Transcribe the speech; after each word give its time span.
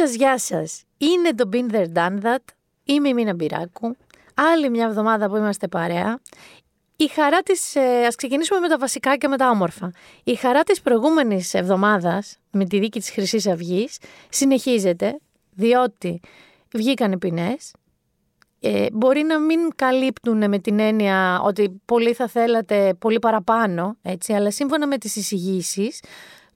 Γεια 0.00 0.08
σας, 0.08 0.16
γεια 0.16 0.38
σας. 0.38 0.82
Είναι 0.98 1.34
το 1.34 1.48
Been 1.52 1.74
There 1.74 1.92
Done 1.94 2.22
That. 2.22 2.44
Είμαι 2.84 3.08
η 3.08 3.14
Μίνα 3.14 3.34
Μπυράκου. 3.34 3.96
Άλλη 4.34 4.70
μια 4.70 4.84
εβδομάδα 4.84 5.28
που 5.28 5.36
είμαστε 5.36 5.68
παρέα. 5.68 6.20
Η 6.96 7.06
χαρά 7.08 7.42
της, 7.42 7.74
ε, 7.74 8.06
ας 8.06 8.14
ξεκινήσουμε 8.14 8.60
με 8.60 8.68
τα 8.68 8.78
βασικά 8.78 9.16
και 9.16 9.28
με 9.28 9.36
τα 9.36 9.50
όμορφα. 9.50 9.92
Η 10.24 10.34
χαρά 10.34 10.62
της 10.62 10.80
προηγούμενης 10.80 11.54
εβδομάδας, 11.54 12.38
με 12.50 12.64
τη 12.64 12.78
δίκη 12.78 12.98
της 12.98 13.10
χρυσής 13.10 13.46
αυγής, 13.46 13.98
συνεχίζεται, 14.28 15.18
διότι 15.50 16.20
βγήκαν 16.72 17.12
οι 17.12 17.18
ποινές, 17.18 17.74
ε, 18.60 18.86
μπορεί 18.92 19.22
να 19.22 19.38
μην 19.38 19.60
καλύπτουν 19.76 20.48
με 20.48 20.58
την 20.58 20.78
έννοια 20.78 21.40
ότι 21.40 21.80
πολύ 21.84 22.12
θα 22.12 22.28
θέλατε 22.28 22.94
πολύ 22.98 23.18
παραπάνω, 23.18 23.96
έτσι, 24.02 24.32
αλλά 24.32 24.50
σύμφωνα 24.50 24.86
με 24.86 24.98
τις 24.98 25.16
εισηγήσεις, 25.16 26.02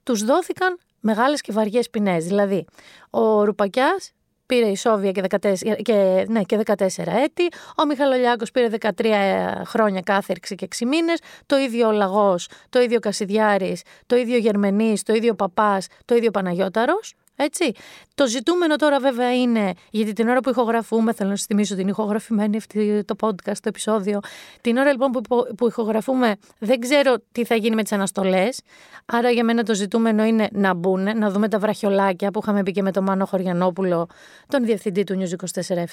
τους 0.03 0.23
δόθηκαν 0.23 0.77
μεγάλες 1.05 1.41
και 1.41 1.51
βαριές 1.51 1.89
ποινές. 1.89 2.25
Δηλαδή, 2.25 2.65
ο 3.09 3.43
Ρουπακιάς 3.43 4.11
πήρε 4.45 4.67
ισόβια 4.67 5.11
και 5.11 5.21
14, 5.21 5.81
και, 5.81 6.25
ναι, 6.29 6.43
και 6.43 6.59
14 6.65 6.75
έτη, 7.05 7.47
ο 7.77 7.85
Μιχαλολιάκος 7.85 8.51
πήρε 8.51 8.67
13 8.69 9.63
χρόνια 9.65 10.01
κάθερξη 10.01 10.55
και 10.55 10.65
6 10.65 10.85
μήνες, 10.85 11.19
το 11.45 11.57
ίδιο 11.57 11.87
ο 11.87 11.91
Λαγός, 11.91 12.49
το 12.69 12.81
ίδιο 12.81 12.99
Κασιδιάρης, 12.99 13.81
το 14.05 14.15
ίδιο 14.15 14.37
Γερμενής, 14.37 15.03
το 15.03 15.13
ίδιο 15.13 15.35
Παπάς, 15.35 15.87
το 16.05 16.15
ίδιο 16.15 16.31
Παναγιώταρος. 16.31 17.13
Έτσι. 17.35 17.71
Το 18.15 18.27
ζητούμενο 18.27 18.75
τώρα 18.75 18.99
βέβαια 18.99 19.35
είναι, 19.35 19.73
γιατί 19.89 20.13
την 20.13 20.27
ώρα 20.27 20.39
που 20.39 20.49
ηχογραφούμε, 20.49 21.13
θέλω 21.13 21.29
να 21.29 21.35
σας 21.35 21.45
θυμίσω 21.45 21.75
την 21.75 21.87
ηχογραφημένη 21.87 22.57
αυτή 22.57 23.03
το 23.03 23.15
podcast, 23.21 23.57
το 23.61 23.69
επεισόδιο. 23.69 24.19
Την 24.61 24.77
ώρα 24.77 24.91
λοιπόν 24.91 25.11
που, 25.11 25.21
που 25.57 25.67
ηχογραφούμε, 25.67 26.35
δεν 26.59 26.79
ξέρω 26.79 27.15
τι 27.31 27.45
θα 27.45 27.55
γίνει 27.55 27.75
με 27.75 27.83
τις 27.83 27.91
αναστολές. 27.91 28.61
Άρα 29.05 29.29
για 29.29 29.43
μένα 29.43 29.63
το 29.63 29.73
ζητούμενο 29.73 30.23
είναι 30.23 30.47
να 30.51 30.73
μπουν, 30.73 31.17
να 31.17 31.31
δούμε 31.31 31.49
τα 31.49 31.59
βραχιολάκια 31.59 32.31
που 32.31 32.39
είχαμε 32.43 32.63
πει 32.63 32.71
και 32.71 32.81
με 32.81 32.91
τον 32.91 33.03
Μάνο 33.03 33.25
Χωριανόπουλο, 33.25 34.07
τον 34.47 34.65
διευθυντή 34.65 35.03
του 35.03 35.13
News 35.19 35.61
24-7, 35.67 35.83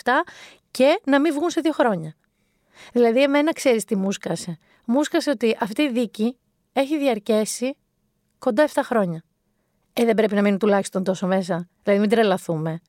και 0.71 1.01
να 1.05 1.21
μην 1.21 1.33
βγουν 1.33 1.51
σε 1.51 1.61
δύο 1.61 1.73
χρόνια. 1.73 2.15
Δηλαδή, 2.93 3.23
εμένα 3.23 3.53
ξέρεις 3.53 3.85
τι 3.85 3.97
μούσκασε. 3.97 4.59
Μούσκασε 4.85 5.31
ότι 5.31 5.57
αυτή 5.61 5.83
η 5.83 5.91
δίκη 5.91 6.37
έχει 6.73 6.99
διαρκέσει 6.99 7.77
κοντά 8.39 8.69
7 8.75 8.81
χρόνια. 8.83 9.25
Ε, 9.93 10.05
δεν 10.05 10.15
πρέπει 10.15 10.35
να 10.35 10.43
μείνουν 10.43 10.59
τουλάχιστον 10.59 11.05
τόσο 11.05 11.27
μέσα. 11.27 11.69
Δηλαδή, 11.83 12.01
μην 12.01 12.11
τρελαθούμε. 12.11 12.81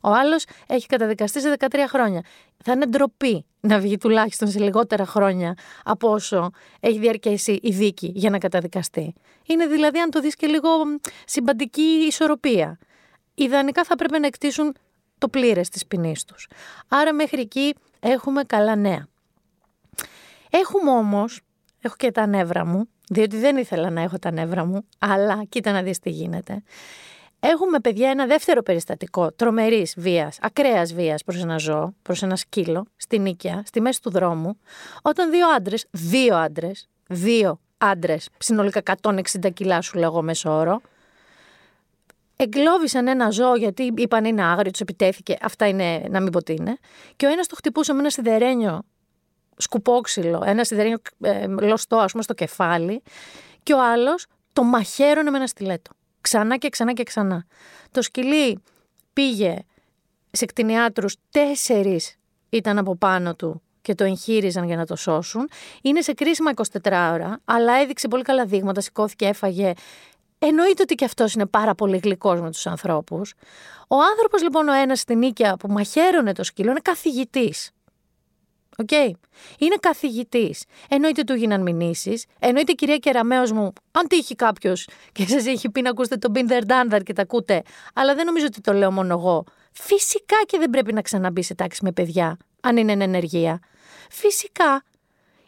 Ο 0.00 0.10
άλλος 0.10 0.44
έχει 0.66 0.86
καταδικαστεί 0.86 1.40
σε 1.40 1.56
13 1.58 1.66
χρόνια. 1.88 2.22
Θα 2.64 2.72
είναι 2.72 2.86
ντροπή 2.86 3.44
να 3.60 3.78
βγει 3.78 3.96
τουλάχιστον 3.96 4.48
σε 4.48 4.58
λιγότερα 4.58 5.06
χρόνια 5.06 5.54
από 5.84 6.10
όσο 6.10 6.50
έχει 6.80 6.98
διαρκέσει 6.98 7.58
η 7.62 7.70
δίκη 7.70 8.12
για 8.14 8.30
να 8.30 8.38
καταδικαστεί. 8.38 9.14
Είναι 9.46 9.66
δηλαδή, 9.66 9.98
αν 9.98 10.10
το 10.10 10.20
δεις 10.20 10.36
και 10.36 10.46
λίγο 10.46 10.68
συμπαντική 11.26 11.82
ισορροπία. 11.82 12.78
Ιδανικά 13.34 13.84
θα 13.84 13.94
πρέπει 13.94 14.18
να 14.20 14.26
εκτίσουν 14.26 14.74
το 15.18 15.28
πλήρες 15.28 15.68
της 15.68 15.86
ποινής 15.86 16.24
τους. 16.24 16.48
Άρα, 16.88 17.14
μέχρι 17.14 17.40
εκεί 17.40 17.74
έχουμε 18.00 18.42
καλά 18.42 18.76
νέα. 18.76 19.06
Έχουμε 20.50 20.90
όμως, 20.90 21.40
έχω 21.84 21.94
και 21.96 22.10
τα 22.10 22.26
νεύρα 22.26 22.64
μου, 22.66 22.88
διότι 23.08 23.36
δεν 23.36 23.56
ήθελα 23.56 23.90
να 23.90 24.00
έχω 24.00 24.18
τα 24.18 24.30
νεύρα 24.30 24.64
μου, 24.64 24.86
αλλά 24.98 25.44
κοίτα 25.48 25.72
να 25.72 25.82
δεις 25.82 25.98
τι 25.98 26.10
γίνεται. 26.10 26.62
Έχουμε, 27.40 27.80
παιδιά, 27.80 28.10
ένα 28.10 28.26
δεύτερο 28.26 28.62
περιστατικό 28.62 29.32
τρομερής 29.32 29.94
βίας, 29.96 30.38
ακραίας 30.40 30.92
βίας 30.94 31.24
προς 31.24 31.42
ένα 31.42 31.58
ζώο, 31.58 31.94
προς 32.02 32.22
ένα 32.22 32.36
σκύλο, 32.36 32.86
στην 32.96 33.22
Νίκαια, 33.22 33.62
στη 33.66 33.80
μέση 33.80 34.02
του 34.02 34.10
δρόμου, 34.10 34.58
όταν 35.02 35.30
δύο 35.30 35.48
άντρες, 35.48 35.86
δύο 35.90 36.36
άντρες, 36.36 36.88
δύο 37.08 37.60
άντρες, 37.78 38.28
συνολικά 38.38 38.80
160 39.02 39.50
κιλά 39.52 39.80
σου 39.80 39.98
λέγω 39.98 40.22
μέσω 40.22 40.50
όρο, 40.50 40.80
εγκλώβησαν 42.36 43.06
ένα 43.06 43.30
ζώο 43.30 43.56
γιατί 43.56 43.92
είπαν 43.96 44.24
είναι 44.24 44.42
άγριο, 44.42 44.70
τους 44.70 44.80
επιτέθηκε. 44.80 45.36
Αυτά 45.40 45.68
είναι, 45.68 46.02
να 46.10 46.20
μην 46.20 46.32
πω 46.32 46.42
τι 46.42 46.52
είναι. 46.52 46.78
Και 47.16 47.26
ο 47.26 47.28
ένας 47.28 47.46
το 47.46 47.54
χτυπούσε 47.56 47.92
με 47.92 47.98
ένα 47.98 48.10
σιδερένιο 48.10 48.82
σκουπόξυλο, 49.56 50.42
ένας 50.46 50.66
σιδερένιο 50.66 50.98
ε, 51.20 51.46
λωστό, 51.46 51.96
ας 51.96 52.10
πούμε, 52.10 52.22
στο 52.22 52.34
κεφάλι, 52.34 53.02
και 53.62 53.72
ο 53.72 53.82
άλλος 53.82 54.26
το 54.52 54.62
μαχαίρωνε 54.62 55.30
με 55.30 55.36
ένα 55.36 55.46
στιλέτο. 55.46 55.90
Ξανά 56.20 56.56
και 56.56 56.68
ξανά 56.68 56.92
και 56.92 57.02
ξανά. 57.02 57.46
Το 57.90 58.02
σκυλί 58.02 58.62
πήγε 59.12 59.56
σε 60.30 60.44
κτηνιάτρους, 60.44 61.16
τέσσερις 61.30 62.18
ήταν 62.48 62.78
από 62.78 62.96
πάνω 62.96 63.34
του 63.34 63.62
και 63.82 63.94
το 63.94 64.04
εγχείριζαν 64.04 64.64
για 64.64 64.76
να 64.76 64.86
το 64.86 64.96
σώσουν. 64.96 65.48
Είναι 65.82 66.00
σε 66.00 66.12
κρίσιμα 66.12 66.50
24 66.54 67.10
ώρα, 67.12 67.40
αλλά 67.44 67.72
έδειξε 67.74 68.08
πολύ 68.08 68.22
καλά 68.22 68.44
δείγματα, 68.44 68.80
σηκώθηκε, 68.80 69.26
έφαγε. 69.26 69.72
Εννοείται 70.38 70.82
ότι 70.82 70.94
και 70.94 71.04
αυτός 71.04 71.34
είναι 71.34 71.46
πάρα 71.46 71.74
πολύ 71.74 71.96
γλυκός 71.96 72.40
με 72.40 72.50
τους 72.50 72.66
ανθρώπους. 72.66 73.34
Ο 73.88 73.96
άνθρωπος 74.10 74.42
λοιπόν 74.42 74.68
ο 74.68 74.72
ένας 74.72 75.00
στην 75.00 75.22
Νίκαια 75.22 75.56
που 75.56 75.68
μαχαίρωνε 75.68 76.32
το 76.32 76.44
σκύλο 76.44 76.70
είναι 76.70 76.80
καθηγητής. 76.82 77.70
OK. 78.78 78.88
Okay. 78.90 79.10
Είναι 79.58 79.76
καθηγητής. 79.80 80.64
Εννοείται 80.88 81.22
του 81.22 81.34
γίναν 81.34 81.62
μηνύσεις. 81.62 82.24
Εννοείται 82.38 82.72
κυρία 82.72 82.96
Κεραμέο 82.96 83.54
μου, 83.54 83.72
αν 83.92 84.08
τύχει 84.08 84.34
κάποιος 84.34 84.88
και 85.12 85.26
σας 85.26 85.46
έχει 85.46 85.70
πει 85.70 85.82
να 85.82 85.90
ακούσετε 85.90 86.16
το 86.16 86.32
Binder 86.34 86.62
Dandar 86.66 87.00
και 87.04 87.12
τα 87.12 87.22
ακούτε, 87.22 87.62
αλλά 87.94 88.14
δεν 88.14 88.26
νομίζω 88.26 88.46
ότι 88.46 88.60
το 88.60 88.72
λέω 88.72 88.90
μόνο 88.90 89.14
εγώ. 89.14 89.44
Φυσικά 89.72 90.36
και 90.46 90.58
δεν 90.58 90.70
πρέπει 90.70 90.92
να 90.92 91.02
ξαναμπεί 91.02 91.42
σε 91.42 91.54
τάξη 91.54 91.80
με 91.84 91.92
παιδιά, 91.92 92.36
αν 92.60 92.76
είναι 92.76 92.92
εν 92.92 93.00
ενεργεία. 93.00 93.60
Φυσικά. 94.10 94.84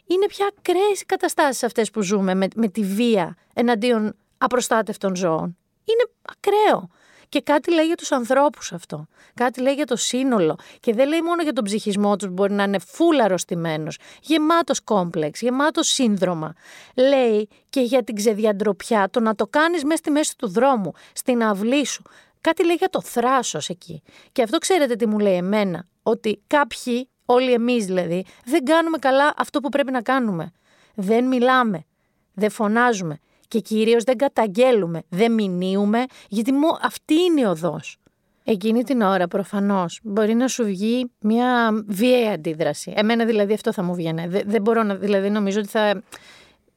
Είναι 0.09 0.25
πια 0.25 0.51
ακραίες 0.57 1.01
οι 1.01 1.05
καταστάσεις 1.05 1.63
αυτές 1.63 1.91
που 1.91 2.01
ζούμε 2.01 2.33
με, 2.33 2.47
με 2.55 2.67
τη 2.67 2.83
βία 2.83 3.35
εναντίον 3.53 4.15
απροστάτευτων 4.37 5.15
ζώων. 5.15 5.57
Είναι 5.83 6.09
ακραίο. 6.21 6.89
Και 7.29 7.41
κάτι 7.41 7.73
λέει 7.73 7.85
για 7.85 7.95
τους 7.95 8.11
ανθρώπους 8.11 8.73
αυτό. 8.73 9.07
Κάτι 9.33 9.61
λέει 9.61 9.73
για 9.73 9.85
το 9.85 9.95
σύνολο. 9.95 10.55
Και 10.79 10.93
δεν 10.93 11.07
λέει 11.07 11.21
μόνο 11.21 11.43
για 11.43 11.53
τον 11.53 11.63
ψυχισμό 11.63 12.15
τους 12.15 12.27
που 12.27 12.33
μπορεί 12.33 12.53
να 12.53 12.63
είναι 12.63 12.79
φούλα 12.79 13.23
αρρωστημένος, 13.23 13.97
γεμάτος 14.21 14.81
κόμπλεξ, 14.81 15.41
γεμάτος 15.41 15.87
σύνδρομα. 15.87 16.53
Λέει 16.95 17.49
και 17.69 17.81
για 17.81 18.03
την 18.03 18.15
ξεδιαντροπιά, 18.15 19.09
το 19.09 19.19
να 19.19 19.35
το 19.35 19.47
κάνεις 19.47 19.83
μέσα 19.83 19.97
στη 19.97 20.11
μέση 20.11 20.37
του 20.37 20.47
δρόμου, 20.47 20.91
στην 21.13 21.43
αυλή 21.43 21.85
σου. 21.85 22.01
Κάτι 22.41 22.65
λέει 22.65 22.75
για 22.75 22.89
το 22.89 23.01
θράσος 23.01 23.69
εκεί. 23.69 24.01
Και 24.31 24.43
αυτό 24.43 24.57
ξέρετε 24.57 24.95
τι 24.95 25.07
μου 25.07 25.19
λέει 25.19 25.35
εμένα, 25.35 25.87
ότι 26.03 26.41
κάποιοι, 26.47 27.09
όλοι 27.25 27.53
εμείς 27.53 27.85
δηλαδή, 27.85 28.25
δεν 28.45 28.63
κάνουμε 28.63 28.97
καλά 28.97 29.33
αυτό 29.37 29.59
που 29.59 29.69
πρέπει 29.69 29.91
να 29.91 30.01
κάνουμε. 30.01 30.51
Δεν 30.95 31.27
μιλάμε, 31.27 31.85
δεν 32.33 32.49
φωνάζουμε, 32.49 33.19
και 33.47 33.59
κυρίως 33.59 34.03
δεν 34.03 34.17
καταγγέλουμε, 34.17 35.03
δεν 35.09 35.33
μηνύουμε, 35.33 36.05
γιατί 36.29 36.51
μου 36.51 36.67
αυτή 36.81 37.13
είναι 37.13 37.41
η 37.41 37.43
οδός. 37.43 37.97
Εκείνη 38.43 38.83
την 38.83 39.01
ώρα 39.01 39.27
προφανώς 39.27 39.99
μπορεί 40.03 40.33
να 40.33 40.47
σου 40.47 40.63
βγει 40.63 41.11
μια 41.19 41.69
βίαιη 41.87 42.27
αντίδραση. 42.27 42.93
Εμένα 42.95 43.25
δηλαδή 43.25 43.53
αυτό 43.53 43.73
θα 43.73 43.83
μου 43.83 43.95
βγαίνει. 43.95 44.27
Δεν, 44.27 44.43
δεν 44.45 44.61
μπορώ 44.61 44.83
να, 44.83 44.95
δηλαδή 44.95 45.29
νομίζω 45.29 45.59
ότι 45.59 45.67
θα 45.67 46.03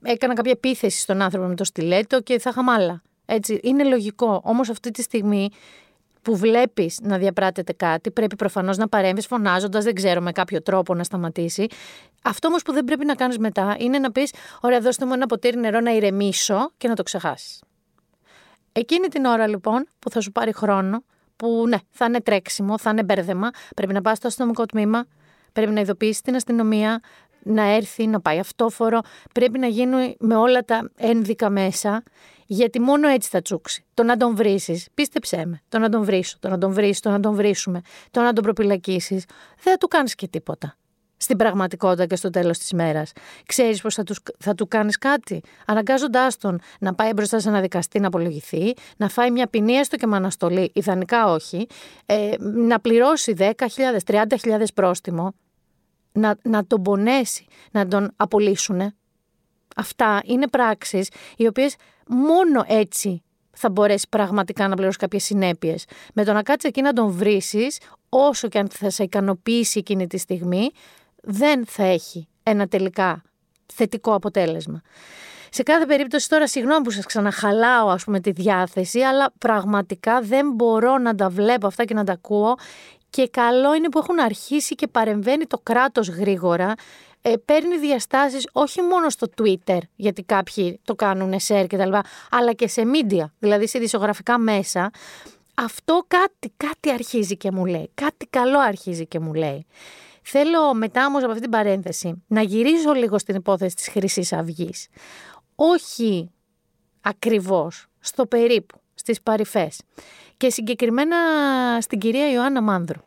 έκανα 0.03 0.35
κάποια 0.35 0.53
επίθεση 0.53 1.01
στον 1.01 1.23
άνθρωπο 1.23 1.47
με 1.47 1.55
το 1.55 1.65
στιλέτο 1.65 2.21
και 2.21 2.39
θα 2.39 2.51
είχα 2.51 2.73
άλλα. 2.75 3.03
Έτσι, 3.27 3.61
είναι 3.63 3.85
λογικό. 3.85 4.41
Όμως 4.45 4.69
αυτή 4.69 4.91
τη 4.91 5.03
στιγμή 5.03 5.51
που 6.23 6.37
βλέπεις 6.37 6.99
να 7.03 7.19
διαπράττεται 7.19 7.73
κάτι, 7.73 8.11
πρέπει 8.11 8.37
προφανώς 8.37 8.77
να 8.77 8.89
παρέμβεις 8.89 9.27
φωνάζοντας, 9.27 9.85
δεν 9.85 9.95
ξέρω, 9.95 10.21
με 10.21 10.33
κάποιο 10.33 10.63
τρόπο 10.63 10.95
να 10.95 11.05
σταματήσει. 11.05 11.67
Αυτό 12.23 12.49
όμως 12.49 12.63
που 12.63 12.73
δεν 12.73 12.85
πρέπει 12.85 13.05
να 13.05 13.15
κάνεις 13.15 13.39
μετά 13.39 13.77
είναι 13.79 13.99
να 13.99 14.13
πεις: 14.13 14.33
Ωραία, 14.61 14.81
δώστε 14.81 15.07
μου 15.07 15.13
ένα 15.13 15.27
ποτήρι 15.27 15.59
νερό 15.59 15.81
να 15.81 15.91
ηρεμήσω 15.91 16.71
και 16.77 16.89
να 16.89 16.95
το 16.95 17.03
ξεχάσεις. 17.03 17.63
Εκείνη 18.73 19.09
την 19.09 19.25
ώρα 19.25 19.47
λοιπόν 19.47 19.87
που 19.99 20.11
θα 20.11 20.21
σου 20.21 20.33
πάρει 20.33 20.53
χρόνο, 20.53 21.05
που 21.37 21.65
ναι, 21.69 21.79
θα 21.91 22.05
είναι 22.05 22.21
τρέξιμο, 22.21 22.79
θα 22.79 22.91
είναι 22.91 23.03
μπέρδεμα, 23.03 23.51
πρέπει 23.77 23.93
να 23.93 24.01
πας 24.01 24.17
στο 24.17 24.27
αστυνομικό 24.27 24.67
τμήμα, 24.67 25.05
πρέπει 25.53 25.73
να 25.73 25.81
ειδοποιήσεις 25.81 26.21
την 26.21 26.35
αστυνομία, 26.35 27.01
να 27.43 27.63
έρθει, 27.63 28.07
να 28.07 28.21
πάει 28.21 28.39
αυτόφορο. 28.39 29.01
Πρέπει 29.35 29.59
να 29.59 29.67
γίνει 29.67 30.17
με 30.19 30.37
όλα 30.37 30.65
τα 30.65 30.91
ένδικα 30.97 31.51
μέσα, 31.51 32.03
γιατί 32.47 32.81
μόνο 32.81 33.09
έτσι 33.09 33.29
θα 33.29 33.43
τσούξει. 33.43 33.85
Το 33.95 34.03
να 34.03 34.17
τον 34.17 34.37
βρει, 34.37 34.61
πίστεψέ 34.95 35.47
με. 35.47 35.63
Το 35.69 35.79
να 35.79 35.89
τον 35.89 36.05
βρει, 36.05 36.25
το 36.39 36.49
να 36.49 36.59
τον 36.59 36.73
βρεις, 36.73 37.01
το 37.01 37.11
να 37.11 37.21
τον 37.21 37.35
βρίσουμε, 37.35 37.81
το 38.11 38.21
να 38.21 38.33
τον 38.33 38.45
προπυλακίσεις, 38.45 39.25
δεν 39.63 39.73
θα 39.73 39.77
του 39.77 39.89
κάνεις 39.89 40.15
και 40.15 40.29
τίποτα. 40.29 40.75
Στην 41.17 41.37
πραγματικότητα 41.37 42.07
και 42.07 42.17
στο 42.17 42.31
τέλος 42.31 42.59
της 42.59 42.73
μέρας. 42.73 43.13
Ξέρεις 43.47 43.81
πώ 43.81 43.91
θα, 43.91 44.03
θα 44.39 44.55
του 44.55 44.69
κάνεις 44.69 44.99
κάτι, 44.99 45.43
αναγκάζοντάς 45.67 46.37
τον 46.37 46.61
να 46.81 46.95
πάει 46.95 47.13
μπροστά 47.13 47.41
σε 47.41 47.49
ένα 47.49 47.61
δικαστή 47.61 48.01
να 48.01 48.07
απολογηθεί, 48.07 48.75
να 48.97 49.09
φάει 49.09 49.31
μια 49.31 49.47
ποινή 49.47 49.73
έστω 49.73 49.97
και 49.97 50.07
με 50.07 50.17
αναστολή, 50.17 50.71
ιδανικά 50.75 51.33
όχι, 51.33 51.67
ε, 52.07 52.31
να 52.39 52.81
πληρώσει 52.81 53.35
10.000, 53.39 53.51
30.000 54.07 54.65
πρόστιμο, 54.75 55.35
να, 56.13 56.37
να 56.43 56.67
τον 56.67 56.83
πονέσει, 56.83 57.47
να 57.71 57.89
τον 57.89 58.13
απολύσουν. 58.17 58.95
Αυτά 59.77 60.21
είναι 60.25 60.49
πράξεις 60.49 61.09
οι 61.37 61.47
οποίες 61.47 61.77
μόνο 62.07 62.65
έτσι 62.67 63.23
θα 63.51 63.71
μπορέσει 63.71 64.07
πραγματικά 64.09 64.69
να 64.69 64.75
πληρώσει 64.75 64.99
κάποιες 64.99 65.25
συνέπειες. 65.25 65.85
Με 66.15 66.25
το 66.25 66.33
να 66.33 66.43
κάτσεις 66.43 66.71
εκεί 66.71 66.83
να 66.83 66.93
τον 66.93 67.11
βρίσεις, 67.11 67.79
όσο 68.09 68.49
και 68.49 68.59
αν 68.59 68.69
θα 68.69 68.91
σε 68.91 69.03
ικανοποιήσει 69.03 69.79
εκείνη 69.79 70.07
τη 70.07 70.19
στιγμή, 70.19 70.71
δεν 71.23 71.67
θα 71.67 71.85
έχει 71.85 72.29
ένα 72.43 72.69
τελικά 72.69 73.23
θετικό 73.67 74.15
αποτέλεσμα. 74.15 74.83
Σε 75.53 75.63
κάθε 75.63 75.87
περίπτωση 75.87 76.29
τώρα 76.29 76.49
συγγνώμη 76.49 76.83
που 76.83 76.91
σας 76.91 77.05
ξαναχαλάω 77.05 77.89
ας 77.89 78.05
πούμε 78.05 78.21
τη 78.21 78.31
διάθεση 78.31 79.01
αλλά 79.01 79.33
πραγματικά 79.39 80.21
δεν 80.21 80.53
μπορώ 80.53 80.99
να 80.99 81.15
τα 81.15 81.29
βλέπω 81.29 81.67
αυτά 81.67 81.85
και 81.85 81.95
να 81.95 82.05
τα 82.05 82.13
ακούω 82.13 82.57
και 83.11 83.29
καλό 83.29 83.75
είναι 83.75 83.89
που 83.89 83.99
έχουν 83.99 84.21
αρχίσει 84.21 84.75
και 84.75 84.87
παρεμβαίνει 84.87 85.47
το 85.47 85.59
κράτος 85.63 86.09
γρήγορα 86.09 86.75
ε, 87.23 87.37
παίρνει 87.45 87.79
διαστάσεις 87.79 88.49
όχι 88.53 88.83
μόνο 88.83 89.11
στο 89.11 89.27
Twitter, 89.37 89.79
γιατί 89.97 90.23
κάποιοι 90.23 90.81
το 90.85 90.95
κάνουν 90.95 91.33
share 91.33 91.65
και 91.69 91.77
τα 91.77 91.85
λοιπά, 91.85 92.05
αλλά 92.31 92.53
και 92.53 92.69
σε 92.69 92.83
media, 92.95 93.25
δηλαδή 93.39 93.69
σε 93.69 93.79
δισογραφικά 93.79 94.39
μέσα. 94.39 94.91
Αυτό 95.55 96.05
κάτι, 96.09 96.53
κάτι 96.57 96.91
αρχίζει 96.91 97.37
και 97.37 97.51
μου 97.51 97.67
λέει, 97.67 97.91
κάτι 97.95 98.27
καλό 98.27 98.59
αρχίζει 98.59 99.07
και 99.07 99.21
μου 99.21 99.35
λέει. 99.35 99.67
Θέλω 100.23 100.75
μετά 100.75 101.07
όμως 101.07 101.21
από 101.23 101.31
αυτή 101.31 101.43
την 101.43 101.51
παρένθεση 101.51 102.23
να 102.27 102.43
γυρίσω 102.43 102.93
λίγο 102.93 103.19
στην 103.19 103.35
υπόθεση 103.35 103.75
της 103.75 103.89
χρυσή 103.89 104.37
αυγής. 104.37 104.89
Όχι 105.55 106.31
ακριβώς, 107.01 107.87
στο 107.99 108.27
περίπου, 108.27 108.81
στις 108.95 109.23
παρυφές. 109.23 109.81
Και 110.41 110.51
συγκεκριμένα 110.51 111.17
στην 111.81 111.99
κυρία 111.99 112.31
Ιωάννα 112.31 112.63
Μάνδρου. 112.63 113.01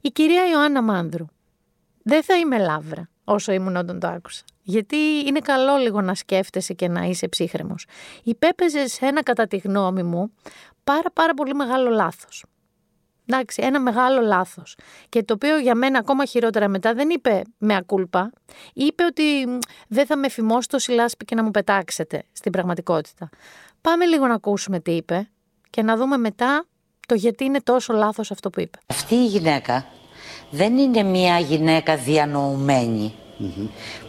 Η 0.00 0.08
κυρία 0.08 0.50
Ιωάννα 0.50 0.82
Μάνδρου 0.82 1.26
δεν 2.02 2.22
θα 2.22 2.36
είμαι 2.36 2.58
λάβρα 2.58 3.08
όσο 3.24 3.52
ήμουν 3.52 3.76
όταν 3.76 4.00
το 4.00 4.06
άκουσα. 4.06 4.42
Γιατί 4.62 4.96
είναι 5.26 5.38
καλό 5.38 5.76
λίγο 5.76 6.00
να 6.00 6.14
σκέφτεσαι 6.14 6.72
και 6.74 6.88
να 6.88 7.02
είσαι 7.02 7.28
ψύχρεμος. 7.28 7.86
Υπέπεζε 8.22 8.86
σε 8.86 9.06
ένα 9.06 9.22
κατά 9.22 9.46
τη 9.46 9.56
γνώμη 9.56 10.02
μου 10.02 10.32
πάρα 10.84 11.10
πάρα 11.12 11.34
πολύ 11.34 11.54
μεγάλο 11.54 11.90
λάθος. 11.90 12.44
Εντάξει, 13.26 13.62
ένα 13.64 13.80
μεγάλο 13.80 14.20
λάθος. 14.20 14.76
Και 15.08 15.22
το 15.22 15.34
οποίο 15.34 15.58
για 15.58 15.74
μένα 15.74 15.98
ακόμα 15.98 16.24
χειρότερα 16.24 16.68
μετά 16.68 16.94
δεν 16.94 17.10
είπε 17.10 17.42
με 17.58 17.76
ακούλπα. 17.76 18.32
Είπε 18.72 19.04
ότι 19.04 19.58
δεν 19.88 20.06
θα 20.06 20.16
με 20.16 20.28
φημώσει 20.28 20.68
το 20.68 20.78
σιλάσπι 20.78 21.24
και 21.24 21.34
να 21.34 21.42
μου 21.42 21.50
πετάξετε 21.50 22.22
στην 22.32 22.52
πραγματικότητα. 22.52 23.28
Πάμε 23.80 24.04
λίγο 24.04 24.26
να 24.26 24.34
ακούσουμε 24.34 24.80
τι 24.80 24.90
είπε 24.90 25.28
και 25.70 25.82
να 25.82 25.96
δούμε 25.96 26.16
μετά 26.16 26.64
το 27.06 27.14
γιατί 27.14 27.44
είναι 27.44 27.60
τόσο 27.60 27.92
λάθος 27.92 28.30
αυτό 28.30 28.50
που 28.50 28.60
είπε. 28.60 28.78
Αυτή 28.86 29.14
η 29.14 29.26
γυναίκα 29.26 29.86
δεν 30.50 30.78
είναι 30.78 31.02
μια 31.02 31.38
γυναίκα 31.38 31.98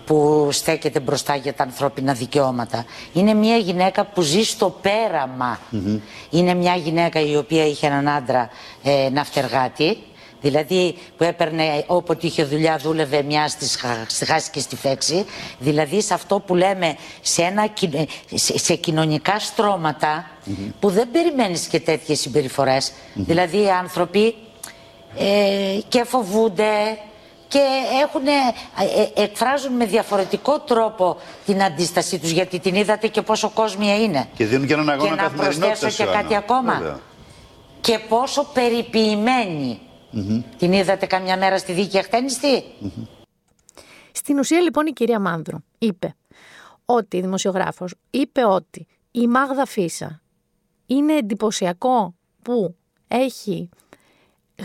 που 0.05 0.49
στέκεται 0.51 0.99
μπροστά 0.99 1.35
για 1.35 1.53
τα 1.53 1.63
ανθρώπινα 1.63 2.13
δικαιώματα. 2.13 2.85
Είναι 3.13 3.33
μια 3.33 3.57
γυναίκα 3.57 4.05
που 4.05 4.21
ζει 4.21 4.43
στο 4.43 4.69
πέραμα. 4.81 5.59
Είναι 6.29 6.53
μια 6.53 6.75
γυναίκα 6.75 7.19
η 7.19 7.35
οποία 7.35 7.65
είχε 7.65 7.87
έναν 7.87 8.07
άντρα 8.07 8.49
ε, 8.83 9.09
ναυτεργάτη, 9.11 9.97
δηλαδή 10.41 10.95
που 11.17 11.23
έπαιρνε 11.23 11.83
όποτε 11.87 12.27
είχε 12.27 12.43
δουλειά 12.43 12.77
δούλευε 12.77 13.21
μια 13.21 13.47
στη 14.07 14.25
χάση 14.25 14.51
και 14.51 14.59
στη 14.59 14.75
φέξη. 14.75 15.25
Δηλαδή 15.59 16.01
σε 16.01 16.13
αυτό 16.13 16.39
που 16.39 16.55
λέμε 16.55 16.95
σε, 17.21 17.41
ένα, 17.41 17.73
σε, 18.33 18.57
σε 18.57 18.75
κοινωνικά 18.75 19.39
στρώματα 19.39 20.29
που 20.79 20.89
δεν 20.89 21.11
περιμένεις 21.11 21.67
και 21.67 21.79
τέτοιες 21.79 22.19
συμπεριφορές. 22.19 22.91
Δηλαδή 23.13 23.61
οι 23.61 23.69
άνθρωποι 23.69 24.35
ε, 25.17 25.79
και 25.87 26.03
φοβούνται 26.03 26.97
και 27.47 27.59
έχουν, 28.01 28.27
ε, 28.27 28.31
ε, 29.15 29.23
εκφράζουν 29.23 29.73
με 29.73 29.85
διαφορετικό 29.85 30.59
τρόπο 30.59 31.17
την 31.45 31.63
αντίστασή 31.63 32.19
τους 32.19 32.29
γιατί 32.29 32.59
την 32.59 32.75
είδατε 32.75 33.07
και 33.07 33.21
πόσο 33.21 33.49
κόσμια 33.49 33.95
είναι. 33.95 34.27
Και 34.35 34.45
δίνουν 34.45 34.67
και 34.67 34.73
έναν 34.73 34.89
αγώνα 34.89 35.15
Και 35.15 35.21
να 35.21 35.29
προσθέσω 35.29 36.03
και 36.03 36.11
κάτι 36.11 36.35
ακόμα. 36.35 36.99
Και 37.81 37.99
πόσο 38.09 38.47
περιποιημένη. 40.11 40.45
Την 40.57 40.73
είδατε 40.73 41.05
καμιά 41.05 41.37
μέρα 41.37 41.57
στη 41.57 41.73
δίκη 41.73 41.97
αχτένιστη. 41.97 42.63
Στην 44.11 44.39
ουσία 44.39 44.61
λοιπόν 44.61 44.85
η 44.85 44.91
κυρία 44.91 45.19
Μάνδρου 45.19 45.57
είπε 45.77 46.15
ότι, 46.85 47.17
η 47.17 47.21
δημοσιογράφος, 47.21 47.95
είπε 48.09 48.45
ότι 48.45 48.87
η 49.11 49.27
Μάγδα 49.27 49.65
Φίσα 49.65 50.21
είναι 50.85 51.13
εντυπωσιακό 51.13 52.15
που 52.41 52.75
έχει 53.07 53.69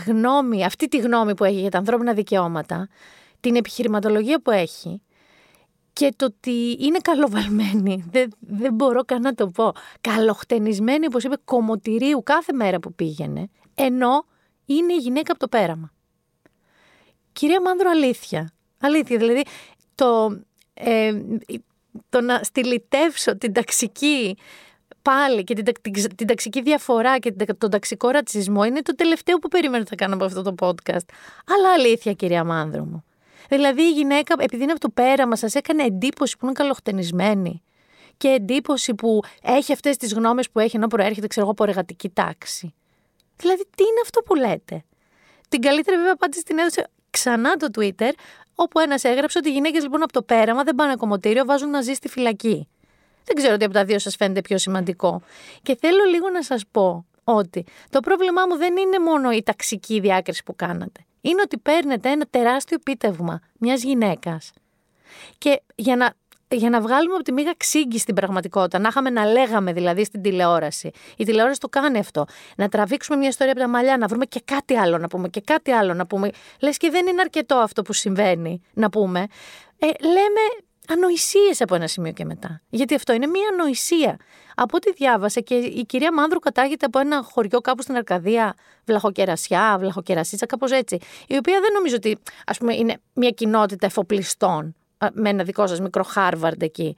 γνώμη, 0.05 0.65
αυτή 0.65 0.87
τη 0.87 0.97
γνώμη 0.97 1.33
που 1.35 1.43
έχει 1.43 1.59
για 1.59 1.69
τα 1.69 1.77
ανθρώπινα 1.77 2.13
δικαιώματα, 2.13 2.87
την 3.39 3.55
επιχειρηματολογία 3.55 4.41
που 4.41 4.51
έχει 4.51 5.01
και 5.93 6.13
το 6.15 6.25
ότι 6.25 6.77
είναι 6.79 6.97
καλοβαλμένη, 7.01 8.03
δεν, 8.11 8.31
δεν 8.39 8.73
μπορώ 8.73 9.03
καν 9.03 9.21
να 9.21 9.33
το 9.33 9.47
πω, 9.47 9.73
καλοχτενισμένη, 10.01 11.05
όπως 11.05 11.23
είπε, 11.23 11.35
κομμωτηρίου 11.45 12.23
κάθε 12.23 12.53
μέρα 12.53 12.79
που 12.79 12.93
πήγαινε, 12.93 13.49
ενώ 13.75 14.25
είναι 14.67 14.93
η 14.93 14.97
γυναίκα 14.97 15.31
από 15.31 15.39
το 15.39 15.47
πέραμα. 15.47 15.91
Κυρία 17.33 17.61
Μάνδρο, 17.61 17.89
αλήθεια. 17.89 18.51
Αλήθεια, 18.79 19.17
δηλαδή 19.17 19.43
το, 19.95 20.39
ε, 20.73 21.13
το 22.09 22.21
να 22.21 22.43
στυλιτεύσω 22.43 23.37
την 23.37 23.53
ταξική 23.53 24.37
πάλι 25.01 25.43
και 25.43 25.53
την, 25.53 25.65
την, 26.15 26.27
ταξική 26.27 26.61
διαφορά 26.61 27.19
και 27.19 27.31
τον 27.57 27.69
ταξικό 27.69 28.09
ρατσισμό 28.09 28.63
είναι 28.63 28.81
το 28.81 28.95
τελευταίο 28.95 29.37
που 29.37 29.47
περίμενα 29.47 29.79
ότι 29.79 29.89
θα 29.89 29.95
κάνω 29.95 30.15
από 30.15 30.25
αυτό 30.25 30.41
το 30.41 30.55
podcast. 30.59 31.05
Αλλά 31.47 31.73
αλήθεια, 31.73 32.13
κυρία 32.13 32.43
Μάνδρο 32.43 32.85
μου. 32.85 33.03
Δηλαδή 33.49 33.81
η 33.81 33.91
γυναίκα, 33.91 34.35
επειδή 34.39 34.63
είναι 34.63 34.71
από 34.71 34.81
το 34.81 34.89
πέραμα, 34.89 35.35
σας 35.35 35.55
έκανε 35.55 35.83
εντύπωση 35.83 36.37
που 36.37 36.45
είναι 36.45 36.53
καλοχτενισμένη. 36.53 37.61
Και 38.17 38.27
εντύπωση 38.27 38.95
που 38.95 39.21
έχει 39.41 39.73
αυτές 39.73 39.97
τις 39.97 40.13
γνώμες 40.13 40.49
που 40.49 40.59
έχει 40.59 40.75
ενώ 40.75 40.87
προέρχεται, 40.87 41.27
ξέρω 41.27 41.45
εγώ, 41.45 41.51
από 41.51 41.63
εργατική 41.63 42.09
τάξη. 42.09 42.73
Δηλαδή, 43.37 43.63
τι 43.75 43.83
είναι 43.83 44.01
αυτό 44.03 44.21
που 44.21 44.35
λέτε; 44.35 44.83
Την 45.49 45.61
καλύτερη 45.61 45.97
βέβαια 45.97 46.13
απάντηση 46.13 46.43
την 46.43 46.57
έδωσε 46.57 46.89
ξανά 47.09 47.55
το 47.55 47.67
Twitter, 47.77 48.11
όπου 48.55 48.79
ένας 48.79 49.03
έγραψε 49.03 49.37
ότι 49.37 49.49
οι 49.49 49.51
γυναίκες 49.51 49.83
λοιπόν 49.83 50.03
από 50.03 50.13
το 50.13 50.21
πέραμα 50.21 50.63
δεν 50.63 50.75
πάνε 50.75 50.95
κομμωτήριο, 50.95 51.45
βάζουν 51.45 51.69
να 51.69 51.81
ζει 51.81 51.93
στη 51.93 52.07
φυλακή. 52.07 52.67
Δεν 53.23 53.35
ξέρω 53.35 53.57
τι 53.57 53.65
από 53.65 53.73
τα 53.73 53.85
δύο 53.85 53.99
σας 53.99 54.15
φαίνεται 54.15 54.41
πιο 54.41 54.57
σημαντικό. 54.57 55.21
Και 55.61 55.77
θέλω 55.79 56.03
λίγο 56.03 56.29
να 56.29 56.43
σας 56.43 56.63
πω 56.71 57.05
ότι 57.23 57.65
το 57.89 57.99
πρόβλημά 57.99 58.45
μου 58.47 58.57
δεν 58.57 58.77
είναι 58.77 58.99
μόνο 58.99 59.31
η 59.31 59.43
ταξική 59.43 59.99
διάκριση 59.99 60.43
που 60.43 60.55
κάνατε. 60.55 61.05
Είναι 61.21 61.41
ότι 61.43 61.57
παίρνετε 61.57 62.09
ένα 62.09 62.25
τεράστιο 62.29 62.77
επίτευγμα 62.79 63.39
μιας 63.57 63.83
γυναίκας 63.83 64.51
και 65.37 65.61
για 65.75 65.95
να 65.95 66.13
για 66.49 66.69
να 66.69 66.81
βγάλουμε 66.81 67.13
από 67.13 67.23
τη 67.23 67.31
μίγα 67.31 67.53
ξύγκη 67.57 67.97
στην 67.97 68.15
πραγματικότητα, 68.15 68.79
να 68.79 68.87
είχαμε 68.87 69.09
να 69.09 69.25
λέγαμε 69.25 69.73
δηλαδή 69.73 70.03
στην 70.03 70.21
τηλεόραση. 70.21 70.91
Η 71.17 71.25
τηλεόραση 71.25 71.59
το 71.59 71.69
κάνει 71.69 71.99
αυτό. 71.99 72.25
Να 72.55 72.69
τραβήξουμε 72.69 73.17
μια 73.17 73.27
ιστορία 73.27 73.51
από 73.51 73.61
τα 73.61 73.67
μαλλιά, 73.67 73.97
να 73.97 74.07
βρούμε 74.07 74.25
και 74.25 74.41
κάτι 74.45 74.75
άλλο 74.75 74.97
να 74.97 75.07
πούμε 75.07 75.27
και 75.27 75.41
κάτι 75.41 75.71
άλλο 75.71 75.93
να 75.93 76.05
πούμε. 76.05 76.29
Λες 76.61 76.77
και 76.77 76.89
δεν 76.89 77.07
είναι 77.07 77.21
αρκετό 77.21 77.55
αυτό 77.55 77.81
που 77.81 77.93
συμβαίνει 77.93 78.61
να 78.73 78.89
πούμε. 78.89 79.19
Ε, 79.79 79.87
λέμε 80.03 80.41
ανοησίες 80.87 81.61
από 81.61 81.75
ένα 81.75 81.87
σημείο 81.87 82.11
και 82.11 82.25
μετά. 82.25 82.61
Γιατί 82.69 82.95
αυτό 82.95 83.13
είναι 83.13 83.27
μία 83.27 83.49
ανοησία. 83.53 84.17
Από 84.55 84.77
ό,τι 84.77 84.91
διάβασα 84.91 85.39
και 85.39 85.55
η 85.55 85.85
κυρία 85.85 86.13
Μάνδρου 86.13 86.39
κατάγεται 86.39 86.85
από 86.85 86.99
ένα 86.99 87.23
χωριό 87.23 87.61
κάπου 87.61 87.81
στην 87.81 87.95
Αρκαδία, 87.95 88.53
Βλαχοκερασιά, 88.85 89.75
Βλαχοκερασίτσα, 89.79 90.45
κάπως 90.45 90.71
έτσι. 90.71 90.97
Η 91.27 91.37
οποία 91.37 91.59
δεν 91.61 91.73
νομίζω 91.73 91.95
ότι 91.95 92.17
ας 92.45 92.57
πούμε, 92.57 92.75
είναι 92.75 92.97
μια 93.13 93.29
κοινότητα 93.29 93.85
εφοπλιστών 93.85 94.75
με 95.13 95.29
ένα 95.29 95.43
δικό 95.43 95.67
σας 95.67 95.79
μικρό 95.79 96.03
Χάρβαρντ 96.03 96.61
εκεί. 96.61 96.95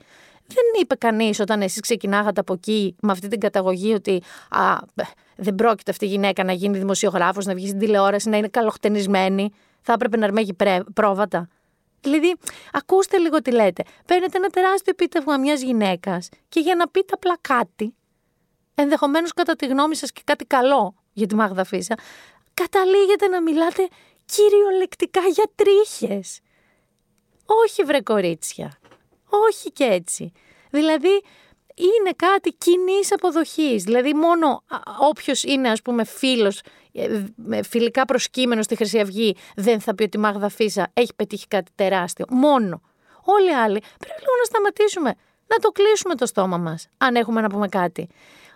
Δεν 0.48 0.82
είπε 0.82 0.96
κανείς 0.96 1.40
όταν 1.40 1.62
εσείς 1.62 1.80
ξεκινάγατε 1.80 2.40
από 2.40 2.54
εκεί 2.54 2.96
με 3.02 3.12
αυτή 3.12 3.28
την 3.28 3.40
καταγωγή 3.40 3.94
ότι 3.94 4.22
α, 4.50 4.78
δεν 5.36 5.56
πρόκειται 5.56 5.92
αυτή 5.92 6.06
η 6.06 6.08
γυναίκα 6.08 6.44
να 6.44 6.52
γίνει 6.52 6.78
δημοσιογράφος, 6.78 7.46
να 7.46 7.54
βγει 7.54 7.68
στην 7.68 7.80
τηλεόραση, 7.80 8.30
να 8.30 8.38
είναι 8.38 8.48
καλοχτενισμένη. 8.48 9.52
Θα 9.82 9.94
έπρεπε 9.94 10.18
να 10.18 10.26
αρμέγει 10.26 10.56
πρόβατα. 10.94 11.48
Δηλαδή, 12.02 12.36
ακούστε 12.72 13.18
λίγο 13.18 13.42
τι 13.42 13.52
λέτε. 13.52 13.84
Παίρνετε 14.06 14.38
ένα 14.38 14.48
τεράστιο 14.50 14.94
επίτευγμα 14.96 15.38
μιας 15.38 15.62
γυναίκας 15.62 16.30
και 16.50 16.60
για 16.60 16.76
να 16.76 16.88
πείτε 16.88 17.14
απλά 17.14 17.38
κάτι, 17.42 17.94
ενδεχομένως 18.76 19.34
κατά 19.34 19.56
τη 19.56 19.66
γνώμη 19.66 19.96
σας 19.96 20.12
και 20.12 20.22
κάτι 20.24 20.46
καλό 20.46 20.96
για 21.14 21.28
τη 21.28 21.36
Μάγδα 21.36 21.64
Φίσα, 21.64 21.96
καταλήγετε 22.54 23.28
να 23.28 23.42
μιλάτε 23.42 23.88
κυριολεκτικά 24.26 25.22
για 25.22 25.46
τρίχες. 25.56 26.40
Όχι 27.64 27.84
βρε 27.84 28.02
κορίτσια. 28.02 28.80
Όχι 29.30 29.72
και 29.72 29.84
έτσι. 29.84 30.32
Δηλαδή, 30.70 31.22
είναι 31.76 32.12
κάτι 32.16 32.54
κοινής 32.58 33.14
αποδοχής. 33.14 33.84
Δηλαδή, 33.84 34.14
μόνο 34.14 34.64
όποιος 35.00 35.44
είναι, 35.44 35.70
ας 35.70 35.82
πούμε, 35.82 36.04
φίλος, 36.04 36.62
ε, 36.94 37.64
φιλικά 37.64 38.06
προσκύμενος 38.06 38.66
στη 38.66 38.76
Χρυσή 38.76 39.00
Αυγή, 39.00 39.36
δεν 39.56 39.80
θα 39.80 39.96
πει 39.96 40.04
ότι 40.04 40.18
η 40.18 40.20
Μάγδα 40.20 40.50
Φίσα 40.50 40.92
έχει 40.94 41.14
πετύχει 41.16 41.48
κάτι 41.48 41.72
τεράστιο. 41.76 42.26
Μόνο. 42.30 42.82
Όλοι 43.24 43.50
οι 43.50 43.54
άλλοι 43.54 43.80
πρέπει 43.80 44.20
λίγο 44.20 44.34
να 44.40 44.44
σταματήσουμε. 44.44 45.14
Να 45.48 45.58
το 45.58 45.70
κλείσουμε 45.70 46.16
το 46.16 46.26
στόμα 46.26 46.58
μας, 46.58 46.88
αν 46.98 47.16
έχουμε 47.16 47.42
να 47.42 47.50
πούμε 47.50 47.68
κάτι. 47.68 48.10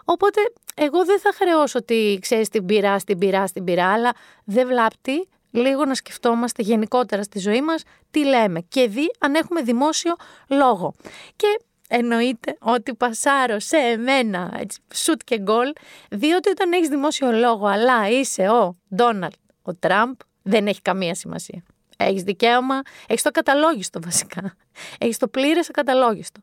Οπότε, 0.05 0.41
εγώ 0.75 1.05
δεν 1.05 1.19
θα 1.19 1.33
χρεώσω 1.33 1.79
ότι 1.79 2.17
ξέρεις 2.21 2.49
την 2.49 2.65
πειρά, 2.65 2.97
την 3.05 3.17
πειρά, 3.17 3.43
την 3.43 3.63
πειρά, 3.63 3.93
αλλά 3.93 4.11
δεν 4.45 4.67
βλάπτει 4.67 5.27
λίγο 5.53 5.85
να 5.85 5.95
σκεφτόμαστε 5.95 6.61
γενικότερα 6.61 7.23
στη 7.23 7.39
ζωή 7.39 7.61
μας 7.61 7.83
τι 8.11 8.25
λέμε 8.25 8.61
και 8.61 8.87
δει 8.87 9.11
αν 9.19 9.35
έχουμε 9.35 9.61
δημόσιο 9.61 10.15
λόγο. 10.47 10.93
Και 11.35 11.59
εννοείται 11.87 12.57
ότι 12.59 12.95
πασάρω 12.95 13.59
σε 13.59 13.77
εμένα, 13.77 14.57
έτσι, 14.59 14.79
σουτ 14.93 15.21
και 15.23 15.39
γκολ, 15.39 15.73
διότι 16.09 16.49
όταν 16.49 16.71
έχεις 16.71 16.87
δημόσιο 16.87 17.31
λόγο, 17.31 17.67
αλλά 17.67 18.09
είσαι 18.09 18.49
ο 18.49 18.75
Ντόναλτ, 18.95 19.33
ο 19.61 19.75
Τραμπ, 19.75 20.15
δεν 20.41 20.67
έχει 20.67 20.81
καμία 20.81 21.15
σημασία. 21.15 21.63
Έχεις 21.97 22.23
δικαίωμα, 22.23 22.81
έχεις 23.07 23.23
το 23.23 23.31
καταλόγιστο 23.31 23.99
βασικά. 24.01 24.55
Έχεις 24.97 25.17
το 25.17 25.27
πλήρες 25.27 25.69
ακαταλόγιστο. 25.69 26.41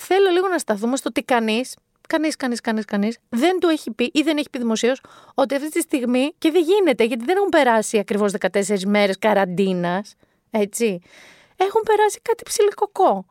θέλω 0.00 0.30
λίγο 0.30 0.48
να 0.48 0.58
σταθούμε 0.58 0.96
στο 0.96 1.08
ότι 1.08 1.22
κανείς, 1.22 1.76
κανείς, 2.14 2.36
κανείς, 2.36 2.60
κανείς, 2.60 2.84
κανείς 2.84 3.18
δεν 3.28 3.58
του 3.60 3.68
έχει 3.68 3.90
πει 3.90 4.10
ή 4.12 4.22
δεν 4.22 4.36
έχει 4.36 4.50
πει 4.50 4.58
δημοσίως 4.58 5.00
ότι 5.34 5.54
αυτή 5.54 5.70
τη 5.70 5.80
στιγμή 5.80 6.34
και 6.38 6.50
δεν 6.50 6.62
γίνεται 6.62 7.04
γιατί 7.04 7.24
δεν 7.24 7.36
έχουν 7.36 7.48
περάσει 7.48 7.98
ακριβώς 7.98 8.32
14 8.52 8.84
μέρες 8.86 9.18
καραντίνας. 9.18 10.14
Έτσι. 10.50 11.00
Έχουν 11.56 11.82
περάσει 11.82 12.20
κάτι 12.22 12.42
ψηλικοκό. 12.44 13.26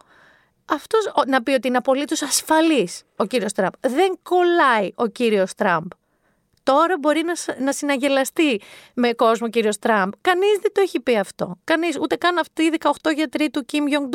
Αυτός 0.66 1.13
να 1.28 1.44
πει 1.44 1.52
ότι 1.52 1.68
είναι 1.68 1.78
απολύτως 1.78 2.22
ασφαλής 2.22 3.04
ο 3.16 3.25
κύριος 3.25 3.52
Τραμπ. 3.52 3.74
Δεν 3.80 4.20
κολλάει 4.24 4.92
ο 4.96 5.08
κύριος 5.08 5.54
Τραμπ. 5.54 5.86
Τώρα 6.63 6.98
μπορεί 7.00 7.24
να, 7.24 7.63
να 7.63 7.72
συναγελαστεί 7.72 8.62
με 8.94 9.13
κόσμο 9.13 9.50
κύριος 9.50 9.80
Τραμπ. 9.80 10.12
Κανείς 10.22 10.60
δεν 10.62 10.72
το 10.74 10.82
έχει 10.82 11.00
πει 11.00 11.18
αυτό. 11.18 11.56
Κανείς, 11.63 11.98
ούτε 12.00 12.16
καν 12.16 12.38
αυτοί 12.38 12.63
οι 12.63 12.74
18 12.80 12.92
γιατροί 13.16 13.50
του 13.50 13.66
Κιμ 13.66 13.88
Ιονγκ 13.88 14.10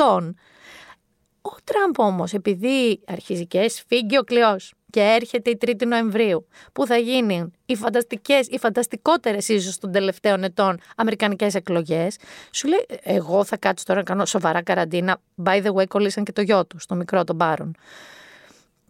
Ο 1.41 1.55
Τραμπ 1.63 1.93
όμως, 1.97 2.33
επειδή 2.33 3.01
αρχίζει 3.07 3.45
και 3.47 3.69
σφίγγει 3.69 4.17
ο 4.17 4.23
κλειός 4.23 4.73
και 4.89 5.01
έρχεται 5.01 5.49
η 5.49 5.57
3η 5.65 5.85
Νοεμβρίου, 5.87 6.47
που 6.73 6.85
θα 6.85 6.97
γίνουν 6.97 7.53
οι 7.65 7.75
φανταστικές, 7.75 8.47
οι 8.47 8.57
φανταστικότερες 8.57 9.47
ίσως 9.47 9.77
των 9.77 9.91
τελευταίων 9.91 10.43
ετών 10.43 10.79
Αμερικανικές 10.95 11.55
εκλογές, 11.55 12.17
σου 12.51 12.67
λέει: 12.67 12.85
Εγώ 13.03 13.43
θα 13.43 13.57
κάτσω 13.57 13.85
τώρα 13.85 13.99
να 13.99 14.05
κάνω 14.05 14.25
σοβαρά 14.25 14.63
καραντίνα. 14.63 15.21
By 15.43 15.63
the 15.63 15.73
way, 15.73 15.87
κολλήσαν 15.87 16.23
και 16.23 16.31
το 16.31 16.41
γιο 16.41 16.65
τους, 16.65 16.83
στο 16.83 16.95
μικρό 16.95 17.23
των 17.23 17.35
Μπάρων. 17.35 17.75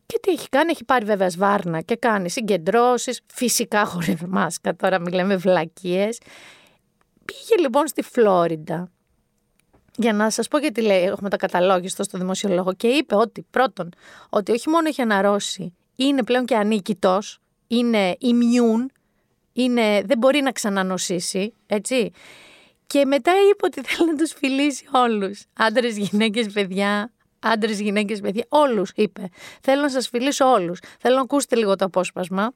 Και 0.05 0.19
τι 0.21 0.31
έχει 0.31 0.49
κάνει, 0.49 0.71
έχει 0.71 0.83
πάρει 0.83 1.05
βέβαια 1.05 1.29
σβάρνα 1.29 1.81
και 1.81 1.95
κάνει 1.95 2.29
συγκεντρώσεις, 2.29 3.21
φυσικά 3.33 3.85
χωρίς 3.85 4.15
μάσκα. 4.27 4.75
Τώρα 4.75 4.99
μιλάμε 4.99 5.35
βλακίες. 5.35 6.19
Πήγε 7.25 7.61
λοιπόν 7.61 7.87
στη 7.87 8.01
Φλόριντα 8.01 8.91
για 10.01 10.13
να 10.13 10.29
σας 10.29 10.47
πω 10.47 10.57
γιατί 10.57 10.81
λέει, 10.81 11.03
έχουμε 11.03 11.29
τα 11.29 11.37
καταλόγιστο 11.37 12.03
στο 12.03 12.17
δημοσιολόγο 12.17 12.73
και 12.73 12.87
είπε 12.87 13.15
ότι 13.15 13.45
πρώτον, 13.49 13.89
ότι 14.29 14.51
όχι 14.51 14.69
μόνο 14.69 14.87
έχει 14.87 15.01
αναρρώσει, 15.01 15.73
είναι 15.95 16.23
πλέον 16.23 16.45
και 16.45 16.55
ανίκητος, 16.55 17.39
είναι 17.67 18.17
immune, 18.21 18.85
είναι, 19.53 20.01
δεν 20.05 20.17
μπορεί 20.17 20.41
να 20.41 20.51
ξανανοσήσει, 20.51 21.53
έτσι. 21.65 22.11
Και 22.87 23.05
μετά 23.05 23.31
είπε 23.51 23.65
ότι 23.65 23.81
θέλει 23.81 24.09
να 24.09 24.15
τους 24.15 24.33
φιλήσει 24.33 24.85
όλους, 24.91 25.43
άντρες, 25.53 25.97
γυναίκες, 25.97 26.53
παιδιά, 26.53 27.11
άντρες, 27.39 27.79
γυναίκες, 27.79 28.19
παιδιά, 28.19 28.45
όλους 28.49 28.91
είπε. 28.95 29.29
Θέλω 29.61 29.81
να 29.81 29.89
σας 29.89 30.07
φιλήσω 30.07 30.45
όλους. 30.45 30.79
Θέλω 30.99 31.15
να 31.15 31.21
ακούσετε 31.21 31.55
λίγο 31.55 31.75
το 31.75 31.85
απόσπασμα. 31.85 32.53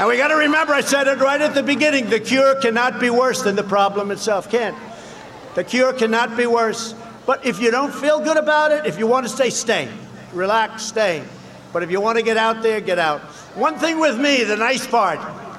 And 0.00 0.08
we 0.08 0.16
got 0.16 0.28
to 0.28 0.36
remember, 0.36 0.72
I 0.72 0.80
said 0.80 1.08
it 1.08 1.18
right 1.18 1.42
at 1.42 1.52
the 1.52 1.62
beginning 1.62 2.08
the 2.08 2.18
cure 2.18 2.58
cannot 2.62 2.98
be 2.98 3.10
worse 3.10 3.42
than 3.42 3.54
the 3.54 3.62
problem 3.62 4.10
itself. 4.10 4.50
Can't. 4.50 4.74
The 5.54 5.62
cure 5.62 5.92
cannot 5.92 6.38
be 6.38 6.46
worse. 6.46 6.94
But 7.26 7.44
if 7.44 7.60
you 7.60 7.70
don't 7.70 7.92
feel 7.92 8.18
good 8.18 8.38
about 8.38 8.72
it, 8.72 8.86
if 8.86 8.98
you 8.98 9.06
want 9.06 9.26
to 9.26 9.30
stay, 9.30 9.50
stay. 9.50 9.90
Relax, 10.32 10.84
stay. 10.84 11.22
But 11.74 11.82
if 11.82 11.90
you 11.90 12.00
want 12.00 12.16
to 12.16 12.24
get 12.24 12.38
out 12.38 12.62
there, 12.62 12.80
get 12.80 12.98
out. 12.98 13.20
One 13.60 13.76
thing 13.76 14.00
with 14.00 14.18
me, 14.18 14.42
the 14.42 14.56
nice 14.56 14.86
part, 14.86 15.18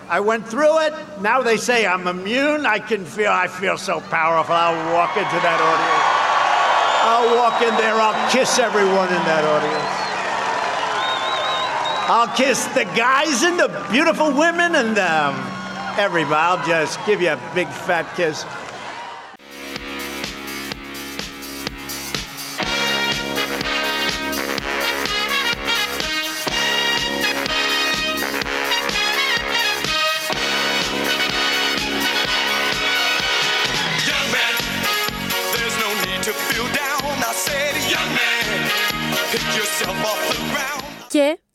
I 0.10 0.20
went 0.22 0.48
through 0.48 0.80
it. 0.88 0.94
Now 1.22 1.44
they 1.44 1.58
say 1.58 1.86
I'm 1.86 2.08
immune. 2.08 2.66
I 2.66 2.80
can 2.80 3.06
feel, 3.06 3.32
I 3.32 3.48
feel 3.48 3.78
so 3.78 4.02
powerful. 4.02 4.56
I'll 4.56 4.94
walk 4.96 5.18
into 5.18 5.38
that 5.38 5.62
audience. 5.62 6.12
I'll 7.06 7.38
walk 7.38 7.62
in 7.62 7.76
there. 7.78 7.94
I'll 7.94 8.32
kiss 8.32 8.58
everyone 8.58 9.08
in 9.10 9.24
that 9.24 9.46
audience. 9.46 10.11
I'll 12.08 12.36
kiss 12.36 12.66
the 12.74 12.86
guys 12.86 13.44
and 13.44 13.60
the 13.60 13.68
beautiful 13.92 14.32
women 14.32 14.76
and 14.76 14.98
um, 14.98 15.36
everybody. 16.00 16.36
I'll 16.36 16.66
just 16.68 17.00
give 17.06 17.22
you 17.22 17.30
a 17.30 17.52
big 17.54 17.68
fat 17.68 18.12
kiss. 18.16 18.44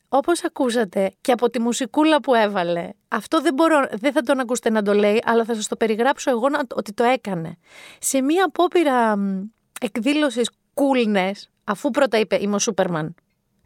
Και 0.09 0.15
όπως 0.15 0.43
ακούσατε 0.43 1.11
και 1.21 1.31
από 1.31 1.49
τη 1.49 1.59
μουσικούλα 1.59 2.21
που 2.21 2.33
έβαλε, 2.33 2.89
αυτό 3.07 3.41
δεν, 3.41 3.53
μπορώ, 3.53 3.87
δεν 3.91 4.11
θα 4.11 4.21
τον 4.21 4.39
ακούσετε 4.39 4.69
να 4.69 4.81
το 4.81 4.93
λέει, 4.93 5.21
αλλά 5.25 5.45
θα 5.45 5.55
σας 5.55 5.67
το 5.67 5.75
περιγράψω 5.75 6.29
εγώ 6.29 6.49
να, 6.49 6.59
ότι 6.75 6.93
το 6.93 7.03
έκανε. 7.03 7.57
Σε 7.99 8.21
μία 8.21 8.45
απόπειρα 8.45 9.15
εκδήλωσης 9.81 10.49
coolness, 10.73 11.31
αφού 11.63 11.89
πρώτα 11.89 12.19
είπε 12.19 12.37
είμαι 12.41 12.55
ο 12.55 12.59
Σούπερμαν, 12.59 13.15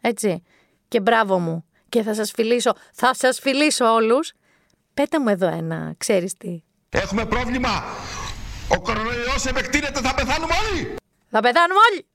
έτσι, 0.00 0.42
και 0.88 1.00
μπράβο 1.00 1.38
μου, 1.38 1.64
και 1.88 2.02
θα 2.02 2.14
σας 2.14 2.30
φιλήσω, 2.30 2.72
θα 2.92 3.14
σας 3.14 3.38
φιλήσω 3.38 3.92
όλους, 3.92 4.32
πέτα 4.94 5.20
μου 5.20 5.28
εδώ 5.28 5.46
ένα, 5.46 5.94
ξέρεις 5.96 6.36
τι. 6.36 6.62
Έχουμε 6.90 7.26
πρόβλημα, 7.26 7.84
ο 8.68 8.80
κορονοϊός 8.80 9.46
επεκτείνεται, 9.46 10.00
θα 10.00 10.14
πεθάνουμε 10.14 10.52
όλοι. 10.70 10.94
Θα 11.28 11.40
πεθάνουμε 11.40 11.80
όλοι 11.90 12.06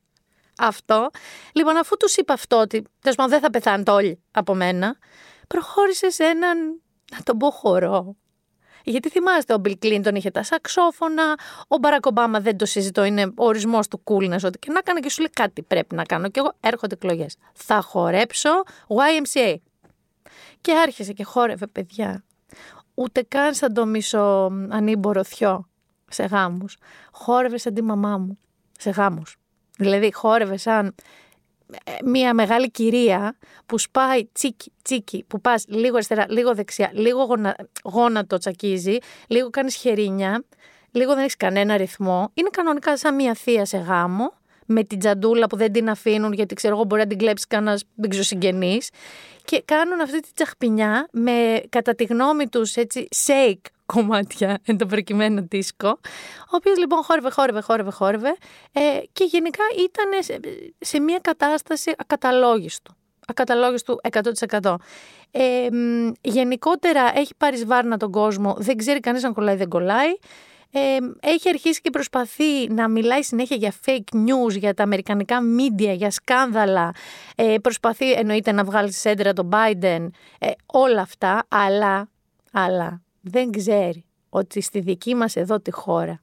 αυτό. 0.58 1.10
Λοιπόν, 1.54 1.78
αφού 1.78 1.98
τους 1.98 2.16
είπα 2.16 2.34
αυτό, 2.34 2.60
ότι 2.60 2.84
τέλος 3.02 3.16
πάντων 3.16 3.32
δεν 3.32 3.42
θα 3.42 3.50
πεθάνετε 3.50 3.92
όλοι 3.92 4.24
από 4.32 4.56
μένα, 4.56 4.98
προχώρησε 5.48 6.10
σε 6.10 6.24
έναν, 6.24 6.82
να 7.12 7.24
τον 7.24 7.38
πω, 7.38 7.52
χορό. 7.52 8.16
Γιατί 8.84 9.10
θυμάστε, 9.10 9.54
ο 9.54 9.58
Μπιλ 9.58 9.78
Κλίντον 9.78 10.16
είχε 10.16 10.32
τα 10.32 10.44
σαξόφωνα, 10.44 11.36
ο 11.68 11.78
Μπαρακ 11.78 12.06
Ομπάμα 12.06 12.40
δεν 12.40 12.58
το 12.58 12.66
συζητώ, 12.66 13.04
είναι 13.04 13.26
ο 13.26 13.46
ορισμός 13.46 13.88
του 13.88 14.02
coolness, 14.04 14.44
ότι 14.44 14.60
και 14.60 14.72
να 14.72 14.82
κάνω 14.82 15.00
και 15.00 15.10
σου 15.10 15.20
λέει 15.22 15.30
κάτι 15.34 15.62
πρέπει 15.62 15.96
να 15.96 16.04
κάνω. 16.04 16.30
Και 16.30 16.40
εγώ 16.40 16.54
έρχονται 16.60 16.94
εκλογές. 16.94 17.36
Θα 17.54 17.82
χορέψω 17.82 18.50
YMCA. 18.88 19.56
Και 20.62 20.74
άρχισε 20.74 21.14
και 21.14 21.24
χόρευε, 21.24 21.68
παιδιά. 21.68 22.24
Ούτε 22.94 23.22
καν 23.22 23.54
σαν 23.54 23.74
το 23.74 23.86
μισό 23.86 24.52
ανήμπορο 24.70 25.24
θειό 25.24 25.70
σε 26.10 26.24
γάμους. 26.24 26.78
Χόρευε 27.12 27.58
σαν 27.58 27.74
τη 27.74 27.82
μαμά 27.82 28.18
μου 28.18 28.38
σε 28.78 28.90
γάμους. 28.90 29.38
Δηλαδή 29.78 30.14
χόρευε 30.14 30.58
σαν 30.58 30.96
ε, 31.84 31.92
μια 32.06 32.34
μεγάλη 32.34 32.72
κυρία 32.72 33.38
που 33.66 33.78
σπάει 33.78 34.26
τσίκι 34.32 34.72
τσίκι, 34.82 35.26
που 35.28 35.42
πας 35.42 35.66
λίγο 35.68 35.96
αριστερά, 35.96 36.26
λίγο 36.30 36.56
δεξιά, 36.56 36.90
λίγο 36.94 37.24
γονα, 37.24 37.56
γόνατο 37.84 38.38
τσακίζει, 38.38 38.98
λίγο 39.28 39.50
κάνεις 39.50 39.76
χερίνια, 39.76 40.44
λίγο 40.92 41.14
δεν 41.14 41.22
έχεις 41.22 41.38
κανένα 41.38 41.78
ρυθμό. 41.78 42.32
Είναι 42.34 42.50
κανονικά 42.52 42.98
σαν 42.98 43.16
μια 43.16 43.34
θεία 43.34 43.66
σε 43.66 43.78
γάμο, 43.78 44.34
με 44.68 44.84
την 44.84 45.00
τζαντούλα 45.00 45.48
που 45.48 45.56
δεν 45.56 45.72
την 45.72 45.90
αφήνουν 45.90 46.34
γιατί 46.34 46.56
ξέρω 46.56 46.76
εγώ 46.76 46.84
μπορεί 46.84 47.02
να 47.02 47.08
την 47.08 47.18
κλέψει 47.18 47.48
κανένας 47.48 47.84
δεν 47.96 48.10
ξέρω 48.10 48.24
συγγενής 48.24 48.90
και 49.46 49.62
κάνουν 49.66 50.02
αυτή 50.02 50.20
τη 50.20 50.30
τσαχπινιά 50.34 51.08
με 51.12 51.62
κατά 51.70 51.96
τη 51.96 52.04
γνώμη 52.04 52.48
τους 52.48 52.76
έτσι 52.76 53.08
shake 53.26 53.72
κομμάτια 53.94 54.60
εν 54.66 54.78
το 54.78 54.86
προκειμένο 54.86 55.46
δίσκο, 55.50 55.88
ο 55.88 56.56
οποίος 56.56 56.78
λοιπόν 56.78 57.04
χόρευε, 57.04 57.30
χόρευε, 57.30 57.62
χόρευε, 57.62 57.92
χόρευε 57.92 58.36
ε, 58.72 59.00
και 59.12 59.24
γενικά 59.24 59.64
ήταν 59.78 60.24
σε, 60.24 60.40
σε 60.80 61.00
μια 61.00 61.20
κατάσταση 61.22 61.94
ακαταλόγιστου. 61.98 62.96
Ακαταλόγιστου 63.28 64.00
100%. 64.62 64.76
Ε, 65.32 65.68
γενικότερα 66.22 67.12
έχει 67.16 67.34
πάρει 67.38 67.58
σβάρνα 67.58 67.98
τον 67.98 68.12
κόσμο, 68.12 68.56
δεν 68.58 68.78
ξέρει 68.78 69.00
κανείς 69.00 69.24
αν 69.24 69.34
κολλάει 69.34 69.56
δεν 69.56 69.70
κολλάει. 69.70 70.12
Ε, 70.78 70.98
έχει 71.20 71.50
αρχίσει 71.50 71.82
και 71.82 71.90
προσπαθεί 71.90 72.68
να 72.70 72.90
μιλάει 72.90 73.24
συνέχεια 73.24 73.56
για 73.56 73.74
fake 73.86 74.16
news, 74.16 74.58
για 74.58 74.74
τα 74.74 74.84
αμερικανικά 74.84 75.40
media, 75.60 75.96
για 75.96 76.12
σκάνδαλα. 76.12 76.92
Ε, 77.36 77.56
προσπαθεί 77.62 78.12
εννοείται 78.12 78.52
να 78.52 78.64
βγάλει 78.64 78.92
σέντρα 78.92 79.34
τον 79.34 79.50
Biden, 79.54 80.08
ε, 80.40 80.52
όλα 80.66 81.02
αυτά, 81.02 81.46
αλλά, 81.48 82.10
αλλά 82.52 83.02
δεν 83.22 83.52
ξέρει 83.52 84.06
ότι 84.30 84.62
στη 84.62 84.80
δική 84.80 85.16
μας 85.16 85.36
εδώ 85.36 85.60
τη 85.60 85.72
χώρα 85.72 86.22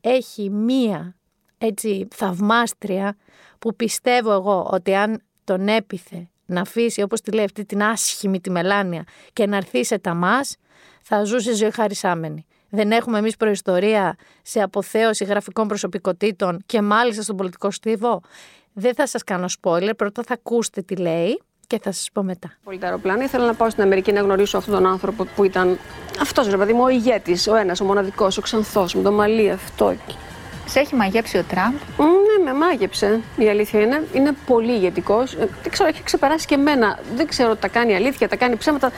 έχει 0.00 0.50
μία 0.50 1.16
έτσι 1.58 2.08
θαυμάστρια 2.14 3.16
που 3.58 3.76
πιστεύω 3.76 4.32
εγώ 4.32 4.68
ότι 4.72 4.94
αν 4.94 5.22
τον 5.44 5.68
έπιθε 5.68 6.28
να 6.46 6.60
αφήσει 6.60 7.02
όπως 7.02 7.20
τη 7.20 7.30
λέει 7.30 7.44
αυτή 7.44 7.64
την 7.64 7.82
άσχημη 7.82 8.40
τη 8.40 8.50
μελάνια 8.50 9.04
και 9.32 9.46
να 9.46 9.56
έρθει 9.56 9.84
σε 9.84 9.98
τα 9.98 10.14
μας 10.14 10.56
θα 11.02 11.24
ζούσε 11.24 11.54
ζωή 11.54 11.70
χαρισάμενη. 11.70 12.46
Δεν 12.74 12.90
έχουμε 12.90 13.18
εμείς 13.18 13.36
προϊστορία 13.36 14.16
σε 14.42 14.60
αποθέωση 14.60 15.24
γραφικών 15.24 15.68
προσωπικότητων 15.68 16.62
και 16.66 16.82
μάλιστα 16.82 17.22
στον 17.22 17.36
πολιτικό 17.36 17.70
στίβο. 17.70 18.20
Δεν 18.72 18.94
θα 18.94 19.06
σας 19.06 19.24
κάνω 19.24 19.46
spoiler, 19.60 19.90
πρώτα 19.96 20.22
θα 20.22 20.34
ακούσετε 20.34 20.82
τι 20.82 20.96
λέει 20.96 21.42
και 21.66 21.78
θα 21.82 21.92
σας 21.92 22.08
πω 22.12 22.22
μετά. 22.22 22.52
Πολύ 22.64 22.78
τα 22.78 22.86
αεροπλάνα. 22.86 23.24
Ήθελα 23.24 23.46
να 23.46 23.54
πάω 23.54 23.70
στην 23.70 23.82
Αμερική 23.82 24.12
να 24.12 24.20
γνωρίσω 24.20 24.56
αυτόν 24.58 24.74
τον 24.74 24.86
άνθρωπο 24.86 25.24
που 25.24 25.44
ήταν. 25.44 25.78
Αυτός 26.20 26.48
ρε 26.48 26.56
παιδί 26.56 26.72
μου, 26.72 26.82
ο 26.82 26.88
ηγέτης, 26.88 27.46
ο 27.46 27.54
ένας, 27.56 27.80
ο 27.80 27.84
μοναδικός, 27.84 28.38
ο 28.38 28.40
ξανθός, 28.40 28.94
με 28.94 29.02
το 29.02 29.12
μαλλί 29.12 29.50
αυτό. 29.50 29.94
Σε 30.66 30.80
έχει 30.80 30.94
μαγέψει 30.94 31.38
ο 31.38 31.42
Τραμπ; 31.48 31.72
ναι, 31.98 32.44
με 32.44 32.58
μάγεψε. 32.58 33.20
Η 33.36 33.48
αλήθεια 33.48 33.80
είναι. 33.80 34.06
Είναι 34.12 34.32
πολύ 34.46 34.72
ηγετικός. 34.72 35.32
Ε, 35.32 35.48
δεν 35.62 35.72
ξέρω, 35.72 35.88
έχει 35.88 36.02
ξεπεράσει 36.02 36.46
και 36.46 36.54
εμένα. 36.54 36.98
Δεν 37.16 37.26
ξέρω, 37.26 37.56
τα 37.56 37.68
κάνει 37.68 37.94
αλήθεια, 37.94 38.28
τα 38.28 38.36
κάνει 38.36 38.56
ψέματα. 38.56 38.92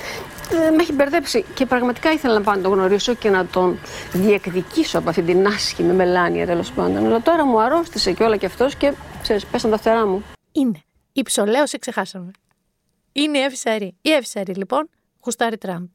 Ε, 0.69 0.71
με 0.71 0.83
έχει 0.83 0.93
μπερδέψει. 0.93 1.45
Και 1.55 1.67
πραγματικά 1.67 2.13
ήθελα 2.13 2.35
να 2.35 2.41
πάω 2.41 2.55
να 2.55 2.61
τον 2.61 2.73
γνωρίσω 2.73 3.15
και 3.15 3.31
να 3.31 3.47
τον 3.47 3.79
διεκδικήσω 4.13 4.99
από 4.99 5.09
αυτή 5.09 5.23
την 5.23 5.47
άσχημη 5.47 5.93
μελάνια 5.93 6.47
τέλος 6.47 6.73
πάντων. 6.73 7.07
Αλλά 7.07 7.23
τώρα 7.23 7.47
μου 7.47 7.61
αρρώστησε 7.61 8.13
και 8.13 8.23
όλα 8.23 8.37
και 8.37 8.47
αυτός 8.47 8.75
και 8.75 8.93
ξέρεις, 9.23 9.47
πέσαν 9.47 9.71
τα 9.71 9.79
φτερά 9.79 10.07
μου. 10.07 10.25
Είναι. 10.53 10.81
Η 11.13 11.23
ψολέωση 11.23 11.79
ξεχάσαμε. 11.79 12.31
Είναι 13.13 13.39
η 13.39 13.43
Εύη 13.43 13.95
Η 14.01 14.13
Εύη 14.13 14.55
λοιπόν 14.55 14.89
γουστάρει 15.27 15.59
Τραμπ. 15.59 15.87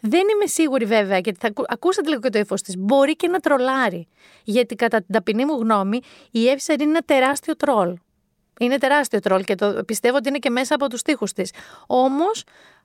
Δεν 0.00 0.20
είμαι 0.20 0.46
σίγουρη 0.46 0.84
βέβαια, 0.84 1.18
γιατί 1.18 1.38
θα 1.40 1.52
ακούσατε 1.66 2.08
λίγο 2.08 2.20
και 2.20 2.28
το 2.28 2.38
ύφος 2.38 2.62
της. 2.62 2.76
Μπορεί 2.78 3.16
και 3.16 3.28
να 3.28 3.40
τρολάρει. 3.40 4.08
Γιατί 4.44 4.74
κατά 4.74 4.98
την 4.98 5.08
ταπεινή 5.12 5.44
μου 5.44 5.54
γνώμη, 5.54 6.00
η 6.30 6.48
Εύη 6.48 6.62
είναι 6.72 6.82
ένα 6.82 7.00
τεράστιο 7.00 7.56
τρόλ. 7.56 7.96
Είναι 8.58 8.78
τεράστιο 8.78 9.20
τρόλ 9.20 9.44
και 9.44 9.54
το 9.54 9.84
πιστεύω 9.86 10.16
ότι 10.16 10.28
είναι 10.28 10.38
και 10.38 10.50
μέσα 10.50 10.74
από 10.74 10.88
τους 10.88 11.02
τοίχου 11.02 11.26
της. 11.26 11.52
Όμως, 11.86 12.44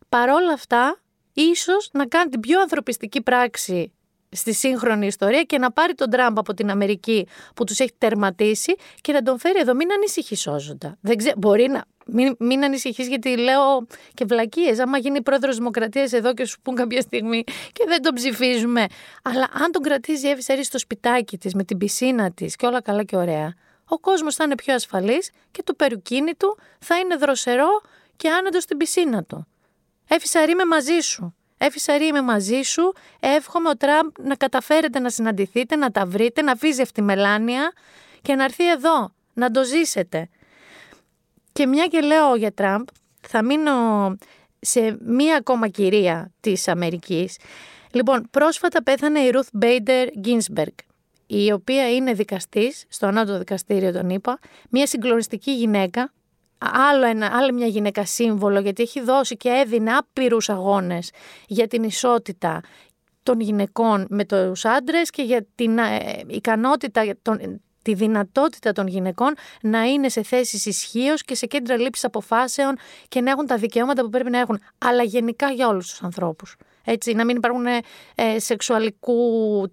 παρόλα 0.10 0.54
αυτά, 0.54 1.00
ίσως 1.34 1.89
να 1.94 2.06
κάνει 2.06 2.30
την 2.30 2.39
πιο 2.39 2.62
ανθρωπιστική 2.62 3.22
πράξη 3.22 3.92
στη 4.29 4.53
σύγχρονη 4.53 5.05
ιστορία 5.05 5.43
και 5.43 5.57
να 5.57 5.72
πάρει 5.72 5.93
τον 5.93 6.10
Τραμπ 6.10 6.39
από 6.39 6.53
την 6.53 6.69
Αμερική 6.69 7.27
που 7.55 7.63
τους 7.63 7.79
έχει 7.79 7.93
τερματίσει 7.98 8.75
και 9.01 9.13
να 9.13 9.22
τον 9.22 9.39
φέρει 9.39 9.60
εδώ. 9.60 9.75
Μην 9.75 9.91
ανησυχείς, 9.91 10.41
Σόζοντα. 10.41 10.98
Δεν 11.01 11.17
ξέ... 11.17 11.34
Μπορεί 11.38 11.67
να. 11.67 11.86
Μην, 12.10 12.36
μην 12.39 12.63
ανησυχείς, 12.63 13.07
γιατί 13.07 13.38
λέω 13.38 13.88
και 14.13 14.25
βλακίες. 14.25 14.79
Άμα 14.79 14.98
γίνει 14.98 15.22
πρόεδρος 15.22 15.57
Δημοκρατίας 15.57 16.12
εδώ 16.12 16.34
και 16.34 16.46
σου 16.46 16.62
πούν 16.62 16.75
κάποια 16.75 17.01
στιγμή 17.01 17.43
και 17.43 17.84
δεν 17.88 18.01
τον 18.01 18.13
ψηφίζουμε. 18.13 18.86
Αλλά 19.24 19.48
αν 19.51 19.72
τον 19.72 19.81
κρατήσει 19.81 20.27
η 20.27 20.29
Εύη 20.29 20.63
στο 20.63 20.79
σπιτάκι 20.79 21.38
της 21.38 21.53
με 21.53 21.63
την 21.63 21.77
πισίνα 21.77 22.31
της 22.31 22.55
και 22.55 22.65
όλα 22.65 22.81
καλά 22.81 23.03
και 23.03 23.15
ωραία, 23.15 23.53
ο 23.88 24.00
κόσμος 24.00 24.36
θα 24.36 24.43
είναι 24.43 24.55
πιο 24.55 24.74
ασφαλής 24.74 25.31
και 25.51 25.63
το 25.63 25.74
περουκίνι 25.74 26.34
του 26.34 26.57
θα 26.79 27.00
είναι 27.00 27.15
δροσερό 27.15 27.81
και 28.15 28.29
άνετος 28.29 28.63
στην 28.63 28.77
πισίνα 28.77 29.24
του. 29.24 29.48
Εύη 30.07 30.51
είμαι 30.51 30.65
μαζί 30.65 31.00
σου. 31.00 31.37
Έφυσα 31.58 31.96
είμαι 31.96 32.22
μαζί 32.22 32.62
σου. 32.62 32.94
Εύχομαι 33.20 33.70
ο 33.70 33.78
Τραμπ 33.78 34.10
να 34.20 34.36
καταφέρετε 34.36 35.00
να 35.00 35.10
συναντηθείτε, 35.10 35.76
να 35.76 35.92
τα 35.92 36.06
βρείτε, 36.06 36.42
να 36.42 36.52
αφήσει 36.52 36.82
αυτή 36.82 36.94
τη 36.94 37.02
μελάνια 37.02 37.72
και 38.22 38.36
να 38.36 38.44
έρθει 38.44 38.70
εδώ, 38.70 39.12
να 39.34 39.52
το 39.52 39.64
ζήσετε. 39.64 40.30
Και 41.52 41.68
μια 41.68 41.86
και 41.86 42.00
λέω 42.00 42.36
για 42.36 42.54
Τραμπ, 42.54 42.88
θα 43.22 43.44
μείνω 43.44 43.72
σε 44.60 44.98
μία 45.02 45.36
ακόμα 45.36 45.68
κυρία 45.68 46.32
της 46.40 46.68
Αμερικής. 46.68 47.38
Λοιπόν, 47.92 48.28
πρόσφατα 48.32 48.84
πέθανε 48.84 49.20
η 49.20 49.32
Ruth 49.34 49.64
Bader 49.64 50.08
Ginsburg, 50.26 50.76
η 51.28 51.52
οποία 51.52 51.96
είναι 51.96 52.14
δικαστής 52.14 52.86
στο 52.90 53.08
ανώτο 53.08 53.38
δικαστήριο 53.38 53.92
τον 53.92 54.10
είπα, 54.10 54.40
μια 54.70 54.88
συγκλονιστική 54.88 55.52
γυναίκα, 55.52 56.14
άλλο 56.58 57.06
ένα, 57.06 57.30
άλλη 57.38 57.54
μια 57.54 57.68
γυναίκα 57.68 58.06
σύμβολο 58.06 58.60
γιατί 58.60 58.82
έχει 58.82 59.02
δώσει 59.02 59.38
και 59.38 59.50
έδινε 59.50 59.92
άπειρους 59.94 60.50
αγώνες 60.50 61.12
για 61.48 61.68
την 61.68 61.84
ισότητα 61.84 62.62
των 63.24 63.40
γυναικών 63.40 64.06
με 64.10 64.26
τους 64.26 64.66
άντρες 64.66 65.10
και 65.10 65.22
για 65.22 65.46
την 65.56 65.78
ε, 65.78 66.00
ικανότητα, 66.28 67.04
τον, 67.22 67.62
τη 67.82 67.94
δυνατότητα 67.94 68.72
των 68.72 68.88
γυναικών 68.88 69.34
να 69.62 69.84
είναι 69.84 70.10
σε 70.10 70.24
θέσεις 70.24 70.66
ισχύως 70.66 71.24
και 71.24 71.36
σε 71.36 71.46
κέντρα 71.46 71.78
λήψης 71.78 72.04
αποφάσεων 72.04 72.78
και 73.08 73.22
να 73.22 73.32
έχουν 73.32 73.46
τα 73.46 73.58
δικαιώματα 73.58 74.02
που 74.02 74.10
πρέπει 74.10 74.30
να 74.30 74.40
έχουν, 74.40 74.60
αλλά 74.78 75.04
γενικά 75.04 75.52
για 75.52 75.68
όλους 75.68 75.90
τους 75.90 76.04
ανθρώπους. 76.04 76.56
Έτσι, 76.89 77.13
να 77.13 77.25
μην 77.25 77.36
υπάρχουν 77.36 77.65
ε, 77.65 77.82
σεξουαλικού 78.39 79.17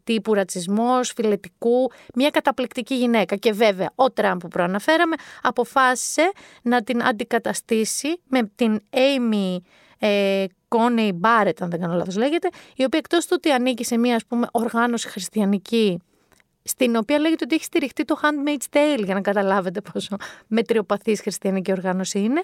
τύπου 0.05 0.35
ρατσισμός, 0.35 1.13
φιλετικού, 1.17 1.91
μια 2.15 2.31
καταπληκτική 2.31 2.95
γυναίκα. 2.95 3.37
Και 3.37 3.53
βέβαια, 3.53 3.91
ο 3.95 4.11
Τραμπ 4.11 4.41
που 4.41 4.49
προαναφέραμε 4.49 5.15
αποφάσισε 5.43 6.33
να 6.63 6.83
την 6.83 7.03
αντικαταστήσει 7.03 8.21
με 8.29 8.51
την 8.55 8.81
Amy 8.91 9.57
ε, 9.99 10.45
Coney 10.69 11.11
Barrett, 11.21 11.59
αν 11.61 11.71
δεν 11.71 11.81
κάνω 11.81 11.95
λάθος 11.95 12.17
λέγεται, 12.17 12.49
η 12.77 12.85
οποία 12.85 12.99
εκτός 12.99 13.27
του 13.27 13.33
ότι 13.37 13.51
ανήκει 13.51 13.85
σε 13.85 13.97
μια 13.97 14.15
ας 14.15 14.25
πούμε 14.25 14.47
οργάνωση 14.53 15.09
χριστιανική 15.09 15.99
στην 16.63 16.97
οποία 16.97 17.19
λέγεται 17.19 17.45
ότι 17.45 17.55
έχει 17.55 17.65
στηριχτεί 17.65 18.05
το 18.05 18.21
Handmaid's 18.23 18.77
Tale, 18.77 19.05
για 19.05 19.15
να 19.15 19.21
καταλάβετε 19.21 19.81
πόσο 19.81 20.17
μετριοπαθής 20.47 21.21
χριστιανική 21.21 21.73
οργάνωση 21.73 22.19
είναι. 22.19 22.43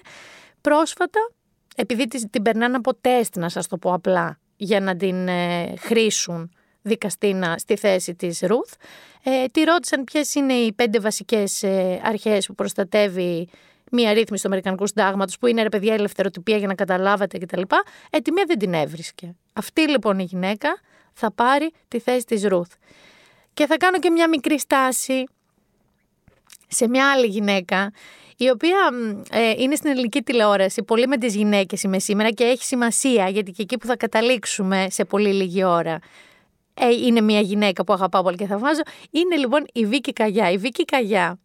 Πρόσφατα, 0.61 1.31
επειδή 1.75 2.07
την 2.07 2.41
περνάνε 2.41 2.75
από 2.75 2.95
τεστ, 2.95 3.37
να 3.37 3.49
σας 3.49 3.67
το 3.67 3.77
πω 3.77 3.93
απλά, 3.93 4.39
για 4.63 4.79
να 4.79 4.95
την 4.95 5.27
ε, 5.27 5.73
χρήσουν 5.79 6.51
δικαστήνα 6.81 7.57
στη 7.57 7.75
θέση 7.75 8.15
της 8.15 8.39
Ρουθ. 8.41 8.73
Ε, 9.23 9.45
τη 9.45 9.63
ρώτησαν 9.63 10.03
ποιες 10.03 10.35
είναι 10.35 10.53
οι 10.53 10.73
πέντε 10.73 10.99
βασικές 10.99 11.63
ε, 11.63 12.01
αρχές 12.03 12.45
που 12.45 12.55
προστατεύει 12.55 13.49
μία 13.91 14.13
ρύθμιση 14.13 14.41
του 14.41 14.47
Αμερικανικού 14.47 14.87
Συντάγματος, 14.87 15.37
που 15.37 15.47
είναι 15.47 15.61
ρε 15.61 15.69
παιδιά 15.69 15.93
ελευθεροτυπία 15.93 16.57
για 16.57 16.67
να 16.67 16.75
καταλάβετε 16.75 17.37
κτλ. 17.37 17.61
Ε, 18.09 18.19
τη 18.19 18.31
μία 18.31 18.43
δεν 18.47 18.59
την 18.59 18.73
έβρισκε. 18.73 19.35
Αυτή 19.53 19.89
λοιπόν 19.89 20.19
η 20.19 20.23
γυναίκα 20.23 20.79
θα 21.13 21.31
πάρει 21.31 21.71
τη 21.87 21.99
θέση 21.99 22.25
της 22.25 22.43
Ρουθ. 22.43 22.71
Και 23.53 23.65
θα 23.65 23.77
κάνω 23.77 23.99
και 23.99 24.09
μια 24.09 24.29
μικρή 24.29 24.59
στάση 24.59 25.23
σε 26.67 26.87
μια 26.87 27.11
άλλη 27.11 27.25
γυναίκα 27.27 27.91
η 28.43 28.49
οποία 28.49 28.77
ε, 29.31 29.53
είναι 29.57 29.75
στην 29.75 29.89
ελληνική 29.89 30.21
τηλεόραση, 30.21 30.83
πολύ 30.83 31.07
με 31.07 31.17
τις 31.17 31.35
γυναίκες 31.35 31.83
είμαι 31.83 31.99
σήμερα 31.99 32.29
και 32.29 32.43
έχει 32.43 32.63
σημασία 32.63 33.29
γιατί 33.29 33.51
και 33.51 33.61
εκεί 33.61 33.77
που 33.77 33.85
θα 33.85 33.97
καταλήξουμε 33.97 34.87
σε 34.89 35.05
πολύ 35.05 35.33
λίγη 35.33 35.63
ώρα 35.63 35.99
ε, 36.73 36.87
είναι 37.05 37.21
μια 37.21 37.39
γυναίκα 37.39 37.83
που 37.83 37.93
αγαπάω 37.93 38.23
πολύ 38.23 38.37
και 38.37 38.45
θαυμάζω. 38.45 38.81
Είναι 39.11 39.35
λοιπόν 39.35 39.65
η 39.73 39.85
Βίκη 39.85 40.13
Καγιά. 40.13 40.51
Η 40.51 40.57
Βίκη 40.57 40.85
Καγιά, 40.85 41.39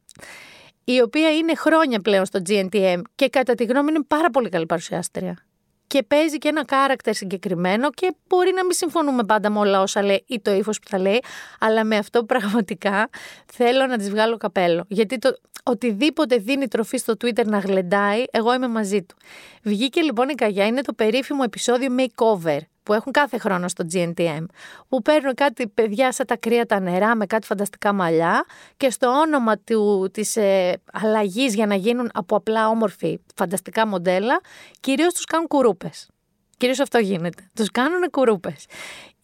η 0.84 1.00
οποία 1.00 1.30
είναι 1.30 1.54
χρόνια 1.54 2.00
πλέον 2.00 2.24
στο 2.24 2.40
GNTM 2.48 3.00
και 3.14 3.28
κατά 3.28 3.54
τη 3.54 3.64
γνώμη 3.64 3.90
είναι 3.90 4.04
πάρα 4.08 4.30
πολύ 4.30 4.48
καλή 4.48 4.66
παρουσιάστρια 4.66 5.46
και 5.86 6.02
παίζει 6.02 6.38
και 6.38 6.48
ένα 6.48 6.64
κάρακτερ 6.64 7.14
συγκεκριμένο 7.14 7.90
και 7.90 8.14
μπορεί 8.28 8.52
να 8.52 8.64
μην 8.64 8.72
συμφωνούμε 8.72 9.24
πάντα 9.24 9.50
με 9.50 9.58
όλα 9.58 9.80
όσα 9.80 10.02
λέει 10.02 10.24
ή 10.26 10.40
το 10.40 10.52
ύφος 10.52 10.78
που 10.78 10.88
θα 10.88 10.98
λέει, 10.98 11.22
αλλά 11.60 11.84
με 11.84 11.96
αυτό 11.96 12.24
πραγματικά 12.24 13.08
θέλω 13.52 13.86
να 13.86 13.96
της 13.98 14.10
βγάλω 14.10 14.36
καπέλο. 14.36 14.84
Γιατί 14.88 15.18
το, 15.18 15.36
οτιδήποτε 15.66 16.36
δίνει 16.36 16.68
τροφή 16.68 16.96
στο 16.96 17.12
Twitter 17.12 17.44
να 17.44 17.58
γλεντάει, 17.58 18.24
εγώ 18.30 18.54
είμαι 18.54 18.68
μαζί 18.68 19.02
του. 19.02 19.16
Βγήκε 19.62 20.00
λοιπόν 20.00 20.28
η 20.28 20.34
Καγιά, 20.34 20.66
είναι 20.66 20.80
το 20.80 20.92
περίφημο 20.92 21.40
επεισόδιο 21.44 21.88
Makeover 21.98 22.58
που 22.82 22.92
έχουν 22.92 23.12
κάθε 23.12 23.38
χρόνο 23.38 23.68
στο 23.68 23.84
GNTM, 23.92 24.44
που 24.88 25.02
παίρνουν 25.02 25.34
κάτι 25.34 25.68
παιδιά 25.68 26.12
σαν 26.12 26.26
τα 26.26 26.36
κρύα 26.36 26.66
τα 26.66 26.80
νερά 26.80 27.14
με 27.16 27.26
κάτι 27.26 27.46
φανταστικά 27.46 27.92
μαλλιά 27.92 28.44
και 28.76 28.90
στο 28.90 29.08
όνομα 29.08 29.58
του, 29.58 30.10
της 30.12 30.36
ε, 30.36 30.80
αλλαγής 30.92 31.54
για 31.54 31.66
να 31.66 31.74
γίνουν 31.74 32.10
από 32.14 32.36
απλά 32.36 32.68
όμορφοι 32.68 33.20
φανταστικά 33.34 33.86
μοντέλα, 33.86 34.40
κυρίως 34.80 35.14
τους 35.14 35.24
κάνουν 35.24 35.46
κουρούπες. 35.46 36.08
Κυρίως 36.56 36.80
αυτό 36.80 36.98
γίνεται. 36.98 37.50
Τους 37.54 37.70
κάνουν 37.70 38.10
κουρούπες. 38.10 38.66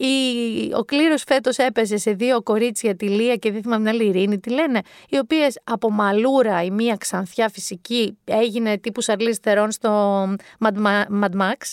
Η, 0.06 0.74
ο 0.74 0.84
κλήρος 0.84 1.22
φέτος 1.26 1.56
έπεσε 1.56 1.96
σε 1.96 2.12
δύο 2.12 2.42
κορίτσια, 2.42 2.96
τη 2.96 3.08
Λία 3.08 3.36
και 3.36 3.50
δίθυμα 3.50 3.78
μια 3.78 3.92
Ειρήνη, 3.92 4.40
τη 4.40 4.50
λένε, 4.50 4.80
οι 5.08 5.18
οποίες 5.18 5.58
από 5.64 5.90
μαλούρα 5.90 6.62
η 6.62 6.70
μία 6.70 6.96
ξανθιά 6.96 7.48
φυσική 7.48 8.18
έγινε 8.24 8.78
τύπου 8.78 9.00
Σαρλής 9.00 9.38
Θερών 9.38 9.70
στο 9.70 10.22
Mad 10.58 11.30
Max, 11.40 11.72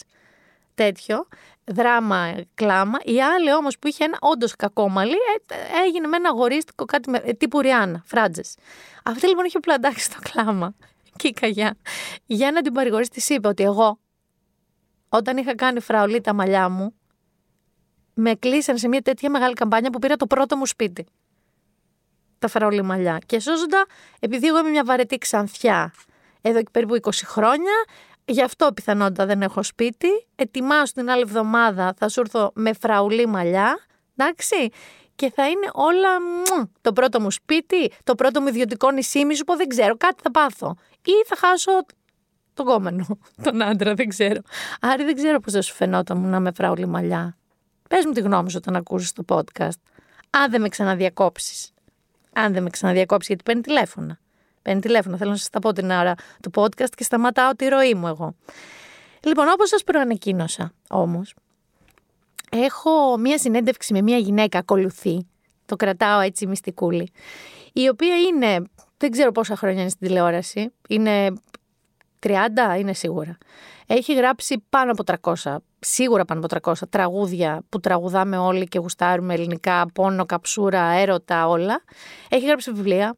τέτοιο 0.74 1.28
δράμα, 1.66 2.36
κλάμα. 2.54 2.98
Η 3.04 3.22
άλλη 3.22 3.54
όμως 3.54 3.80
που 3.80 3.88
είχε 3.88 4.04
ένα 4.04 4.18
όντως 4.22 4.56
κακό 4.56 4.90
μαλλί 4.90 5.18
ε, 5.48 5.56
έγινε 5.86 6.08
με 6.08 6.16
ένα 6.16 6.30
αγορίστικο 6.30 6.86
κάτι 6.86 7.10
με, 7.10 7.22
ε, 7.24 7.34
τύπου 7.34 7.62
Ριάννα, 7.62 8.04
φράτζες. 8.06 8.56
Αυτή 9.04 9.28
λοιπόν 9.28 9.46
είχε 9.46 9.60
πλαντάξει 9.60 10.04
στο 10.04 10.18
κλάμα. 10.32 10.76
Και 11.16 11.28
η 11.28 11.32
καγιά. 11.32 11.78
Για 12.26 12.52
να 12.52 12.62
την 12.62 12.74
παρηγορήσει, 12.74 13.10
της 13.10 13.30
είπε 13.30 13.48
ότι 13.48 13.64
εγώ, 13.64 14.00
όταν 15.10 15.38
είχα 15.38 15.56
κάνει 15.56 15.80
φραουλή 15.80 16.22
τα 16.22 16.34
μαλλιά 16.34 16.70
μου, 16.70 16.94
με 18.20 18.36
κλείσαν 18.36 18.78
σε 18.78 18.88
μια 18.88 19.02
τέτοια 19.02 19.30
μεγάλη 19.30 19.54
καμπάνια 19.54 19.90
που 19.90 20.00
πήρα 20.00 20.16
το 20.16 20.28
πρώτο 20.28 20.56
μου 20.56 20.66
σπίτι. 20.66 21.06
Τα 22.40 22.48
φραουλή 22.48 22.82
μαλλιά. 22.82 23.20
Και 23.26 23.40
σώζοντα, 23.40 23.86
επειδή 24.20 24.48
εγώ 24.48 24.60
είμαι 24.60 24.70
μια 24.70 24.84
βαρετή 24.84 25.18
ξανθιά 25.18 25.94
εδώ 26.42 26.60
και 26.60 26.70
περίπου 26.72 26.96
20 27.02 27.10
χρόνια, 27.26 27.74
Γι' 28.30 28.42
αυτό 28.42 28.72
πιθανότητα 28.74 29.26
δεν 29.26 29.42
έχω 29.42 29.64
σπίτι. 29.64 30.08
Ετοιμάσου 30.36 30.94
την 30.94 31.10
άλλη 31.10 31.22
εβδομάδα, 31.22 31.94
θα 31.98 32.10
σου 32.10 32.20
έρθω 32.20 32.52
με 32.56 32.74
φραουλή 32.74 33.26
μαλλιά. 33.26 33.80
Εντάξει. 34.16 34.70
Και 35.16 35.32
θα 35.36 35.48
είναι 35.48 35.70
όλα 35.74 36.10
το 36.82 36.94
πρώτο 36.94 37.22
μου 37.22 37.32
σπίτι, 37.32 37.92
το 38.04 38.16
πρώτο 38.16 38.42
μου 38.42 38.48
ιδιωτικό 38.48 38.92
νησί, 38.92 39.26
μη 39.26 39.36
σου 39.36 39.44
πω 39.44 39.56
δεν 39.56 39.68
ξέρω, 39.68 39.98
κάτι 39.98 40.22
θα 40.24 40.32
πάθω. 40.32 40.76
Ή 41.04 41.12
θα 41.26 41.36
χάσω 41.36 41.72
τον 42.54 42.66
κόμενο, 42.66 43.06
τον 43.44 43.62
άντρα, 43.62 43.94
δεν 43.94 44.08
ξέρω. 44.08 44.42
Άρα 44.82 45.06
δεν 45.06 45.16
ξέρω 45.16 45.40
πώς 45.40 45.54
θα 45.54 45.62
σου 45.62 45.74
φαινόταν 45.74 46.18
μου 46.18 46.28
να 46.28 46.40
με 46.40 46.52
φραουλή 46.52 46.86
μαλλιά. 46.86 47.38
Πες 47.90 48.06
μου 48.06 48.12
τη 48.12 48.22
γνώμη 48.22 48.52
σου 48.52 48.58
όταν 48.60 48.76
ακούσεις 48.76 49.14
το 49.14 49.24
podcast. 49.28 49.80
Αν 50.30 50.52
δεν 50.52 50.62
με 50.62 50.70
ξαναδιακόψεις. 50.70 51.74
Αν 52.34 52.54
δεν 52.54 52.64
με 52.64 52.70
ξαναδιακόψεις 52.70 53.28
γιατί 53.28 53.44
παίρνει 53.44 53.62
τηλέφωνα. 53.62 54.20
Παίρνει 54.62 54.82
τηλέφωνο. 54.82 55.18
Θέλω 55.18 55.30
να 55.30 55.36
σας 55.36 55.50
τα 55.50 55.60
πω 55.60 55.74
την 55.74 55.92
ώρα 55.92 56.16
του 56.42 56.52
podcast 56.56 56.90
και 56.96 57.04
σταματάω 57.04 57.52
τη 57.52 57.68
ροή 57.68 57.94
μου 57.94 58.08
εγώ. 58.08 58.36
Λοιπόν, 59.24 59.48
όπως 59.48 59.70
σας 59.70 59.84
προανακοίνωσα 59.84 60.74
όμως, 60.90 61.34
έχω 62.52 63.18
μία 63.18 63.38
συνέντευξη 63.38 63.94
με 63.94 64.02
μία 64.02 64.18
γυναίκα, 64.18 64.58
ακολουθεί. 64.58 65.28
Το 65.66 65.76
κρατάω 65.76 66.20
έτσι 66.20 66.48
μυστικούλη. 66.48 67.12
η 67.74 67.88
οποία 67.90 68.18
είναι, 68.18 68.64
δεν 68.98 69.12
ξέρω 69.12 69.32
πόσα 69.32 69.56
χρόνια 69.56 69.82
είναι 69.82 69.90
στην 69.90 70.08
τηλεόραση, 70.08 70.72
είναι 70.90 71.34
30, 72.20 72.78
είναι 72.80 72.94
σίγουρα. 72.94 73.38
Έχει 73.92 74.14
γράψει 74.14 74.64
πάνω 74.70 74.92
από 74.92 75.04
300, 75.44 75.56
σίγουρα 75.80 76.26
πάνω 76.26 76.46
από 76.46 76.72
300 76.72 76.74
τραγούδια 76.90 77.64
που 77.70 77.80
τραγουδάμε 77.80 78.38
όλοι 78.38 78.66
και 78.66 78.80
γουστάρουμε 78.80 79.34
ελληνικά, 79.34 79.86
πόνο, 79.94 80.26
καψούρα, 80.26 80.82
έρωτα, 80.82 81.48
όλα. 81.48 81.84
Έχει 82.30 82.46
γράψει 82.46 82.72
βιβλία, 82.72 83.18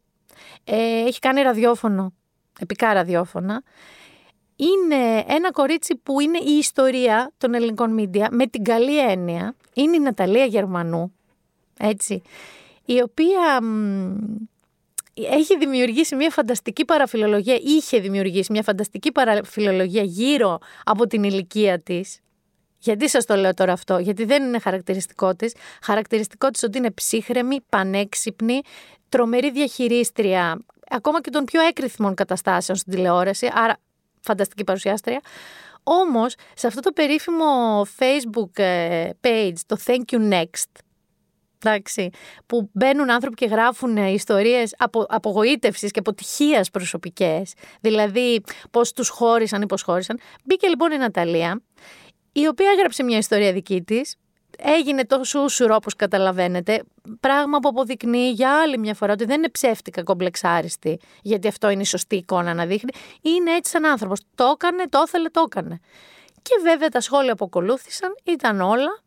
ε, 0.63 0.75
έχει 1.05 1.19
κάνει 1.19 1.41
ραδιόφωνο, 1.41 2.13
επικά 2.59 2.93
ραδιόφωνα. 2.93 3.63
Είναι 4.55 5.23
ένα 5.27 5.51
κορίτσι 5.51 5.95
που 5.95 6.19
είναι 6.19 6.37
η 6.37 6.57
ιστορία 6.57 7.31
των 7.37 7.53
ελληνικών 7.53 7.93
μίντια 7.93 8.27
με 8.31 8.47
την 8.47 8.63
καλή 8.63 9.09
έννοια. 9.09 9.55
Είναι 9.73 9.95
η 9.95 9.99
Ναταλία 9.99 10.45
Γερμανού, 10.45 11.13
έτσι, 11.79 12.21
η 12.85 13.01
οποία 13.01 13.59
έχει 15.13 15.57
δημιουργήσει 15.57 16.15
μια 16.15 16.29
φανταστική 16.29 16.85
παραφιλολογία, 16.85 17.55
είχε 17.61 17.99
δημιουργήσει 17.99 18.51
μια 18.51 18.63
φανταστική 18.63 19.11
παραφιλολογία 19.11 20.03
γύρω 20.03 20.57
από 20.83 21.07
την 21.07 21.23
ηλικία 21.23 21.79
της. 21.79 22.19
Γιατί 22.79 23.09
σας 23.09 23.25
το 23.25 23.35
λέω 23.35 23.53
τώρα 23.53 23.71
αυτό, 23.71 23.97
γιατί 23.97 24.25
δεν 24.25 24.43
είναι 24.43 24.59
χαρακτηριστικό 24.59 25.35
της. 25.35 25.55
Χαρακτηριστικό 25.83 26.49
της 26.49 26.63
ότι 26.63 26.77
είναι 26.77 26.91
ψύχρεμη, 26.91 27.57
πανέξυπνη, 27.69 28.61
τρομερή 29.09 29.51
διαχειρίστρια, 29.51 30.59
ακόμα 30.89 31.21
και 31.21 31.29
των 31.29 31.43
πιο 31.45 31.61
έκριθμων 31.61 32.13
καταστάσεων 32.13 32.77
στην 32.77 32.93
τηλεόραση, 32.93 33.49
άρα 33.53 33.77
φανταστική 34.21 34.63
παρουσιάστρια. 34.63 35.21
Όμως, 35.83 36.35
σε 36.53 36.67
αυτό 36.67 36.79
το 36.79 36.91
περίφημο 36.91 37.81
Facebook 37.99 38.59
ε, 38.59 39.09
page, 39.21 39.53
το 39.65 39.77
Thank 39.85 40.15
You 40.15 40.31
Next, 40.31 40.71
εντάξει, 41.63 42.09
που 42.45 42.69
μπαίνουν 42.73 43.09
άνθρωποι 43.09 43.35
και 43.35 43.45
γράφουν 43.45 43.97
ιστορίες 43.97 44.75
απο, 44.77 45.05
απογοήτευσης 45.09 45.91
και 45.91 45.99
αποτυχίας 45.99 46.69
προσωπικές, 46.69 47.53
δηλαδή 47.81 48.43
πώς 48.71 48.93
τους 48.93 49.09
χώρισαν 49.09 49.61
ή 49.61 49.65
πώς 49.65 49.81
χώρισαν. 49.81 50.19
Μπήκε 50.43 50.67
λοιπόν 50.67 50.91
η 50.91 50.97
Ναταλία, 50.97 51.61
η 52.31 52.47
οποία 52.47 52.71
έγραψε 52.75 53.03
μια 53.03 53.17
ιστορία 53.17 53.53
δική 53.53 53.81
της, 53.81 54.15
έγινε 54.57 55.05
τόσο 55.05 55.43
ουσουρό 55.43 55.75
όπως 55.75 55.95
καταλαβαίνετε, 55.95 56.83
πράγμα 57.19 57.59
που 57.59 57.69
αποδεικνύει 57.69 58.31
για 58.31 58.61
άλλη 58.61 58.77
μια 58.77 58.93
φορά 58.93 59.13
ότι 59.13 59.25
δεν 59.25 59.37
είναι 59.37 59.49
ψεύτικα 59.49 60.03
κομπλεξάριστη, 60.03 60.99
γιατί 61.21 61.47
αυτό 61.47 61.69
είναι 61.69 61.81
η 61.81 61.85
σωστή 61.85 62.15
εικόνα 62.15 62.53
να 62.53 62.65
δείχνει, 62.65 62.91
είναι 63.21 63.55
έτσι 63.55 63.71
σαν 63.71 63.85
άνθρωπος. 63.85 64.19
Το 64.35 64.51
έκανε, 64.53 64.87
το 64.89 65.03
ήθελε, 65.05 65.29
το 65.29 65.43
έκανε. 65.45 65.79
Και 66.41 66.51
βέβαια 66.63 66.89
τα 66.89 67.01
σχόλια 67.01 67.35
που 67.35 67.45
ακολούθησαν 67.45 68.15
ήταν 68.23 68.61
όλα 68.61 69.01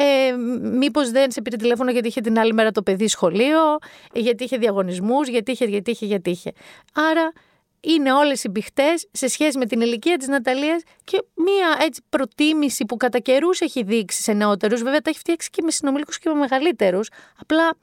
ε, 0.00 0.32
Μήπως 0.62 1.10
δεν 1.10 1.30
σε 1.30 1.42
πήρε 1.42 1.56
τηλέφωνο 1.56 1.90
γιατί 1.90 2.08
είχε 2.08 2.20
την 2.20 2.38
άλλη 2.38 2.52
μέρα 2.52 2.70
το 2.70 2.82
παιδί 2.82 3.08
σχολείο, 3.08 3.78
γιατί 4.12 4.44
είχε 4.44 4.56
διαγωνισμούς, 4.56 5.28
γιατί 5.28 5.50
είχε, 5.50 5.64
γιατί 5.64 5.90
είχε, 5.90 6.06
γιατί 6.06 6.30
είχε. 6.30 6.52
Άρα 6.94 7.32
είναι 7.80 8.12
όλες 8.12 8.44
οι 8.44 8.48
μπιχτέ 8.48 8.94
σε 9.12 9.28
σχέση 9.28 9.58
με 9.58 9.66
την 9.66 9.80
ηλικία 9.80 10.16
της 10.16 10.28
Ναταλίας 10.28 10.82
και 11.04 11.22
μία 11.34 11.78
έτσι 11.80 12.02
προτίμηση 12.08 12.84
που 12.84 12.96
κατά 12.96 13.18
καιρούς 13.18 13.60
έχει 13.60 13.82
δείξει 13.82 14.22
σε 14.22 14.32
νεότερους. 14.32 14.82
Βέβαια 14.82 15.00
τα 15.00 15.10
έχει 15.10 15.18
φτιάξει 15.18 15.50
και 15.50 15.62
με 15.62 15.70
συνομιλικού 15.70 16.12
και 16.20 16.28
με 16.28 16.34
μεγαλύτερους. 16.34 17.10
Απλά 17.38 17.76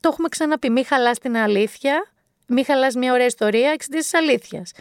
το 0.00 0.08
έχουμε 0.12 0.28
ξαναπεί. 0.28 0.70
Μην 0.70 0.84
χαλάς 0.84 1.18
την 1.18 1.36
αλήθεια, 1.36 2.12
μην 2.46 2.64
χαλάς 2.64 2.94
μια 2.94 3.12
ωραία 3.12 3.26
ιστορία 3.26 3.70
εξαιτίας 3.70 4.02
της 4.02 4.14
αλήθειας. 4.14 4.72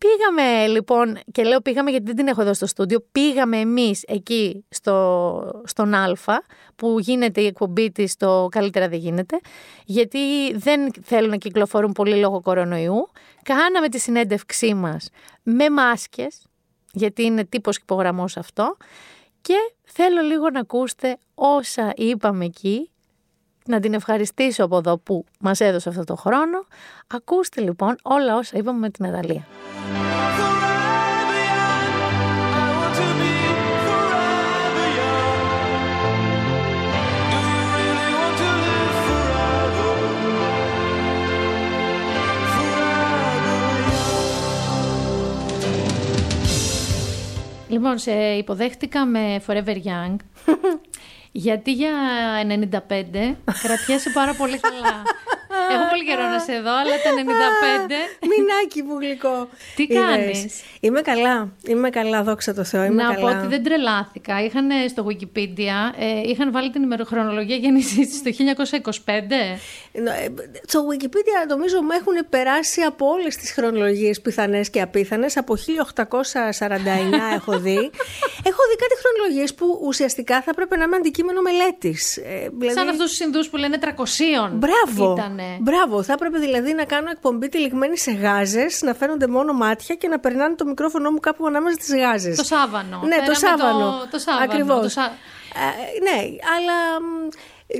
Πήγαμε 0.00 0.66
λοιπόν, 0.66 1.18
και 1.32 1.42
λέω 1.42 1.60
πήγαμε 1.60 1.90
γιατί 1.90 2.04
δεν 2.04 2.16
την 2.16 2.26
έχω 2.26 2.40
εδώ 2.40 2.54
στο 2.54 2.66
στούντιο, 2.66 3.06
πήγαμε 3.12 3.56
εμείς 3.56 4.02
εκεί 4.06 4.64
στο, 4.68 5.62
στον 5.64 5.94
Α, 5.94 6.18
που 6.76 6.98
γίνεται 6.98 7.40
η 7.40 7.46
εκπομπή 7.46 7.92
της 7.92 8.16
το 8.16 8.48
καλύτερα 8.50 8.88
δεν 8.88 8.98
γίνεται, 8.98 9.40
γιατί 9.84 10.18
δεν 10.54 10.92
θέλουν 11.02 11.30
να 11.30 11.36
κυκλοφορούν 11.36 11.92
πολύ 11.92 12.16
λόγω 12.16 12.40
κορονοϊού. 12.40 13.08
Κάναμε 13.42 13.88
τη 13.88 13.98
συνέντευξή 13.98 14.74
μας 14.74 15.10
με 15.42 15.70
μάσκες, 15.70 16.46
γιατί 16.92 17.22
είναι 17.22 17.44
τύπος 17.44 17.76
υπογραμμός 17.76 18.36
αυτό, 18.36 18.76
και 19.40 19.54
θέλω 19.84 20.20
λίγο 20.20 20.50
να 20.50 20.60
ακούσετε 20.60 21.18
όσα 21.34 21.92
είπαμε 21.96 22.44
εκεί 22.44 22.90
να 23.70 23.80
την 23.80 23.94
ευχαριστήσω 23.94 24.64
από 24.64 24.76
εδώ 24.76 24.98
που 24.98 25.24
μας 25.40 25.60
έδωσε 25.60 25.88
αυτό 25.88 26.04
το 26.04 26.16
χρόνο. 26.16 26.66
Ακούστε 27.06 27.60
λοιπόν 27.60 27.96
όλα 28.02 28.36
όσα 28.36 28.58
είπαμε 28.58 28.78
με 28.78 28.90
την 28.90 29.06
Αταλία. 29.06 29.46
Λοιπόν, 47.68 47.98
σε 47.98 48.12
υποδέχτηκα 48.12 49.06
με 49.06 49.42
Forever 49.46 49.76
Young 49.84 50.16
Γιατί 51.32 51.72
για 51.72 51.92
95 52.70 53.34
κρατιέσαι 53.62 54.10
πάρα 54.10 54.34
πολύ 54.34 54.58
καλά. 54.58 55.02
Έχω 55.74 55.84
πολύ 55.90 56.04
καιρό 56.04 56.22
να 56.22 56.38
σε 56.38 56.52
δω, 56.64 56.74
αλλά 56.82 56.96
τα 57.04 57.10
95. 57.10 58.26
Μινάκι 58.30 58.82
μου 58.82 58.98
γλυκό. 58.98 59.48
Τι 59.76 59.86
κάνεις; 59.86 60.62
Είμαι 60.80 61.00
καλά. 61.00 61.52
Είμαι 61.66 61.90
καλά, 61.90 62.22
δόξα 62.22 62.54
τω 62.54 62.64
Θεώ. 62.64 62.84
Είμαι 62.84 63.02
να 63.02 63.14
καλά. 63.14 63.32
πω 63.32 63.38
ότι 63.38 63.46
δεν 63.46 63.62
τρελάθηκα. 63.62 64.44
Είχαν 64.44 64.68
στο 64.88 65.06
Wikipedia, 65.08 65.78
ε, 65.98 66.28
είχαν 66.30 66.52
βάλει 66.52 66.70
την 66.70 66.82
ημεροχρονολογία 66.82 67.56
γέννησής 67.56 68.08
της 68.08 68.22
το 68.22 68.30
1925. 68.30 69.58
Ε, 69.92 70.28
στο 70.66 70.86
Wikipedia 70.90 71.48
νομίζω 71.48 71.82
μου 71.82 71.94
έχουν 72.00 72.28
περάσει 72.28 72.80
από 72.80 73.06
όλες 73.06 73.36
τις 73.36 73.52
χρονολογίες 73.52 74.20
πιθανές 74.20 74.70
και 74.70 74.80
απίθανες. 74.80 75.36
Από 75.36 75.54
1849 75.56 75.58
έχω 77.38 77.58
δει. 77.58 77.78
έχω 78.50 78.62
δει 78.68 78.76
κάτι 78.82 78.94
χρονολογίες 79.02 79.54
που 79.54 79.80
ουσιαστικά 79.82 80.42
θα 80.42 80.50
έπρεπε 80.50 80.76
να 80.76 80.84
είμαι 80.84 80.96
αντικείμενο 80.96 81.40
μελέτης. 81.40 82.16
Ε, 82.16 82.48
δηλαδή... 82.58 82.78
Σαν 82.78 82.88
αυτούς 82.88 83.08
τους 83.08 83.20
Ινδού 83.20 83.40
που 83.50 83.56
λένε 83.56 83.78
300. 83.80 83.86
Μπράβο. 84.52 85.14
Μπράβο. 85.60 86.02
Θα 86.02 86.12
έπρεπε 86.12 86.38
δηλαδή 86.38 86.74
να 86.74 86.84
κάνω 86.84 87.10
εκπομπή 87.10 87.48
τυλιγμένη 87.48 87.98
σε 87.98 88.10
γάζες, 88.10 88.82
να 88.82 88.94
φαίνονται 88.94 89.26
μόνο 89.26 89.52
μάτια 89.52 89.94
και 89.94 90.08
να 90.08 90.18
περνάνε 90.18 90.54
το 90.54 90.64
μικρόφωνο 90.64 91.10
μου 91.10 91.20
κάπου 91.20 91.46
ανάμεσα 91.46 91.76
στις 91.80 91.94
γάζες. 91.94 92.36
Το 92.36 92.44
σάβανο. 92.44 93.02
Ναι, 93.04 93.16
το 93.26 93.34
σάβανο. 93.34 93.98
Το, 94.00 94.08
το 94.10 94.18
σάβανο. 94.18 94.44
Ακριβώς. 94.44 94.82
Το 94.82 94.88
σα... 94.88 95.04
ε, 95.04 95.10
ναι, 96.02 96.18
αλλά 96.56 96.78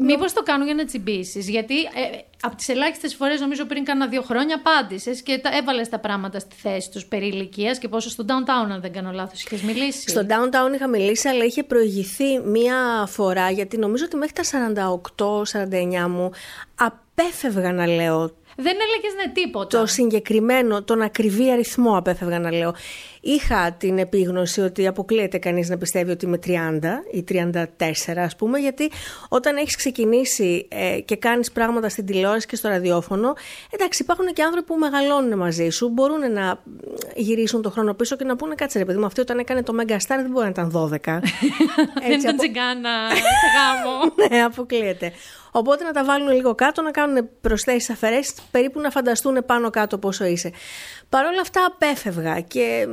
Μήπως 0.02 0.32
το 0.32 0.42
κάνουν 0.42 0.66
για 0.66 0.74
να 0.74 0.84
τσιμπήσεις, 0.84 1.48
Γιατί 1.48 1.80
ε, 1.80 2.18
από 2.40 2.56
τις 2.56 2.68
ελάχιστες 2.68 3.14
φορές, 3.14 3.40
νομίζω 3.40 3.64
πριν 3.64 3.84
κάνα 3.84 4.06
δύο 4.06 4.22
χρόνια, 4.22 4.62
απάντησες 4.64 5.22
και 5.22 5.38
τα, 5.38 5.50
έβαλες 5.56 5.88
τα 5.88 5.98
πράγματα 5.98 6.38
στη 6.38 6.56
θέση 6.56 6.90
τους 6.90 7.06
περί 7.06 7.26
ηλικίας 7.26 7.78
και 7.78 7.88
πόσο 7.88 8.10
στο 8.10 8.24
downtown, 8.28 8.70
αν 8.70 8.80
δεν 8.80 8.92
κάνω 8.92 9.10
λάθος, 9.10 9.42
είχες 9.42 9.62
μιλήσει. 9.62 10.08
Στο 10.08 10.20
downtown 10.20 10.74
είχα 10.74 10.88
μιλήσει, 10.88 11.28
αλλά 11.28 11.44
είχε 11.44 11.62
προηγηθεί 11.62 12.38
μία 12.38 13.06
φορά, 13.06 13.50
γιατί 13.50 13.76
νομίζω 13.78 14.04
ότι 14.04 14.16
μέχρι 14.16 14.34
τα 14.34 14.44
48-49 16.04 16.08
μου 16.08 16.30
απέφευγα 17.20 17.72
να 17.72 17.86
λέω 17.86 18.30
δεν 18.62 18.76
έλεγες 18.86 19.14
ναι 19.26 19.32
τίποτα. 19.32 19.78
Το 19.78 19.86
συγκεκριμένο, 19.86 20.82
τον 20.82 21.02
ακριβή 21.02 21.50
αριθμό 21.50 21.96
απέφευγα 21.96 22.38
να 22.38 22.52
λέω. 22.52 22.74
Είχα 23.20 23.72
την 23.72 23.98
επίγνωση 23.98 24.60
ότι 24.60 24.86
αποκλείεται 24.86 25.38
κανείς 25.38 25.68
να 25.68 25.78
πιστεύει 25.78 26.10
ότι 26.10 26.24
είμαι 26.24 26.38
30 26.46 26.50
ή 27.12 27.24
34 27.28 27.64
ας 28.16 28.36
πούμε 28.36 28.58
γιατί 28.58 28.90
όταν 29.28 29.56
έχεις 29.56 29.76
ξεκινήσει 29.76 30.68
ε, 30.70 31.00
και 31.00 31.16
κάνεις 31.16 31.52
πράγματα 31.52 31.88
στην 31.88 32.06
τηλεόραση 32.06 32.46
και 32.46 32.56
στο 32.56 32.68
ραδιόφωνο 32.68 33.34
εντάξει 33.70 34.02
υπάρχουν 34.02 34.26
και 34.26 34.42
άνθρωποι 34.42 34.66
που 34.66 34.76
μεγαλώνουν 34.76 35.38
μαζί 35.38 35.68
σου 35.68 35.88
μπορούν 35.88 36.32
να 36.32 36.62
γυρίσουν 37.14 37.62
το 37.62 37.70
χρόνο 37.70 37.94
πίσω 37.94 38.16
και 38.16 38.24
να 38.24 38.36
πούνε 38.36 38.54
κάτσε 38.54 38.78
ρε 38.78 38.84
παιδί 38.84 38.98
μου 38.98 39.06
αυτή 39.06 39.20
όταν 39.20 39.38
έκανε 39.38 39.62
το 39.62 39.72
Mega 39.80 39.92
Star 39.92 39.98
δεν 40.06 40.30
μπορεί 40.30 40.44
να 40.44 40.50
ήταν 40.50 40.72
12 40.74 40.88
Δεν 42.08 42.20
ήταν 42.20 42.36
τσιγκάνα 42.36 43.08
σε 43.14 43.46
γάμο 43.56 44.14
Ναι 44.30 44.42
αποκλείεται 44.42 45.12
Οπότε 45.50 45.84
να 45.84 45.92
τα 45.92 46.04
βάλουν 46.04 46.30
λίγο 46.30 46.54
κάτω, 46.54 46.82
να 46.82 46.90
κάνουν 46.90 47.28
προσθέσεις 47.40 47.90
αφαιρέσεις, 47.90 48.34
περίπου 48.50 48.80
να 48.80 48.90
φανταστούν 48.90 49.44
πάνω 49.46 49.70
κάτω 49.70 49.98
πόσο 49.98 50.24
είσαι. 50.24 50.50
Παρ' 51.08 51.24
όλα 51.24 51.40
αυτά 51.40 51.64
απέφευγα 51.64 52.40
και 52.40 52.86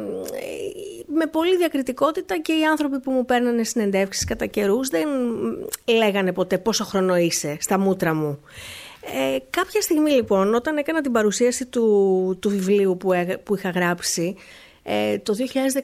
με 1.06 1.26
πολύ 1.26 1.58
διακριτικότητα 1.58 2.40
και 2.40 2.54
οι 2.54 2.64
άνθρωποι 2.64 3.00
που 3.00 3.12
μου 3.12 3.26
παίρνανε 3.26 3.64
συνεντεύξεις 3.64 4.26
κατά 4.26 4.46
καιρούς 4.46 4.88
δεν 4.88 5.08
λέγανε 5.86 6.34
ποτέ 6.34 6.58
πόσο 6.58 6.86
χρόνο 6.86 7.18
είσαι 7.18 7.58
στα 7.60 7.80
μούτρα 7.80 8.14
μου. 8.14 8.40
Ε, 9.02 9.38
κάποια 9.50 9.82
στιγμή 9.82 10.12
λοιπόν 10.12 10.54
όταν 10.54 10.78
έκανα 10.78 11.02
την 11.02 11.12
παρουσίαση 11.12 11.66
του, 11.66 12.38
του 12.42 12.50
βιβλίου 12.50 12.98
που, 12.98 13.12
που 13.44 13.56
είχα 13.56 13.70
γράψει 13.70 14.36
ε, 14.84 15.18
το 15.18 15.36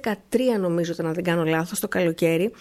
2013 0.04 0.14
νομίζω 0.60 0.92
όταν 1.00 1.14
δεν 1.14 1.24
κάνω 1.24 1.44
λάθος 1.44 1.80
το 1.80 1.88
καλοκαίρι 1.88 2.52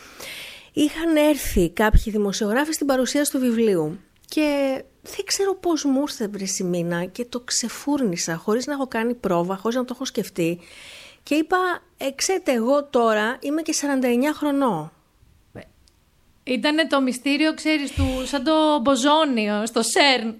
είχαν 0.72 1.16
έρθει 1.16 1.70
κάποιοι 1.70 2.12
δημοσιογράφοι 2.12 2.72
στην 2.72 2.86
παρουσίαση 2.86 3.30
του 3.30 3.38
βιβλίου 3.38 3.98
και 4.28 4.82
δεν 5.02 5.24
ξέρω 5.24 5.54
πώς 5.54 5.84
μου 5.84 6.00
ήρθε 6.00 6.28
βρε 6.28 6.44
μήνα 6.64 7.04
και 7.04 7.24
το 7.24 7.40
ξεφούρνησα 7.40 8.36
χωρίς 8.36 8.66
να 8.66 8.72
έχω 8.72 8.86
κάνει 8.86 9.14
πρόβα, 9.14 9.56
χωρίς 9.56 9.76
να 9.76 9.84
το 9.84 9.92
έχω 9.94 10.04
σκεφτεί 10.04 10.60
και 11.22 11.34
είπα, 11.34 11.56
εξέτε 11.96 12.52
εγώ 12.52 12.84
τώρα 12.84 13.36
είμαι 13.40 13.62
και 13.62 13.74
49 13.80 14.34
χρονών. 14.34 14.92
Ήτανε 16.44 16.86
το 16.86 17.00
μυστήριο, 17.00 17.54
ξέρεις, 17.54 17.90
του, 17.90 18.26
σαν 18.26 18.44
το 18.44 18.78
μποζόνιο 18.80 19.66
στο 19.66 19.82
ΣΕΡΝ. 19.82 20.34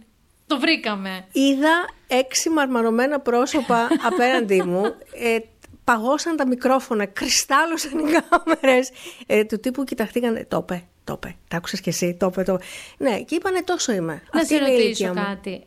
Το 0.47 0.59
βρήκαμε. 0.59 1.27
Είδα 1.33 1.89
έξι 2.07 2.51
μαρμαρωμένα 2.51 3.21
πρόσωπα 3.21 3.89
απέναντί 4.11 4.63
μου. 4.63 4.85
Ε, 5.15 5.39
παγώσαν 5.85 6.37
τα 6.37 6.47
μικρόφωνα, 6.47 7.07
κρυστάλλωσαν 7.07 7.99
οι 7.99 8.03
κάμερες 8.03 8.91
ε, 9.27 9.45
του 9.45 9.61
τύπου 9.61 9.85
κοιταχτήκαν, 9.85 10.47
το 10.49 10.57
είπε, 10.57 10.85
το 11.05 11.13
είπε, 11.13 11.37
τα 11.49 11.57
άκουσες 11.57 11.81
κι 11.81 11.89
εσύ, 11.89 12.15
το 12.15 12.27
είπε, 12.27 12.43
το 12.43 12.59
Ναι, 12.99 13.21
και 13.23 13.35
είπανε 13.35 13.63
τόσο 13.63 13.93
είμαι. 13.93 14.23
Να 14.33 14.41
Αυτή 14.41 14.47
σε 14.47 14.55
είναι 14.55 14.65
η 14.71 14.71
ρωτήσω 14.71 14.87
ηλικία 14.87 15.13
μου. 15.23 15.29
κάτι. 15.29 15.65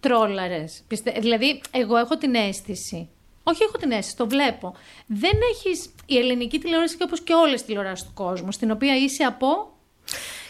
Τρόλαρες. 0.00 0.82
Πιστε... 0.88 1.16
Δηλαδή, 1.20 1.60
εγώ 1.70 1.96
έχω 1.96 2.18
την 2.18 2.34
αίσθηση. 2.34 3.08
Όχι, 3.42 3.62
έχω 3.62 3.76
την 3.78 3.90
αίσθηση, 3.90 4.16
το 4.16 4.28
βλέπω. 4.28 4.74
Δεν 5.06 5.32
έχεις 5.52 5.88
η 6.06 6.18
ελληνική 6.18 6.58
τηλεόραση 6.58 6.96
και 6.96 7.02
όπως 7.02 7.20
και 7.20 7.34
όλες 7.34 7.52
τις 7.52 7.64
τηλεοράσεις 7.64 8.06
του 8.06 8.12
κόσμου, 8.14 8.52
στην 8.52 8.70
οποία 8.70 8.96
είσαι 8.96 9.24
από; 9.24 9.72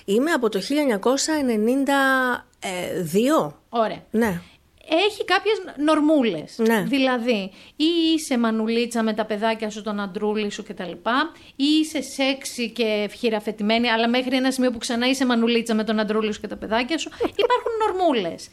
Είμαι 0.04 0.30
από 0.30 0.48
το 0.48 0.60
1992. 0.60 3.52
Ωραία. 3.68 4.02
Ναι. 4.10 4.40
Έχει 4.88 5.24
κάποιες 5.24 5.56
νορμούλες. 5.76 6.58
Ναι. 6.58 6.82
Δηλαδή, 6.82 7.50
ή 7.76 7.84
είσαι 8.14 8.38
μανουλίτσα 8.38 9.02
με 9.02 9.12
τα 9.12 9.24
παιδάκια 9.24 9.70
σου, 9.70 9.82
τον 9.82 10.00
αντρούλη 10.00 10.50
σου 10.50 10.62
κτλ. 10.62 10.92
Ή 11.56 11.64
είσαι 11.64 12.02
σεξι 12.02 12.70
και 12.70 13.10
χειραφετημένη, 13.18 13.90
αλλά 13.90 14.08
μέχρι 14.08 14.36
ένα 14.36 14.50
σημείο 14.50 14.70
που 14.70 14.78
ξανά 14.78 15.08
είσαι 15.08 15.26
μανουλίτσα 15.26 15.74
με 15.74 15.84
τον 15.84 15.98
αντρούλη 15.98 16.32
σου 16.32 16.40
και 16.40 16.46
τα 16.46 16.56
παιδάκια 16.56 16.98
σου. 16.98 17.10
Υπάρχουν 17.44 17.72
νορμούλες. 17.86 18.48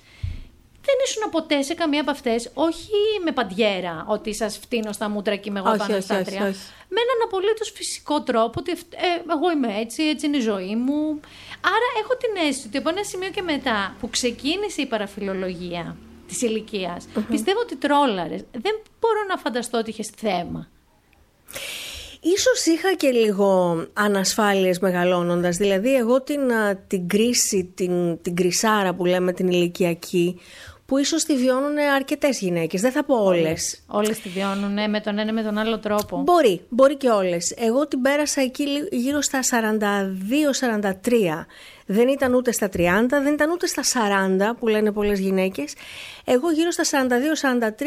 Δεν 0.86 0.96
ήσουν 1.06 1.32
ποτέ 1.32 1.62
σε 1.62 1.74
καμία 1.74 2.02
από 2.02 2.12
αυτές, 2.12 2.52
όχι 2.54 2.92
με 3.26 3.32
παντιέρα, 3.32 4.06
ότι 4.08 4.34
σας 4.34 4.58
φτύνω 4.58 4.92
στα 4.92 5.10
μούτρα 5.10 5.36
και 5.36 5.50
είμαι 5.50 5.60
εγώ 5.60 5.70
Όχι, 5.70 5.78
πάνω 5.78 5.94
όχι, 5.94 6.04
στα 6.04 6.16
όχι, 6.16 6.24
τρία. 6.24 6.48
όχι. 6.48 6.60
Με 6.94 7.00
έναν 7.06 7.20
απολύτως 7.26 7.72
φυσικό 7.76 8.22
τρόπο, 8.22 8.54
ότι 8.60 8.72
ε, 8.72 9.32
εγώ 9.32 9.52
είμαι 9.52 9.80
έτσι, 9.80 10.04
έτσι 10.04 10.26
είναι 10.26 10.38
η 10.38 10.40
ζωή 10.40 10.76
μου. 10.76 11.20
Άρα 11.62 11.88
έχω 12.04 12.16
την 12.18 12.48
αίσθηση 12.48 12.68
ότι 12.68 12.78
από 12.78 12.90
ένα 12.90 13.04
σημείο 13.04 13.30
και 13.30 13.42
μετά 13.42 13.96
που 14.00 14.10
ξεκίνησε 14.10 14.82
η 14.82 14.86
παραφιλολογία 14.86 15.96
της 16.32 16.42
ηλικια 16.42 17.02
πιστεύω 17.30 17.60
ότι 17.60 17.76
τρόλαρες. 17.76 18.42
Δεν 18.52 18.80
μπορώ 19.00 19.20
να 19.30 19.38
φανταστώ 19.38 19.78
ότι 19.78 19.90
είχες 19.90 20.08
θέμα. 20.18 20.68
Ίσως 22.22 22.66
είχα 22.66 22.94
και 22.96 23.10
λίγο 23.10 23.76
ανασφάλειες 23.94 24.80
μεγαλώνοντας. 24.80 25.58
Δηλαδή 25.58 25.96
εγώ 25.96 26.22
την, 26.22 26.52
α, 26.52 26.76
την 26.88 27.08
κρίση, 27.08 27.72
την, 27.76 28.22
την 28.22 28.36
κρυσάρα 28.36 28.94
που 28.94 29.06
λέμε 29.06 29.34
την 29.34 29.48
ηλικιακή, 29.48 30.40
που 30.86 30.98
ίσως 30.98 31.24
τη 31.24 31.36
βιώνουν 31.36 31.78
αρκετές 31.96 32.40
γυναίκες. 32.40 32.82
Δεν 32.82 32.92
θα 32.92 33.04
πω 33.04 33.16
όλες. 33.16 33.84
Όλες 33.88 34.20
τη 34.20 34.30
βιώνουν 34.30 34.78
ε, 34.78 34.88
με 34.88 35.00
τον 35.02 35.18
ένα 35.20 35.30
ή 35.30 35.34
με 35.34 35.44
τον 35.44 35.58
άλλο 35.58 35.80
τρόπο. 35.80 36.22
Μπορεί, 36.22 36.62
μπορεί 36.70 36.98
και 36.98 37.10
όλες. 37.10 37.54
Εγώ 37.58 37.88
την 37.88 38.02
πέρασα 38.02 38.42
εκεί 38.42 38.68
λι- 38.68 38.88
γύρω 38.94 39.22
στα 39.22 39.40
42-43. 39.42 41.46
Δεν 41.92 42.08
ήταν 42.08 42.34
ούτε 42.34 42.52
στα 42.52 42.68
30, 42.68 42.70
δεν 43.10 43.34
ήταν 43.34 43.50
ούτε 43.52 43.68
στα 43.68 43.84
40 43.84 44.56
που 44.60 44.68
λένε 44.68 44.92
πολλές 44.92 45.20
γυναίκες. 45.20 45.74
Εγώ 46.26 46.52
γύρω 46.52 46.72
στα 46.72 46.84
42-43 46.84 47.84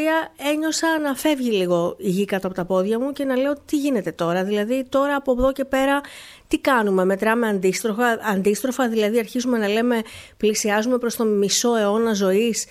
ένιωσα 0.52 0.98
να 0.98 1.14
φεύγει 1.14 1.50
λίγο 1.50 1.96
η 1.98 2.08
γη 2.08 2.24
κάτω 2.24 2.46
από 2.46 2.56
τα 2.56 2.64
πόδια 2.64 3.00
μου 3.00 3.12
και 3.12 3.24
να 3.24 3.36
λέω 3.36 3.54
τι 3.66 3.76
γίνεται 3.76 4.12
τώρα; 4.12 4.44
Δηλαδή 4.44 4.84
τώρα 4.88 5.14
από 5.16 5.32
εδώ 5.32 5.52
και 5.52 5.64
πέρα 5.64 6.00
τι 6.48 6.58
κάνουμε, 6.58 7.04
μετράμε 7.04 7.48
αντίστροφα, 7.48 8.18
αντίστροφα 8.32 8.88
δηλαδή 8.88 9.18
αρχίζουμε 9.18 9.58
να 9.58 9.68
λέμε 9.68 10.02
πλησιάζουμε 10.36 10.98
προς 10.98 11.16
το 11.16 11.24
μισό 11.24 11.76
αιώνα 11.76 12.12
ζωής 12.12 12.66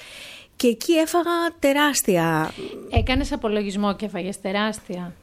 και 0.56 0.68
εκεί 0.68 0.94
έφαγα 0.94 1.32
τεράστια 1.60 2.52
Έκανες 2.90 3.32
απολογισμό 3.32 3.96
και 3.96 4.06
έφαγες 4.06 4.42
τεράστια. 4.42 5.14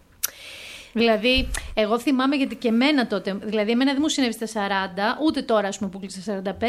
Δηλαδή, 0.93 1.49
εγώ 1.75 1.99
θυμάμαι 1.99 2.37
γιατί 2.37 2.57
και 2.57 2.69
εμένα 2.69 3.07
τότε, 3.07 3.35
δηλαδή 3.43 3.71
εμένα 3.71 3.93
δεν 3.93 4.01
μου 4.03 4.09
συνέβη 4.09 4.33
στα 4.33 4.47
40, 4.47 5.23
ούτε 5.27 5.43
τώρα 5.43 5.69
ας 5.69 5.79
πούμε 5.79 5.91
που 5.91 5.99
κλείσα 5.99 6.21
στα 6.21 6.43
45, 6.61 6.65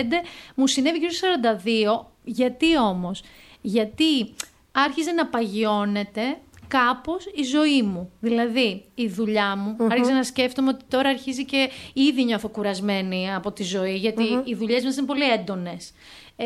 μου 0.55 0.67
συνέβη 0.67 0.97
γύρω 0.97 1.11
στα 1.11 1.59
42. 1.63 2.05
Γιατί 2.23 2.77
όμως, 2.77 3.23
γιατί 3.61 4.33
άρχιζε 4.71 5.11
να 5.11 5.25
παγιώνεται 5.25 6.21
κάπως 6.67 7.25
η 7.35 7.43
ζωή 7.43 7.81
μου. 7.81 8.11
Δηλαδή, 8.19 8.85
η 8.95 9.07
δουλειά 9.07 9.55
μου, 9.55 9.75
άρχιζε 9.89 10.11
να 10.11 10.23
σκέφτομαι 10.23 10.69
ότι 10.69 10.83
τώρα 10.87 11.09
αρχίζει 11.09 11.45
και 11.45 11.69
ήδη 11.93 12.23
νιώθω 12.23 12.47
κουρασμένη 12.47 13.33
από 13.33 13.51
τη 13.51 13.63
ζωή, 13.63 13.95
γιατί 13.95 14.23
οι 14.43 14.55
δουλειές 14.55 14.83
μας 14.83 14.97
είναι 14.97 15.05
πολύ 15.05 15.31
έντονες. 15.31 15.91
Ε, 16.35 16.45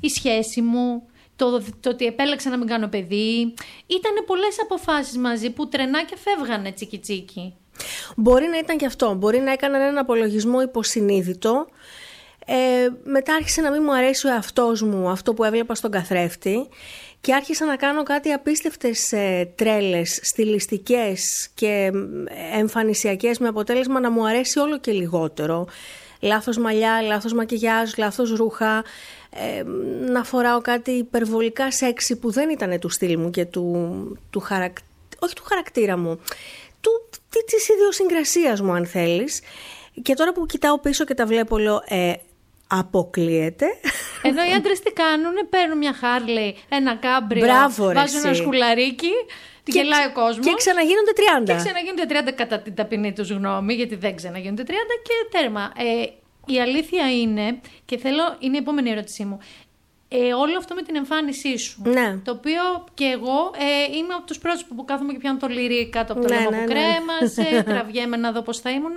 η 0.00 0.08
σχέση 0.08 0.60
μου, 0.60 1.02
το, 1.36 1.62
το 1.80 1.90
ότι 1.90 2.06
επέλεξα 2.06 2.50
να 2.50 2.58
μην 2.58 2.66
κάνω 2.66 2.88
παιδί. 2.88 3.54
Ήταν 3.86 4.24
πολλές 4.26 4.56
αποφάσεις 4.62 5.16
μαζί 5.16 5.50
που 5.50 5.68
τρενά 5.68 6.04
και 6.04 6.16
φεύγανε 6.16 6.72
τσίκι 6.72 6.98
τσίκι. 6.98 7.54
Μπορεί 8.16 8.46
να 8.46 8.58
ήταν 8.58 8.76
και 8.76 8.86
αυτό. 8.86 9.14
Μπορεί 9.14 9.38
να 9.38 9.52
έκαναν 9.52 9.80
ένα 9.80 10.00
απολογισμό 10.00 10.62
υποσυνείδητο. 10.62 11.66
Ε, 12.46 12.88
μετά 13.04 13.34
άρχισε 13.34 13.60
να 13.60 13.70
μην 13.70 13.82
μου 13.84 13.94
αρέσει 13.94 14.26
ο 14.26 14.30
εαυτός 14.30 14.82
μου 14.82 15.08
αυτό 15.08 15.34
που 15.34 15.44
έβλεπα 15.44 15.74
στον 15.74 15.90
καθρέφτη 15.90 16.68
και 17.20 17.34
άρχισα 17.34 17.66
να 17.66 17.76
κάνω 17.76 18.02
κάτι 18.02 18.32
απίστευτες 18.32 19.12
ε, 19.12 19.52
τρέλες, 19.54 20.20
στιλιστικές 20.22 21.50
και 21.54 21.90
ε, 22.56 22.58
εμφανισιακές 22.58 23.38
με 23.38 23.48
αποτέλεσμα 23.48 24.00
να 24.00 24.10
μου 24.10 24.26
αρέσει 24.26 24.58
όλο 24.58 24.78
και 24.78 24.92
λιγότερο. 24.92 25.66
Λάθος 26.20 26.58
μαλλιά, 26.58 27.02
λάθος 27.02 27.32
μακιγιάζ, 27.32 27.92
λάθος 27.96 28.30
ρούχα, 28.30 28.84
ε, 29.34 29.62
να 30.10 30.24
φοράω 30.24 30.60
κάτι 30.60 30.90
υπερβολικά 30.90 31.70
σεξι 31.72 32.16
που 32.16 32.30
δεν 32.30 32.50
ήταν 32.50 32.78
του 32.78 32.88
στυλ 32.88 33.18
μου 33.18 33.30
και 33.30 33.44
του, 33.44 34.18
του 34.30 34.40
χαρακ... 34.40 34.76
όχι 35.18 35.34
του 35.34 35.42
χαρακτήρα 35.44 35.96
μου, 35.98 36.20
του, 36.80 36.90
τη- 37.28 37.44
της 37.44 37.68
ιδιοσυγκρασίας 37.68 38.60
μου 38.60 38.72
αν 38.72 38.86
θέλεις. 38.86 39.40
Και 40.02 40.14
τώρα 40.14 40.32
που 40.32 40.46
κοιτάω 40.46 40.78
πίσω 40.78 41.04
και 41.04 41.14
τα 41.14 41.26
βλέπω 41.26 41.58
λέω 41.58 41.82
ε, 41.88 42.12
αποκλείεται. 42.66 43.66
Ενώ 44.22 44.42
οι 44.44 44.52
άντρες 44.52 44.80
τι 44.80 44.92
κάνουν, 44.92 45.32
παίρνουν 45.50 45.78
μια 45.78 45.92
Χάρλεϊ, 45.94 46.56
ένα 46.68 46.96
κάμπριο, 46.96 47.40
Μπράβο, 47.44 47.88
ρε, 47.88 47.94
βάζουν 47.94 48.20
ένα 48.20 48.28
εσύ. 48.30 48.40
σκουλαρίκι, 48.40 49.10
και 49.64 49.72
γελάει 49.74 50.06
ο 50.06 50.12
κόσμος. 50.12 50.46
Και 50.46 50.54
ξαναγίνονται 50.56 51.12
30. 51.40 51.44
Και 51.44 51.54
ξαναγίνονται 51.54 52.30
30 52.30 52.32
κατά 52.36 52.58
την 52.58 52.74
ταπεινή 52.74 53.12
τους 53.12 53.30
γνώμη, 53.30 53.74
γιατί 53.74 53.94
δεν 53.94 54.16
ξαναγίνονται 54.16 54.62
30 54.66 54.70
και 55.02 55.38
τέρμα. 55.38 55.72
Ε, 55.76 56.06
η 56.52 56.60
αλήθεια 56.60 57.20
είναι, 57.20 57.60
και 57.84 57.98
θέλω, 57.98 58.36
είναι 58.38 58.56
η 58.56 58.60
επόμενη 58.60 58.90
ερώτησή 58.90 59.24
μου, 59.24 59.38
ε, 60.14 60.34
όλο 60.34 60.56
αυτό 60.58 60.74
με 60.74 60.82
την 60.82 60.96
εμφάνισή 60.96 61.58
σου. 61.58 61.82
Ναι. 61.84 62.16
Το 62.24 62.30
οποίο 62.32 62.62
και 62.94 63.04
εγώ 63.04 63.50
ε, 63.58 63.96
είμαι 63.96 64.14
από 64.14 64.26
τους 64.26 64.38
πρώτους 64.38 64.64
που 64.64 64.84
κάθομαι 64.84 65.12
και 65.12 65.18
πιάνω 65.18 65.38
το 65.38 65.46
λυρί 65.46 65.88
κάτω 65.88 66.12
από 66.12 66.22
το 66.22 66.28
Ναι, 66.28 66.34
λαιμό 66.34 66.50
ναι, 66.50 66.56
που 66.56 66.72
ναι. 66.72 66.74
κρέμασε, 66.74 67.62
τραβιέμαι 67.70 68.16
να 68.16 68.32
δω 68.32 68.42
πώς 68.42 68.58
θα 68.58 68.70
ήμουν. 68.70 68.94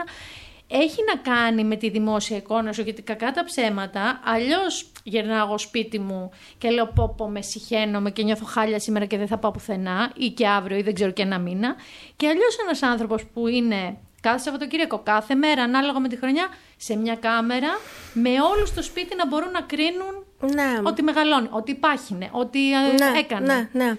Έχει 0.68 0.98
να 1.14 1.32
κάνει 1.32 1.64
με 1.64 1.76
τη 1.76 1.90
δημόσια 1.90 2.38
εικόνα 2.38 2.74
σου, 2.74 2.82
γιατί 2.82 3.02
κακά 3.02 3.32
τα 3.32 3.44
ψέματα, 3.44 4.20
αλλιώς 4.24 4.92
γυρνάω 5.04 5.46
εγώ 5.48 5.58
σπίτι 5.58 6.00
μου 6.00 6.30
και 6.58 6.70
λέω 6.70 6.88
πω 6.88 7.14
πω 7.18 7.30
με 7.30 7.42
συχαίνομαι 7.42 8.12
και 8.12 8.24
νιώθω 8.24 8.46
χάλια 8.46 8.80
σήμερα 8.80 9.06
και 9.06 9.18
δεν 9.18 9.28
θα 9.28 9.38
πάω 9.38 9.52
πουθενά, 9.52 10.12
ή 10.16 10.30
και 10.30 10.48
αύριο 10.48 10.78
ή 10.78 10.82
δεν 10.82 10.94
ξέρω 10.94 11.12
και 11.12 11.22
ένα 11.22 11.40
μήνα. 11.40 11.76
Και 12.16 12.28
αλλιώς 12.28 12.58
ένας 12.64 12.82
άνθρωπος 12.82 13.26
που 13.26 13.48
είναι 13.48 13.98
κάθε 14.26 14.40
Σαββατοκύριακο, 14.44 15.02
κάθε 15.04 15.36
μέρα, 15.36 15.64
ανάλογα 15.64 16.00
με 16.00 16.08
τη 16.08 16.18
χρονιά, 16.18 16.48
σε 16.78 16.96
μια 16.96 17.16
κάμερα, 17.16 17.80
με 18.14 18.30
όλους 18.54 18.70
στο 18.70 18.82
σπίτι 18.84 19.16
να 19.16 19.28
μπορούν 19.28 19.52
να 19.52 19.62
κρίνουν 19.62 20.26
Ναι. 20.54 20.80
ότι 20.84 21.02
μεγαλώνει, 21.04 21.48
ότι 21.52 21.72
υπάρχινε, 21.72 22.30
ότι 22.32 22.72
ε, 22.72 22.78
ναι, 22.78 23.20
έκανε. 23.20 23.46
ναι, 23.46 23.70
ναι. 23.84 23.98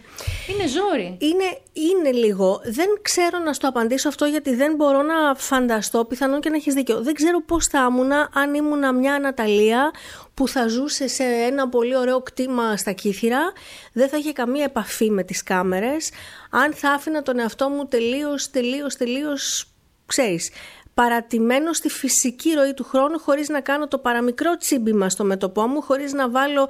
Είναι 0.50 0.66
ζόρι. 0.66 1.16
Είναι, 1.20 1.58
είναι 1.72 2.12
λίγο. 2.12 2.60
Δεν 2.64 2.86
ξέρω 3.02 3.38
να 3.38 3.52
στο 3.52 3.68
απαντήσω 3.68 4.08
αυτό 4.08 4.24
γιατί 4.24 4.54
δεν 4.54 4.74
μπορώ 4.74 5.02
να 5.02 5.34
φανταστώ, 5.34 6.04
πιθανόν 6.04 6.40
και 6.40 6.50
να 6.50 6.56
έχεις 6.56 6.74
δίκιο. 6.74 7.02
Δεν 7.02 7.14
ξέρω 7.14 7.42
πώς 7.42 7.66
θα 7.66 7.86
ήμουν 7.90 8.12
αν 8.12 8.54
ήμουν 8.54 8.96
μια 8.96 9.14
Αναταλία 9.14 9.90
που 10.34 10.48
θα 10.48 10.68
ζούσε 10.68 11.08
σε 11.08 11.24
ένα 11.24 11.68
πολύ 11.68 11.96
ωραίο 11.96 12.20
κτήμα 12.22 12.76
στα 12.76 12.92
Κύθυρα, 12.92 13.52
δεν 13.92 14.08
θα 14.08 14.16
είχε 14.16 14.32
καμία 14.32 14.64
επαφή 14.64 15.10
με 15.10 15.22
τις 15.22 15.42
κάμερες, 15.42 16.10
αν 16.50 16.72
θα 16.72 16.90
άφηνα 16.90 17.22
τον 17.22 17.38
εαυτό 17.38 17.68
μου 17.68 17.86
τελείως, 17.86 18.50
τελείως, 18.50 18.96
τελείως, 18.96 19.70
ξέρεις, 20.06 20.50
παρατημένο 20.94 21.72
στη 21.72 21.88
φυσική 21.88 22.52
ροή 22.52 22.74
του 22.74 22.84
χρόνου 22.84 23.18
χωρίς 23.18 23.48
να 23.48 23.60
κάνω 23.60 23.88
το 23.88 23.98
παραμικρό 23.98 24.56
τσίμπημα 24.56 25.08
στο 25.10 25.24
μέτωπό 25.24 25.66
μου, 25.66 25.80
χωρίς 25.82 26.12
να 26.12 26.30
βάλω 26.30 26.68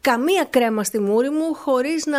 καμία 0.00 0.44
κρέμα 0.50 0.84
στη 0.84 1.00
μούρη 1.00 1.30
μου, 1.30 1.54
χωρίς 1.54 2.06
να 2.06 2.18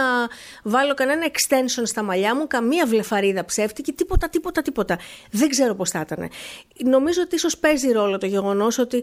βάλω 0.63 0.93
κανένα 0.93 1.25
extension 1.28 1.82
στα 1.84 2.04
μαλλιά 2.04 2.36
μου, 2.36 2.47
καμία 2.47 2.86
βλεφαρίδα 2.86 3.45
ψεύτικη, 3.45 3.93
τίποτα, 3.93 4.30
τίποτα, 4.30 4.62
τίποτα. 4.62 4.99
Δεν 5.32 5.49
ξέρω 5.49 5.75
πώς 5.75 5.89
θα 5.89 5.99
ήταν. 5.99 6.30
Νομίζω 6.84 7.21
ότι 7.21 7.36
ίσως 7.36 7.58
παίζει 7.58 7.91
ρόλο 7.91 8.17
το 8.17 8.25
γεγονός 8.25 8.78
ότι 8.78 8.97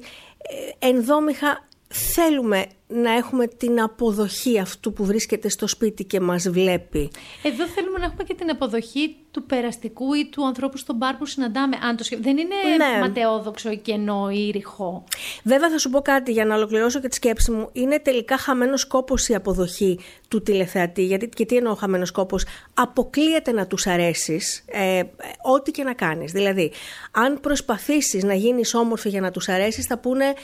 ε, 0.81 0.87
ενδόμηχα 0.87 1.68
θέλουμε 1.88 2.66
να 2.88 3.12
έχουμε 3.12 3.46
την 3.46 3.81
αποδοχή 3.81 4.59
αυτού 4.59 4.92
που 4.92 5.05
βρίσκεται 5.05 5.49
στο 5.49 5.66
σπίτι 5.66 6.05
και 6.05 6.20
μας 6.20 6.49
βλέπει. 6.49 7.11
Εδώ 7.42 7.66
θέλουμε 7.66 7.99
να 7.99 8.05
έχουμε 8.05 8.22
και 8.25 8.35
την 8.35 8.51
αποδοχή 8.51 9.16
του 9.31 9.42
περαστικού 9.42 10.14
ή 10.14 10.27
του 10.31 10.46
ανθρώπου 10.46 10.77
στον 10.77 10.96
μπαρ 10.96 11.14
που 11.14 11.27
συναντάμε. 11.27 11.77
Αν 11.83 11.96
το 11.96 12.05
σκεφ- 12.05 12.22
Δεν 12.22 12.37
είναι 12.37 12.55
Ναι. 12.77 13.01
ματαιόδοξο 13.01 13.70
ή 13.70 13.77
κενό 13.77 14.29
ή 14.31 14.51
ρηχό. 14.51 15.05
Βέβαια 15.44 15.70
θα 15.70 15.79
σου 15.79 15.90
πω 15.90 16.01
κάτι 16.01 16.33
για 16.33 16.44
να 16.44 16.55
ολοκληρώσω 16.55 17.01
και 17.01 17.09
τη 17.09 17.14
σκέψη 17.14 17.51
μου. 17.51 17.68
Είναι 17.72 17.99
τελικά 18.01 18.37
χαμένος 18.38 18.87
κόπος 18.87 19.29
η 19.29 19.35
αποδοχή 19.35 19.99
του 20.29 20.42
τηλεθεατή. 20.42 21.05
Γιατί 21.05 21.29
και 21.29 21.46
τι 21.46 21.57
εννοώ 21.57 21.75
χαμένος 21.75 22.11
κόπος. 22.11 22.44
Αποκλείεται 22.75 23.53
να 23.53 23.66
τους 23.66 23.87
αρέσεις 23.87 24.64
ε, 24.66 24.99
ε, 24.99 25.03
ό,τι 25.42 25.70
και 25.70 25.83
να 25.83 25.92
κάνεις. 25.94 26.33
Δηλαδή, 26.33 26.72
αν 27.11 27.40
προσπαθήσεις 27.40 28.25
να 28.25 28.35
γίνεις 28.35 28.75
όμορφη 28.75 29.09
για 29.09 29.20
να 29.20 29.31
τους 29.31 29.49
αρέσεις 29.49 29.87
θα 29.87 29.99
πούνε 29.99 30.35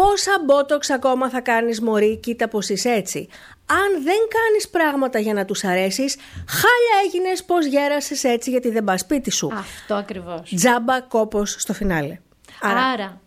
Πόσα 0.00 0.42
μπότοξ 0.44 0.90
ακόμα 0.90 1.28
θα 1.30 1.40
κάνεις 1.40 1.80
μωρή, 1.80 2.16
κοίτα 2.16 2.48
πως 2.48 2.68
είσαι 2.68 2.90
έτσι. 2.90 3.28
Αν 3.66 4.02
δεν 4.02 4.18
κάνεις 4.28 4.68
πράγματα 4.70 5.18
για 5.18 5.34
να 5.34 5.44
τους 5.44 5.64
αρέσεις, 5.64 6.16
χάλια 6.48 7.04
έγινες 7.04 7.44
πως 7.44 7.66
γέρασες 7.66 8.24
έτσι 8.24 8.50
γιατί 8.50 8.70
δεν 8.70 8.84
πας 8.84 9.00
σπίτι 9.00 9.30
σου. 9.30 9.50
Αυτό 9.54 9.94
ακριβώς. 9.94 10.52
Τζάμπα 10.54 11.00
κόπος 11.00 11.56
στο 11.58 11.72
φινάλε. 11.72 12.18
Άρα. 12.60 13.20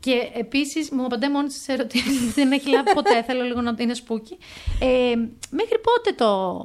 Και 0.00 0.30
επίσης 0.34 0.90
μου 0.90 1.04
απαντάει 1.04 1.30
μόνο 1.30 1.48
στι 1.48 1.72
ερωτήσεις. 1.72 2.32
δεν 2.34 2.52
έχει 2.52 2.68
λάβει 2.68 2.92
ποτέ. 2.94 3.22
Θέλω 3.22 3.42
λίγο 3.42 3.60
να 3.60 3.74
είναι 3.78 3.94
σπούκι. 3.94 4.38
Ε, 4.80 5.14
μέχρι 5.50 5.78
πότε 5.82 6.12
το, 6.16 6.58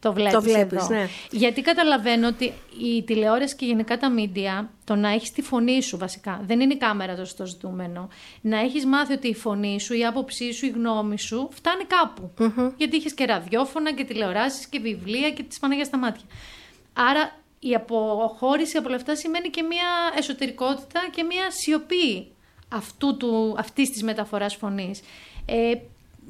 το 0.00 0.12
βλέπεις, 0.12 0.32
Το 0.32 0.40
βλέπεις, 0.42 0.82
εδώ. 0.82 0.94
ναι. 0.94 1.08
Γιατί 1.30 1.60
καταλαβαίνω 1.62 2.26
ότι 2.26 2.52
η 2.96 3.02
τηλεόραση 3.02 3.56
και 3.56 3.66
γενικά 3.66 3.98
τα 3.98 4.10
μίντια, 4.10 4.70
το 4.84 4.94
να 4.94 5.08
έχεις 5.08 5.32
τη 5.32 5.42
φωνή 5.42 5.82
σου 5.82 5.98
βασικά, 5.98 6.40
δεν 6.46 6.60
είναι 6.60 6.72
η 6.72 6.76
κάμερα 6.76 7.16
το 7.16 7.24
στο 7.24 7.46
ζητούμενο, 7.46 8.08
να 8.40 8.58
έχεις 8.58 8.86
μάθει 8.86 9.12
ότι 9.12 9.28
η 9.28 9.34
φωνή 9.34 9.80
σου, 9.80 9.94
η 9.94 10.04
άποψή 10.06 10.52
σου, 10.52 10.66
η 10.66 10.68
γνώμη 10.68 11.18
σου 11.18 11.48
φτάνει 11.52 11.84
κάπου. 11.84 12.30
Γιατί 12.76 12.96
είχες 12.96 13.14
και 13.14 13.24
ραδιόφωνα 13.24 13.92
και 13.92 14.04
τηλεοράσεις 14.04 14.66
και 14.66 14.78
βιβλία 14.78 15.30
και 15.30 15.42
τις 15.42 15.58
Παναγίας 15.58 15.86
στα 15.86 15.98
μάτια. 15.98 16.24
Άρα 16.92 17.36
η 17.60 17.74
αποχώρηση 17.74 18.76
από 18.76 18.86
όλα 18.86 18.96
αυτά 18.96 19.16
σημαίνει 19.16 19.48
και 19.48 19.62
μια 19.62 19.88
εσωτερικότητα 20.18 21.00
και 21.10 21.22
μια 21.22 21.50
σιωπή 21.50 22.26
αυτού 22.68 23.16
του, 23.16 23.54
αυτής 23.58 23.90
της 23.90 24.02
μεταφοράς 24.02 24.56
φωνής. 24.56 25.00
Ε, 25.46 25.72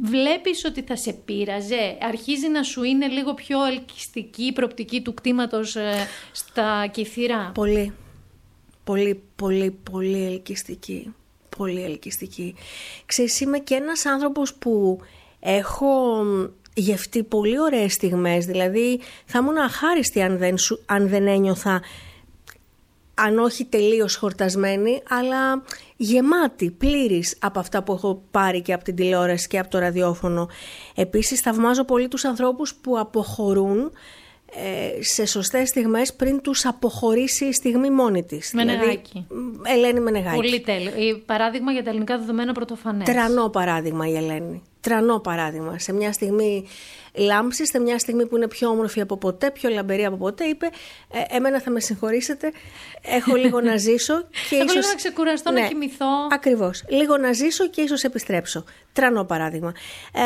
βλέπεις 0.01 0.65
ότι 0.65 0.83
θα 0.83 0.97
σε 0.97 1.13
πείραζε, 1.13 1.99
αρχίζει 2.01 2.49
να 2.49 2.63
σου 2.63 2.83
είναι 2.83 3.07
λίγο 3.07 3.35
πιο 3.35 3.65
ελκυστική 3.65 4.43
η 4.43 4.53
προπτική 4.53 5.01
του 5.01 5.15
κτήματος 5.15 5.77
ε, 5.77 6.07
στα 6.33 6.87
κυθύρα. 6.91 7.51
Πολύ, 7.55 7.93
πολύ, 8.85 9.23
πολύ, 9.37 9.71
πολύ 9.91 10.25
ελκυστική. 10.25 11.15
Πολύ 11.57 11.83
ελκυστική. 11.83 12.55
Ξέρεις, 13.07 13.41
είμαι 13.41 13.59
και 13.59 13.75
ένας 13.75 14.07
άνθρωπος 14.07 14.55
που 14.55 15.01
έχω 15.41 16.25
γευτεί 16.75 17.23
πολύ 17.23 17.61
ωραίες 17.61 17.93
στιγμές. 17.93 18.47
Δηλαδή, 18.47 19.01
θα 19.25 19.39
ήμουν 19.39 19.59
αχάριστη 19.59 20.23
αν 20.23 20.39
δεν, 20.39 20.59
σου, 20.59 20.83
αν 20.87 21.09
δεν 21.09 21.27
ένιωθα 21.27 21.83
αν 23.27 23.39
όχι 23.39 23.65
τελείως 23.65 24.17
χορτασμένη, 24.17 25.03
αλλά 25.09 25.63
γεμάτη, 25.97 26.71
πλήρης 26.71 27.37
από 27.41 27.59
αυτά 27.59 27.83
που 27.83 27.93
έχω 27.93 28.23
πάρει 28.31 28.63
και 28.63 28.73
από 28.73 28.85
την 28.85 28.95
τηλεόραση 28.95 29.49
και 29.49 29.59
από 29.59 29.71
το 29.71 29.79
ραδιόφωνο. 29.79 30.49
Επίσης, 30.95 31.41
θαυμάζω 31.41 31.85
πολύ 31.85 32.09
τους 32.09 32.25
ανθρώπους 32.25 32.75
που 32.75 32.99
αποχωρούν 32.99 33.93
ε, 34.55 35.03
σε 35.03 35.27
σωστές 35.27 35.69
στιγμές 35.69 36.15
πριν 36.15 36.41
τους 36.41 36.67
αποχωρήσει 36.67 37.45
η 37.45 37.53
στιγμή 37.53 37.91
μόνη 37.91 38.23
της. 38.23 38.53
Μενεγάκη. 38.53 39.27
Δηλαδή, 39.29 39.79
Ελένη 39.79 40.01
Μενεγάκη. 40.01 40.37
Πολύ 40.37 40.61
τέλειο. 40.61 40.91
Ε, 40.91 41.23
Παράδειγμα 41.27 41.73
για 41.73 41.83
τα 41.83 41.91
ελληνικά 41.91 42.19
δεδομένα 42.19 42.53
πρωτοφανές. 42.53 43.07
Τρανό 43.07 43.49
παράδειγμα 43.49 44.09
η 44.09 44.17
Ελένη. 44.17 44.63
Τρανό 44.89 45.19
παράδειγμα. 45.21 45.79
Σε 45.79 45.93
μια 45.93 46.13
στιγμή 46.13 46.67
λάμψη, 47.15 47.67
σε 47.67 47.81
μια 47.81 47.99
στιγμή 47.99 48.27
που 48.27 48.37
είναι 48.37 48.49
πιο 48.49 48.69
όμορφη 48.69 49.01
από 49.01 49.17
ποτέ, 49.17 49.51
πιο 49.51 49.71
λαμπερή 49.71 50.05
από 50.05 50.17
ποτέ, 50.17 50.45
είπε: 50.45 50.67
«Ε, 51.13 51.37
Εμένα 51.37 51.61
θα 51.61 51.71
με 51.71 51.81
συγχωρήσετε. 51.81 52.53
Έχω 53.03 53.37
λίγο 53.45 53.61
να 53.61 53.77
ζήσω. 53.77 54.23
Και 54.23 54.55
Έχω 54.55 54.65
ίσως... 54.65 54.75
λίγο 54.75 54.89
να 54.89 54.95
ξεκουραστώ, 54.95 55.51
να 55.51 55.67
κοιμηθώ. 55.67 56.07
Ακριβώς. 56.33 56.85
Λίγο 56.89 57.17
να 57.17 57.33
ζήσω 57.33 57.69
και 57.69 57.81
ίσως 57.81 58.03
επιστρέψω. 58.03 58.65
Τρανό 58.93 59.25
παράδειγμα. 59.25 59.73
Ε, 60.13 60.21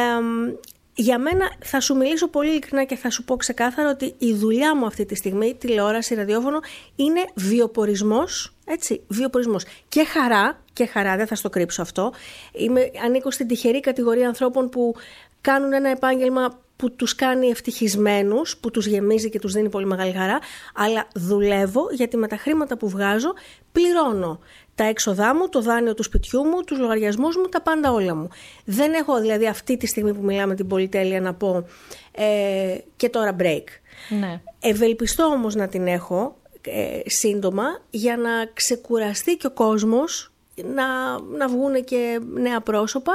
για 0.94 1.18
μένα 1.18 1.52
θα 1.64 1.80
σου 1.80 1.96
μιλήσω 1.96 2.28
πολύ 2.28 2.50
ειλικρινά 2.50 2.84
και 2.84 2.96
θα 2.96 3.10
σου 3.10 3.24
πω 3.24 3.36
ξεκάθαρα 3.36 3.90
ότι 3.90 4.14
η 4.18 4.34
δουλειά 4.34 4.76
μου 4.76 4.86
αυτή 4.86 5.04
τη 5.04 5.14
στιγμή, 5.14 5.54
τηλεόραση, 5.54 6.14
ραδιόφωνο, 6.14 6.60
είναι 6.96 7.24
βιοπορισμός, 7.34 8.54
έτσι, 8.64 9.02
βιοπορισμός. 9.08 9.64
Και 9.88 10.04
χαρά, 10.04 10.61
και 10.72 10.86
χαρά, 10.86 11.16
δεν 11.16 11.26
θα 11.26 11.34
στο 11.34 11.48
κρύψω 11.48 11.82
αυτό. 11.82 12.12
Είμαι, 12.52 12.90
ανήκω 13.04 13.30
στην 13.30 13.46
τυχερή 13.46 13.80
κατηγορία 13.80 14.26
ανθρώπων 14.26 14.68
που 14.68 14.94
κάνουν 15.40 15.72
ένα 15.72 15.88
επάγγελμα 15.88 16.60
που 16.76 16.92
τους 16.92 17.14
κάνει 17.14 17.46
ευτυχισμένους, 17.46 18.56
που 18.56 18.70
τους 18.70 18.86
γεμίζει 18.86 19.30
και 19.30 19.38
τους 19.38 19.52
δίνει 19.52 19.68
πολύ 19.68 19.86
μεγάλη 19.86 20.12
χαρά, 20.12 20.38
αλλά 20.74 21.08
δουλεύω 21.14 21.86
γιατί 21.92 22.16
με 22.16 22.26
τα 22.26 22.36
χρήματα 22.36 22.76
που 22.76 22.88
βγάζω 22.88 23.32
πληρώνω 23.72 24.38
τα 24.74 24.84
έξοδά 24.84 25.34
μου, 25.34 25.48
το 25.48 25.60
δάνειο 25.60 25.94
του 25.94 26.02
σπιτιού 26.02 26.44
μου, 26.44 26.62
τους 26.62 26.78
λογαριασμούς 26.78 27.36
μου, 27.36 27.42
τα 27.42 27.62
πάντα 27.62 27.92
όλα 27.92 28.14
μου. 28.14 28.28
Δεν 28.64 28.92
έχω 28.92 29.20
δηλαδή 29.20 29.46
αυτή 29.46 29.76
τη 29.76 29.86
στιγμή 29.86 30.14
που 30.14 30.22
μιλάμε 30.22 30.54
την 30.54 30.66
πολυτέλεια 30.66 31.20
να 31.20 31.34
πω 31.34 31.66
ε, 32.12 32.76
και 32.96 33.08
τώρα 33.08 33.36
break. 33.38 33.64
Ναι. 34.08 34.40
Ευελπιστώ 34.60 35.24
όμως 35.24 35.54
να 35.54 35.68
την 35.68 35.86
έχω 35.86 36.36
ε, 36.60 37.00
σύντομα 37.06 37.64
για 37.90 38.16
να 38.16 38.30
ξεκουραστεί 38.52 39.36
και 39.36 39.46
ο 39.46 39.50
κόσμος, 39.50 40.31
να, 40.74 41.18
να 41.20 41.48
βγουν 41.48 41.84
και 41.84 42.20
νέα 42.32 42.60
πρόσωπα 42.60 43.12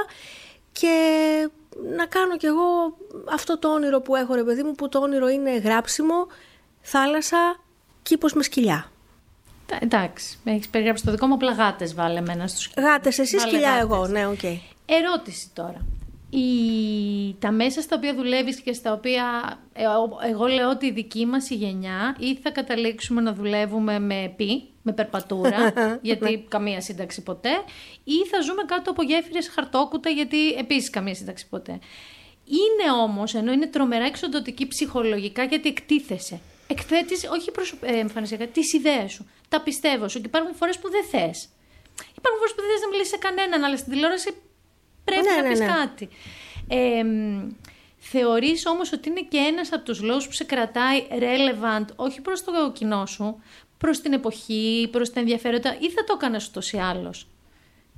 και 0.71 0.89
να 1.95 2.05
κάνω 2.05 2.37
κι 2.37 2.45
εγώ 2.45 2.97
αυτό 3.31 3.59
το 3.59 3.73
όνειρο 3.73 4.01
που 4.01 4.15
έχω 4.15 4.33
ρε 4.33 4.43
παιδί 4.43 4.63
μου, 4.63 4.71
που 4.75 4.89
το 4.89 4.99
όνειρο 4.99 5.29
είναι 5.29 5.57
γράψιμο, 5.57 6.27
θάλασσα, 6.81 7.59
κήπος 8.03 8.33
με 8.33 8.43
σκυλιά. 8.43 8.91
Τα- 9.65 9.77
Εντάξει, 9.81 10.37
έχεις 10.43 10.69
περιγράψει 10.69 11.03
το 11.05 11.11
δικό 11.11 11.27
μου, 11.27 11.33
απλά 11.33 11.51
γάτες 11.51 11.93
βάλε 11.93 12.19
εμένα 12.19 12.47
στους 12.47 12.69
Γάτες, 12.77 13.19
εσύ 13.19 13.37
Βάλε 13.37 13.49
σκυλιά 13.49 13.69
γάτες. 13.69 13.83
εγώ, 13.83 14.07
ναι, 14.07 14.27
οκ. 14.27 14.43
Ερώτηση 14.85 15.49
τώρα. 15.53 15.85
Η... 16.29 16.41
Τα 17.39 17.51
μέσα 17.51 17.81
στα 17.81 17.95
οποία 17.95 18.13
δουλεύεις 18.15 18.59
και 18.61 18.73
στα 18.73 18.91
οποία 18.93 19.23
ε, 19.73 19.85
ο- 19.85 20.17
εγώ 20.29 20.45
λέω 20.45 20.69
ότι 20.69 20.85
η 20.85 20.91
δική 20.91 21.25
μας 21.25 21.49
η 21.49 21.55
γενιά 21.55 22.15
ή 22.19 22.35
θα 22.35 22.51
καταλήξουμε 22.51 23.21
να 23.21 23.33
δουλεύουμε 23.33 23.99
με 23.99 24.33
πι, 24.35 24.69
με 24.87 24.93
περπατούρα, 24.93 25.73
γιατί 26.09 26.45
καμία 26.47 26.81
σύνταξη 26.81 27.23
ποτέ, 27.23 27.49
ή 28.03 28.25
θα 28.31 28.41
ζούμε 28.41 28.63
κάτω 28.63 28.91
από 28.91 29.03
γέφυρες 29.03 29.49
χαρτόκουτα, 29.49 30.09
γιατί 30.09 30.51
επίσης 30.51 30.89
καμία 30.89 31.15
σύνταξη 31.15 31.47
ποτέ. 31.49 31.79
Είναι 32.45 32.91
όμως, 33.01 33.33
ενώ 33.35 33.51
είναι 33.51 33.67
τρομερά 33.67 34.05
εξοντοτική 34.05 34.67
ψυχολογικά, 34.67 35.43
γιατί 35.43 35.69
εκτίθεσαι. 35.69 36.39
Εκθέτεις, 36.67 37.29
όχι 37.31 37.51
προσω... 37.51 37.75
ε, 37.81 37.99
εμφανισιακά, 37.99 38.47
τις 38.47 38.73
ιδέες 38.73 39.11
σου. 39.11 39.29
Τα 39.49 39.61
πιστεύω 39.61 40.07
σου 40.07 40.19
και 40.19 40.25
υπάρχουν 40.25 40.55
φορές 40.55 40.79
που 40.79 40.89
δεν 40.89 41.03
θες. 41.03 41.49
Υπάρχουν 42.17 42.39
φορές 42.39 42.53
που 42.55 42.61
δεν 42.61 42.69
θες 42.71 42.81
να 42.81 42.87
μιλήσεις 42.87 43.11
σε 43.11 43.17
κανέναν, 43.17 43.63
αλλά 43.63 43.77
στην 43.77 43.91
τηλεόραση 43.91 44.29
πρέπει 45.03 45.27
Ναι, 45.27 45.35
να 45.35 45.41
ναι, 45.41 45.49
πεις 45.49 45.59
ναι. 45.59 45.65
κάτι. 45.65 46.09
Ε, 46.67 47.03
μ, 47.03 47.49
θεωρείς 47.97 48.65
όμως 48.65 48.91
ότι 48.91 49.09
είναι 49.09 49.21
και 49.21 49.37
ένας 49.37 49.73
από 49.73 49.83
τους 49.83 50.01
λόγους 50.01 50.25
που 50.27 50.33
σε 50.33 50.43
κρατάει 50.43 51.07
relevant, 51.09 51.85
όχι 51.95 52.21
προς 52.21 52.43
το 52.43 52.71
κοινό 52.73 53.05
σου, 53.05 53.41
προς 53.77 54.01
την 54.01 54.13
εποχή, 54.13 54.87
προς 54.91 55.13
τα 55.13 55.19
ενδιαφέροντα, 55.19 55.77
ή 55.79 55.89
θα 55.89 56.03
το 56.03 56.13
έκανες 56.15 56.47
ούτως 56.47 56.71
ή 56.71 56.77
άλλως; 56.77 57.27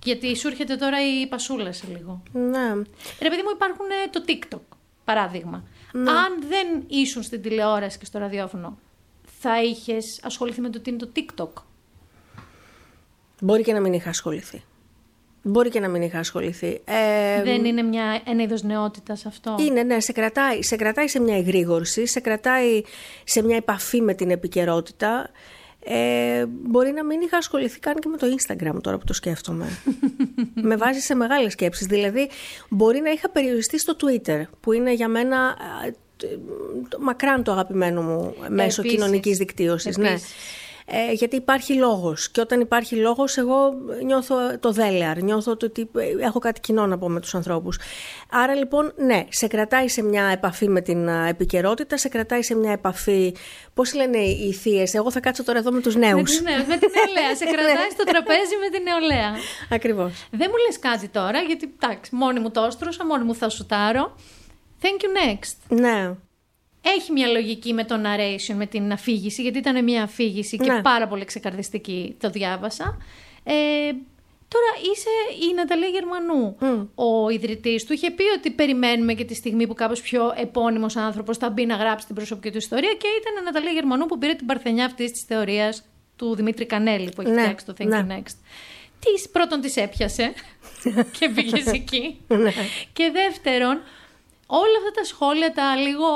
Γιατί 0.04 0.36
σου 0.36 0.48
έρχεται 0.48 0.76
τώρα 0.76 0.98
η 1.22 1.28
πασούλα 1.28 1.72
σε 1.72 1.86
λίγο. 1.92 2.24
Ναι. 2.32 2.74
Ρε 3.22 3.30
παιδί 3.30 3.42
μου 3.42 3.52
υπάρχουν 3.54 3.86
ε, 3.90 4.10
το 4.10 4.24
TikTok, 4.28 4.78
παράδειγμα. 5.04 5.64
Ναι. 5.92 6.12
Αν 6.12 6.44
δεν 6.48 6.84
ήσουν 6.88 7.24
στην 7.24 7.42
τηλεόραση 7.42 7.98
και 7.98 8.06
στο 8.06 8.20
ραδιόφωνο, 8.20 8.78
θα 9.40 9.64
είχες 9.64 10.20
ασχοληθεί 10.24 10.62
με 10.62 10.70
το 10.70 10.80
τι 10.80 10.90
είναι 10.90 11.00
το 11.00 11.10
TikTok; 11.16 11.62
Μπορεί 13.42 13.64
και 13.64 13.74
να 13.74 13.80
μην 13.80 13.94
είχα 13.94 14.10
ασχοληθεί. 14.10 14.64
Μπορεί 15.42 15.70
και 15.70 15.80
να 15.80 15.88
μην 15.88 16.02
είχα 16.02 16.20
ασχοληθεί. 16.20 16.82
Ε, 16.86 17.44
δεν 17.44 17.66
είναι 17.66 17.82
μια, 17.82 18.22
ένα 18.26 18.44
είδος 18.44 18.64
νεότητας 18.64 19.26
αυτό; 19.26 19.56
Είναι, 19.60 19.84
ναι, 19.84 20.00
σε 20.00 20.12
κρατάει, 20.12 20.64
σε 20.64 20.76
κρατάει 20.76 21.08
σε 21.08 21.20
μια 21.20 21.38
εγρήγορση, 21.38 22.06
σε 22.06 22.20
κρατάει 22.20 22.82
σε 23.24 23.44
μια 23.44 23.56
επαφή 23.56 24.02
με 24.02 24.14
την 24.14 24.32
επικαιρότητα. 24.32 25.30
Ε, 25.92 26.46
μπορεί 26.46 26.92
να 26.92 27.06
μην 27.06 27.22
είχα 27.22 27.38
ασχοληθεί 27.38 27.80
καν 27.80 27.96
και 27.96 28.08
με 28.08 28.18
το 28.18 28.28
Instagram 28.28 28.82
τώρα 28.82 28.98
που 28.98 29.04
το 29.06 29.14
σκέφτομαι. 29.14 29.66
με 30.70 30.76
βάζει 30.76 31.00
σε 31.00 31.16
μεγάλες 31.16 31.52
σκέψεις. 31.52 31.88
Δηλαδή, 31.88 32.30
μπορεί 32.70 33.00
να 33.00 33.10
είχα 33.12 33.30
περιοριστεί 33.30 33.80
στο 33.80 33.96
Twitter, 34.02 34.42
που 34.60 34.72
είναι 34.74 34.94
για 34.94 35.08
μένα 35.08 35.38
α, 35.38 35.56
τ- 36.18 36.26
το- 36.90 37.00
μακράν 37.00 37.44
το 37.44 37.52
αγαπημένο 37.52 38.02
μου 38.02 38.36
μέσο 38.50 38.82
Επίσης. 38.82 38.98
κοινωνικής 38.98 39.38
δικτύωσης. 39.38 39.98
Ναι. 39.98 40.16
Επίσης. 40.92 41.10
Ε, 41.10 41.14
γιατί 41.14 41.36
υπάρχει 41.36 41.74
λόγος 41.74 42.30
και 42.32 42.42
όταν 42.42 42.60
υπάρχει 42.62 42.96
λόγος 42.96 43.38
εγώ 43.38 43.70
νιώθω 44.06 44.36
το 44.60 44.72
δέλεαρ, 44.72 45.22
νιώθω 45.24 45.58
το 45.58 45.66
ότι 45.66 45.90
έχω 46.22 46.40
κάτι 46.40 46.60
κοινό 46.60 46.86
να 46.88 46.98
πω 46.98 47.10
με 47.10 47.20
τους 47.20 47.36
ανθρώπους. 47.36 47.80
Άρα 48.32 48.56
λοιπόν 48.56 48.94
ναι, 48.96 49.26
σε 49.30 49.48
κρατάει 49.48 49.88
σε 49.88 50.02
μια 50.04 50.24
επαφή 50.26 50.68
με 50.70 50.82
την 50.82 51.10
α, 51.10 51.28
επικαιρότητα, 51.28 51.98
σε 51.98 52.10
κρατάει 52.10 52.44
σε 52.44 52.56
μια 52.56 52.72
επαφή, 52.72 53.36
πώς 53.74 53.94
λένε 53.94 54.18
οι 54.18 54.54
θείες, 54.54 54.94
εγώ 54.94 55.12
θα 55.12 55.20
κάτσω 55.20 55.44
τώρα 55.44 55.60
εδώ 55.60 55.72
με 55.72 55.82
τους 55.82 55.96
Με, 55.96 56.08
νέους. 56.12 56.36
την, 56.36 56.44
νεο- 56.44 56.66
με 56.68 56.78
την 56.78 56.90
νεολαία. 56.96 57.36
σε 57.36 57.46
κρατάει 57.54 57.90
στο 57.92 58.04
τραπέζι 58.04 58.56
με 58.60 58.70
την 58.78 58.84
νεολαία. 58.84 59.32
Ακριβώς. 59.72 60.28
Δεν 60.32 60.48
μου 60.52 60.58
λες 60.68 60.80
κάτι 60.80 61.08
τώρα, 61.08 61.40
γιατί 61.40 61.76
εντάξει, 61.82 62.16
μόνη 62.16 62.40
μου 62.40 62.52
το 62.52 62.64
έστρωσα, 62.64 63.06
μόνη 63.06 63.24
μου 63.24 63.36
θα 63.36 63.50
σουτάρω. 63.50 64.16
Thank 64.82 64.86
you 65.04 65.34
next. 65.34 65.78
Ναι. 65.80 66.12
Έχει 66.82 67.12
μια 67.12 67.28
λογική 67.28 67.74
με 67.74 67.84
το 67.86 67.96
narration, 67.96 68.54
με 68.56 68.66
την 68.66 68.92
αφήγηση, 68.92 69.42
γιατί 69.42 69.58
ήταν 69.58 69.84
μια 69.84 70.04
αφήγηση 70.04 70.58
και 70.58 70.72
Ναι. 70.72 70.82
πάρα 70.82 71.08
πολύ 71.08 71.26
ξεκαρδιστική, 71.26 72.16
το 72.20 72.30
διάβασα. 72.30 72.98
Ε, 73.44 73.54
τώρα 74.48 74.72
είσαι 74.92 75.10
η 75.50 75.54
Ναταλία 75.56 75.88
Γερμανού. 75.88 76.58
Ο 76.96 77.30
ιδρυτής 77.30 77.86
του 77.86 77.94
είχε 77.94 78.12
πει 78.12 78.24
ότι 78.38 78.52
περιμένουμε 78.52 79.14
και 79.14 79.26
τη 79.26 79.34
στιγμή 79.36 79.68
που 79.68 79.74
κάποιος 79.74 80.02
πιο 80.02 80.34
επώνυμος 80.38 80.96
άνθρωπος 80.96 81.38
θα 81.38 81.50
μπει 81.50 81.66
να 81.66 81.76
γράψει 81.76 82.06
την 82.06 82.16
προσωπική 82.16 82.52
του 82.52 82.58
ιστορία 82.58 82.94
και 82.94 83.08
ήταν 83.22 83.42
η 83.42 83.46
Ναταλία 83.46 83.72
Γερμανού 83.72 84.06
που 84.06 84.18
πήρε 84.18 84.34
την 84.34 84.46
παρθενιά 84.46 84.86
αυτής 84.86 85.12
της 85.12 85.22
θεωρίας 85.22 85.84
του 86.16 86.36
Δημήτρη 86.36 86.66
Κανέλη 86.66 87.12
που 87.16 87.22
έχει 87.22 87.32
Ναι, 87.32 87.42
φτιάξει 87.42 87.66
το 87.66 87.74
Thank 87.80 87.86
ναι. 87.88 88.06
You 88.10 88.12
Next. 88.12 88.36
της, 89.00 89.30
πρώτον 89.32 89.62
της 89.62 89.76
έπιασε 89.78 90.34
και 91.20 91.30
πήγε 91.30 91.64
εκεί. 91.74 92.20
Ναι. 92.28 92.52
και 92.94 93.12
δεύτερον, 93.14 93.82
όλα 94.52 94.78
αυτά 94.78 94.92
τα 94.92 95.04
σχόλια, 95.04 95.52
τα 95.54 95.76
λίγο 95.76 96.08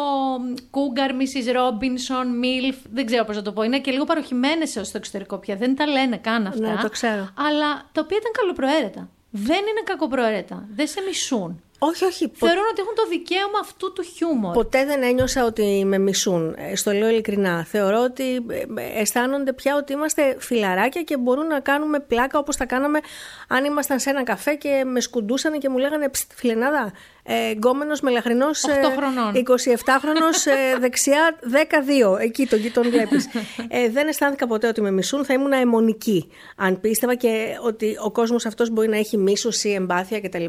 Cougar, 0.72 1.10
Mrs. 1.10 1.56
Robinson, 1.56 2.26
MILF, 2.44 2.78
δεν 2.92 3.06
ξέρω 3.06 3.24
πώς 3.26 3.36
να 3.36 3.42
το 3.42 3.52
πω, 3.52 3.64
είναι 3.64 3.80
και 3.80 3.92
λίγο 3.92 4.04
παροχημένες 4.04 4.70
στο 4.70 4.98
εξωτερικό 4.98 5.38
πια. 5.38 5.56
Δεν 5.56 5.76
τα 5.76 5.88
λένε 5.88 6.18
καν 6.18 6.48
αυτά. 6.48 6.74
Ναι, 6.74 6.82
το 6.82 6.90
ξέρω. 6.90 7.30
Αλλά 7.38 7.90
τα 7.92 8.02
οποία 8.02 8.18
ήταν 8.18 8.32
καλοπροαίρετα. 8.32 9.10
Δεν 9.30 9.58
είναι 9.58 9.82
κακοπροαίρετα. 9.84 10.68
Δεν 10.76 10.88
σε 10.88 11.02
μισούν. 11.08 11.62
Όχι, 11.88 12.06
όχι. 12.06 12.28
πο- 12.28 12.46
Θεωρούν 12.48 12.64
ότι 12.72 12.82
έχουν 12.82 12.96
το 12.96 13.06
δικαίωμα 13.10 13.60
αυτού 13.62 13.94
του 13.94 14.04
χιούμορ. 14.04 14.54
Ποτέ 14.54 14.86
δεν 14.86 15.04
ένιωσα 15.04 15.46
ότι 15.46 15.84
με 15.86 15.98
μισούν. 15.98 16.56
Ε, 16.58 16.76
Στο 16.76 16.92
λέω 16.92 17.10
ειλικρινά. 17.10 17.64
Θεωρώ 17.70 18.00
ότι 18.04 18.36
ε, 18.50 18.82
ε, 18.82 19.00
αισθάνονται 19.02 19.54
πια 19.54 19.76
ότι 19.76 19.94
είμαστε 19.94 20.36
φιλαράκια 20.40 21.02
και 21.02 21.18
μπορούν 21.18 21.48
να 21.48 21.60
κάνουμε 21.60 22.00
πλάκα 22.00 22.40
όπως 22.40 22.56
τα 22.58 22.66
κάναμε 22.66 23.00
αν 23.48 23.66
ήμασταν 23.66 24.00
σε 24.00 24.10
ένα 24.10 24.24
καφέ 24.24 24.56
και 24.56 24.84
με 24.86 25.00
σκουντούσαν 25.00 25.60
και 25.60 25.70
μου 25.70 25.78
λέγανε 25.78 26.10
«Ψτ, 26.10 26.32
φιλενάδα, 26.36 26.92
ε, 27.24 27.52
γκόμενος 27.52 28.02
μελαχρινός 28.02 28.64
Οχτώ 28.64 28.90
χρονών. 28.98 29.34
27χρονος 29.36 30.46
ε, 30.46 30.78
δεξιά 30.84 31.36
12. 32.16 32.20
Εκεί 32.22 32.48
τον, 32.48 32.60
τον 32.74 32.90
βλέπεις. 32.90 33.28
Ε, 33.68 33.90
δεν 33.90 34.08
αισθάνθηκα 34.08 34.48
ποτέ 34.48 34.68
ότι 34.68 34.82
με 34.82 34.92
μισούν. 34.92 35.26
Θα 35.26 35.34
ήμουν 35.34 35.52
αιμονική 35.52 36.30
αν 36.58 36.80
πίστευα 36.80 37.16
και 37.16 37.58
ότι 37.64 37.98
ο 38.04 38.12
κόσμος 38.12 38.46
αυτός 38.46 38.70
μπορεί 38.70 38.88
να 38.88 38.98
έχει 38.98 39.18
μίσος 39.18 39.64
ή 39.64 39.74
εμπάθεια 39.74 40.22
κτλ. 40.22 40.46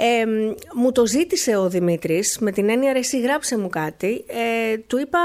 Ε, 0.00 0.24
μ, 0.26 0.54
μου 0.74 0.92
το 0.92 1.06
ζήτησε 1.06 1.56
ο 1.56 1.68
Δημήτρης 1.68 2.38
με 2.40 2.50
την 2.52 2.68
έννοια 2.68 2.92
ρε 2.92 2.98
εσύ 2.98 3.20
γράψε 3.20 3.58
μου 3.58 3.68
κάτι. 3.68 4.24
Ε, 4.26 4.76
του 4.78 4.98
είπα 4.98 5.18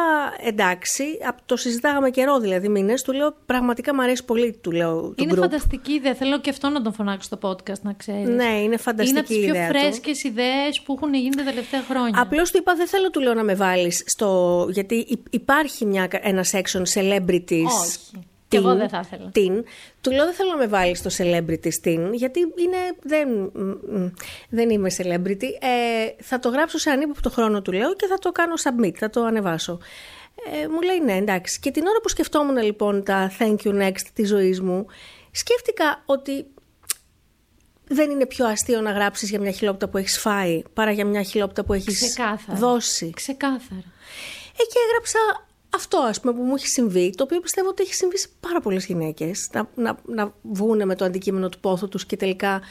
εντάξει, 0.43 1.03
απ' 1.27 1.37
το 1.45 1.55
συζητάγαμε 1.57 2.09
καιρό 2.09 2.39
δηλαδή 2.39 2.69
μήνες. 2.69 3.01
Του 3.01 3.11
λέω 3.13 3.35
πραγματικά 3.45 3.95
μου 3.95 4.01
αρέσει 4.01 4.25
πολύ 4.25 4.51
του 4.61 4.71
λέω 4.71 5.01
του 5.01 5.23
Είναι 5.23 5.33
group. 5.35 5.39
φανταστική 5.39 5.91
ιδέα. 5.93 6.13
Θέλω 6.15 6.39
και 6.39 6.49
αυτό 6.49 6.69
να 6.69 6.81
τον 6.81 6.93
φωνάξω 6.93 7.29
στο 7.33 7.49
podcast, 7.49 7.81
να 7.81 7.93
ξέρεις. 7.93 8.27
Ναι, 8.27 8.61
είναι 8.63 8.77
φανταστική 8.77 9.09
Είναι 9.09 9.19
από 9.19 9.27
τις 9.27 9.37
πιο 9.37 9.47
ιδέα 9.47 9.71
του. 9.71 9.77
φρέσκες 9.77 10.23
ιδέες 10.23 10.81
που 10.81 10.93
έχουν 10.93 11.13
γίνει 11.13 11.35
τα 11.35 11.43
τελευταία 11.43 11.81
χρόνια. 11.89 12.21
Απλώς 12.21 12.51
του 12.51 12.57
είπα 12.57 12.75
δεν 12.75 12.87
θέλω 12.87 13.09
του 13.09 13.19
λέω 13.19 13.33
να 13.33 13.43
με 13.43 13.55
βάλεις 13.55 14.03
στο... 14.05 14.67
Γιατί 14.71 14.95
υ- 14.95 15.27
υπάρχει 15.33 15.85
μια, 15.85 16.07
ένας 16.21 16.51
section 16.53 16.81
celebrities 16.93 17.65
Όχι. 17.81 17.97
Κι 18.59 18.65
εγώ 18.65 18.75
δεν 18.75 18.89
θα 18.89 19.01
ήθελα. 19.05 19.29
Την. 19.33 19.63
Του 20.01 20.11
λέω 20.11 20.25
δεν 20.25 20.33
θέλω 20.33 20.49
να 20.49 20.57
με 20.57 20.67
βάλεις 20.67 20.99
στο 20.99 21.09
celebrity 21.17 21.69
tin 21.83 22.09
γιατί 22.13 22.39
είναι, 22.39 22.77
δεν, 23.01 23.29
μ, 23.53 23.97
μ, 23.97 24.07
δεν 24.49 24.69
είμαι 24.69 24.89
celebrity. 24.97 25.43
Ε, 25.59 26.23
θα 26.23 26.39
το 26.39 26.49
γράψω 26.49 26.77
σε 26.77 26.89
ανύποπτο 26.89 27.29
χρόνο 27.29 27.61
του 27.61 27.71
λέω 27.71 27.95
και 27.95 28.07
θα 28.07 28.17
το 28.17 28.31
κάνω 28.31 28.53
submit, 28.63 28.93
θα 28.95 29.09
το 29.09 29.23
ανεβάσω. 29.23 29.79
Ε, 30.63 30.67
μου 30.67 30.81
λέει 30.81 30.99
ναι 30.99 31.13
εντάξει. 31.13 31.59
Και 31.59 31.71
την 31.71 31.85
ώρα 31.85 31.99
που 32.01 32.09
σκεφτόμουν 32.09 32.57
λοιπόν 32.57 33.03
τα 33.03 33.31
thank 33.39 33.55
you 33.63 33.81
next 33.81 34.01
της 34.13 34.27
ζωής 34.27 34.61
μου 34.61 34.85
σκέφτηκα 35.31 36.03
ότι 36.05 36.45
δεν 37.87 38.09
είναι 38.11 38.25
πιο 38.25 38.45
αστείο 38.47 38.81
να 38.81 38.91
γράψεις 38.91 39.29
για 39.29 39.39
μια 39.39 39.51
χιλόπιτα 39.51 39.87
που 39.89 39.97
έχεις 39.97 40.19
φάει 40.19 40.61
παρά 40.73 40.91
για 40.91 41.05
μια 41.05 41.23
χιλόπιτα 41.23 41.63
που 41.63 41.73
έχεις 41.73 41.95
Ξεκάθαρα. 41.99 42.57
δώσει. 42.59 43.11
Ξεκάθαρα. 43.15 43.83
Ε, 44.57 44.63
και 44.63 44.77
έγραψα 44.87 45.19
αυτό 45.75 45.97
ας 45.97 46.19
πούμε 46.19 46.33
που 46.33 46.41
μου 46.41 46.53
έχει 46.55 46.67
συμβεί, 46.67 47.09
το 47.15 47.23
οποίο 47.23 47.39
πιστεύω 47.39 47.69
ότι 47.69 47.83
έχει 47.83 47.93
συμβεί 47.93 48.17
σε 48.17 48.27
πάρα 48.39 48.61
πολλές 48.61 48.85
γυναίκες, 48.85 49.49
να, 49.53 49.69
να, 49.75 49.97
να 50.05 50.33
βγούνε 50.41 50.85
με 50.85 50.95
το 50.95 51.05
αντικείμενο 51.05 51.49
του 51.49 51.59
πόθου 51.59 51.87
τους 51.87 52.05
και 52.05 52.15
τελικά 52.15 52.61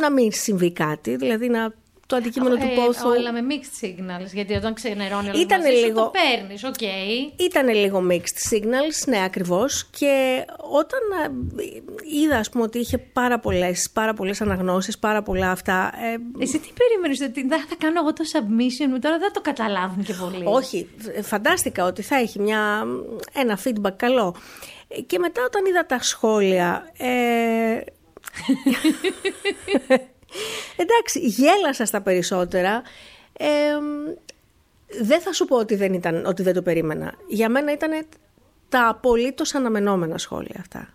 να 0.00 0.10
μην 0.10 0.32
συμβεί 0.32 0.72
κάτι, 0.72 1.16
δηλαδή 1.16 1.48
να, 1.48 1.74
το 2.10 2.16
αντικείμενο 2.16 2.56
του 2.56 2.68
Ε, 2.70 2.74
πόθου... 2.74 3.10
Αλλά 3.12 3.32
με 3.32 3.40
mixed 3.48 3.84
signals, 3.84 4.32
γιατί 4.32 4.54
όταν 4.54 4.74
ξενερώνει 4.74 5.28
όλο 5.28 5.40
Ήτανε 5.40 5.64
μαζί 5.64 5.76
σου, 5.76 5.84
λίγο- 5.86 6.00
το 6.02 6.10
παίρνεις, 6.10 6.64
οκ. 6.64 6.80
Ήταν 7.40 7.68
λίγο 7.68 8.06
mixed 8.10 8.54
signals, 8.54 9.06
ναι 9.06 9.22
ακριβώς 9.24 9.84
και 9.98 10.44
όταν 10.70 11.00
α, 11.12 11.30
είδα 12.22 12.36
ας 12.36 12.48
πούμε 12.50 12.64
ότι 12.64 12.78
είχε 12.78 12.98
πάρα 12.98 13.38
πολλές, 13.38 13.90
πάρα 13.92 14.14
πολλές 14.14 14.40
αναγνώσεις, 14.40 14.98
πάρα 14.98 15.22
πολλά 15.22 15.50
αυτά, 15.50 15.92
ε, 16.38 16.42
Εσύ 16.42 16.58
τι 16.58 16.68
περίμενε, 16.78 17.24
ότι 17.30 17.48
θα, 17.48 17.64
θα 17.68 17.74
κάνω 17.78 18.00
εγώ 18.00 18.12
το 18.12 18.24
submission 18.32 18.86
μου, 18.90 18.98
τώρα 18.98 19.18
δεν 19.18 19.32
το 19.32 19.40
καταλάβουν 19.40 20.04
και 20.04 20.14
πολύ. 20.20 20.42
Όχι, 20.46 20.88
φ- 20.96 21.24
φαντάστηκα 21.26 21.84
ότι 21.84 22.02
θα 22.02 22.16
έχει 22.16 22.38
μια, 22.40 22.84
ένα 23.32 23.58
feedback 23.64 23.92
καλό. 23.96 24.34
Ε, 24.88 25.00
Και 25.00 25.18
μετά 25.18 25.42
όταν 25.46 25.64
είδα 25.64 25.86
τα 25.86 25.98
σχόλια... 26.02 26.90
Ε... 26.98 27.80
εντάξει, 30.76 31.18
γέλασα 31.18 31.84
στα 31.84 32.00
περισσότερα. 32.00 32.82
Ε, 33.32 33.46
δεν 35.00 35.20
θα 35.20 35.32
σου 35.32 35.44
πω 35.44 35.56
ότι 35.56 35.74
δεν, 35.74 35.92
ήταν, 35.92 36.26
ότι 36.26 36.42
δεν 36.42 36.54
το 36.54 36.62
περίμενα. 36.62 37.14
Για 37.28 37.48
μένα 37.48 37.72
ήταν 37.72 38.06
τα 38.68 38.88
απολύτως 38.88 39.54
αναμενόμενα 39.54 40.18
σχόλια 40.18 40.56
αυτά. 40.60 40.88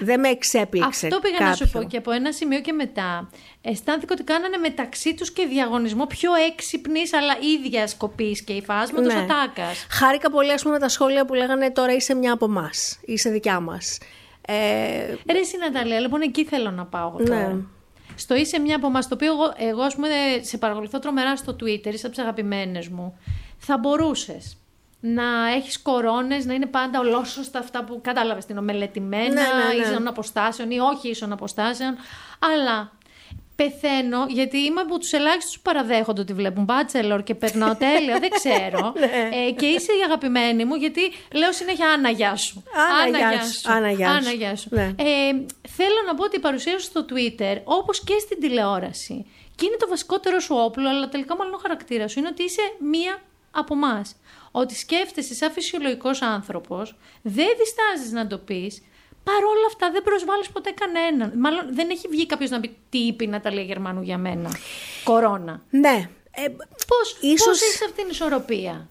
Δεν 0.00 0.20
με 0.20 0.28
εξέπληξε 0.28 1.06
Αυτό 1.06 1.18
πήγα 1.18 1.36
κάποιο. 1.36 1.48
να 1.48 1.54
σου 1.54 1.70
πω 1.70 1.82
και 1.82 1.96
από 1.96 2.10
ένα 2.10 2.32
σημείο 2.32 2.60
και 2.60 2.72
μετά. 2.72 3.30
Αισθάνθηκα 3.60 4.12
ότι 4.14 4.22
κάνανε 4.24 4.56
μεταξύ 4.56 5.14
τους 5.14 5.32
και 5.32 5.46
διαγωνισμό 5.46 6.06
πιο 6.06 6.30
έξυπνης 6.34 7.12
αλλά 7.12 7.36
ίδια 7.54 7.88
κοπή 7.96 8.44
και 8.44 8.52
υφάσματος 8.52 9.14
Ναι. 9.14 9.20
ο 9.20 9.26
Τάκα. 9.26 9.66
Χάρηκα 9.90 10.30
πολύ 10.30 10.52
ας 10.52 10.62
πούμε 10.62 10.74
με 10.74 10.80
τα 10.80 10.88
σχόλια 10.88 11.24
που 11.24 11.34
λέγανε 11.34 11.70
τώρα 11.70 11.92
είσαι 11.92 12.14
μια 12.14 12.32
από 12.32 12.44
εμάς, 12.44 12.98
είσαι 13.04 13.30
δικιά 13.30 13.60
μας. 13.60 13.98
Ε, 14.46 14.54
Ρε 15.32 15.38
εσύ 15.38 15.56
Ναταλία, 15.58 16.00
λοιπόν 16.00 16.20
εκεί 16.20 16.44
θέλω 16.44 16.70
να 16.70 16.84
πάω 16.86 17.08
εγώ 17.08 17.26
τώρα. 17.28 17.48
Ναι. 17.54 17.60
Στο 18.14 18.34
είσαι 18.34 18.58
μια 18.58 18.76
από 18.76 18.86
εμά, 18.86 19.00
το 19.00 19.08
οποίο 19.12 19.32
εγώ, 19.32 19.52
εγώ 19.56 19.82
ας 19.82 19.94
πούμε 19.94 20.08
σε 20.40 20.58
παρακολουθώ 20.58 20.98
τρομερά 20.98 21.36
στο 21.36 21.52
Twitter, 21.52 21.86
είσαι 21.92 22.06
από 22.06 22.14
τις 22.14 22.18
αγαπημένες 22.18 22.88
μου. 22.88 23.18
Θα 23.58 23.78
μπορούσες 23.78 24.56
να 25.00 25.48
έχεις 25.56 25.82
κορώνες, 25.82 26.44
να 26.44 26.54
είναι 26.54 26.66
πάντα 26.66 27.00
ολόσωστα 27.00 27.58
αυτά 27.58 27.84
που 27.84 28.00
κατάλαβες 28.02 28.44
την 28.44 28.58
ομελετημένα, 28.58 29.24
Ναι, 29.28 29.40
ναι, 29.40 29.74
ναι. 29.74 29.82
ίσον 29.82 30.06
αποστάσεων 30.06 30.70
ή 30.70 30.78
όχι 30.78 31.08
ίσον 31.08 31.32
αποστάσεων. 31.32 31.96
Αλλά 32.54 32.92
πεθαίνω 33.62 34.26
γιατί 34.28 34.58
είμαι 34.58 34.80
από 34.80 34.98
τους 34.98 35.12
ελάχιστους 35.12 35.56
που 35.56 35.62
παραδέχονται 35.62 36.20
ότι 36.20 36.32
βλέπουν 36.32 36.64
μπάτσελορ 36.64 37.22
και 37.22 37.34
περνάω 37.34 37.76
τέλεια, 37.76 38.18
δεν 38.18 38.30
ξέρω. 38.30 38.92
Ναι. 38.98 39.36
ε, 39.36 39.50
και 39.50 39.66
είσαι 39.66 39.92
η 39.92 40.02
αγαπημένη 40.04 40.64
μου 40.64 40.74
γιατί 40.74 41.00
λέω 41.32 41.52
συνέχεια 41.52 41.88
Άννα, 41.90 42.10
γεια 42.10 42.36
σου. 42.36 42.62
Άννα, 43.04 43.18
γεια 43.18 43.44
σου. 43.44 43.72
Άννα, 43.72 43.90
γεια 43.90 44.08
σου. 44.08 44.14
Άννα, 44.16 44.30
γεια 44.30 44.56
σου. 44.56 44.68
Ναι. 44.70 44.82
Ε, 44.82 45.30
θέλω 45.68 46.00
να 46.06 46.14
πω 46.14 46.24
ότι 46.24 46.36
η 46.36 46.40
παρουσία 46.40 46.78
σου 46.78 46.84
στο 46.84 47.04
Twitter, 47.10 47.60
όπως 47.64 48.04
και 48.04 48.18
στην 48.20 48.40
τηλεόραση, 48.40 49.26
και 49.54 49.66
είναι 49.66 49.76
το 49.78 49.88
βασικότερο 49.88 50.40
σου 50.40 50.54
όπλο, 50.56 50.88
αλλά 50.88 51.08
τελικά 51.08 51.36
μάλλον 51.36 51.54
ο 51.54 51.58
χαρακτήρας 51.58 52.12
σου 52.12 52.18
είναι 52.18 52.28
ότι 52.28 52.42
είσαι 52.42 52.62
μία 52.90 53.22
από 53.50 53.74
εμάς. 53.74 54.16
Ότι 54.50 54.74
σκέφτεσαι 54.74 55.34
σαν 55.34 55.50
φυσιολογικός 55.52 56.22
άνθρωπος, 56.22 56.96
δεν 57.22 57.48
διστάζεις 57.58 58.12
να 58.12 58.26
το 58.26 58.38
πεις. 58.38 58.82
Παρ' 59.30 59.44
όλα 59.44 59.66
αυτά 59.66 59.90
δεν 59.90 60.02
προσβάλλεις 60.02 60.48
ποτέ 60.50 60.70
κανέναν. 60.70 61.32
Μάλλον 61.38 61.74
δεν 61.74 61.90
έχει 61.90 62.08
βγει 62.08 62.26
κάποιος 62.26 62.50
να 62.50 62.60
πει 62.60 62.76
τι 62.90 62.98
είπε 62.98 63.24
η 63.24 63.26
Ναταλία 63.26 63.62
Γερμανού 63.62 64.02
για 64.02 64.18
μένα. 64.18 64.50
Κορώνα. 65.04 65.62
ναι. 65.70 66.08
Ε, 66.30 66.48
Πώς, 66.86 67.16
Ίσως- 67.20 67.46
πώς 67.46 67.62
έχεις 67.62 67.82
αυτή 67.82 68.02
την 68.02 68.10
ισορροπία; 68.10 68.88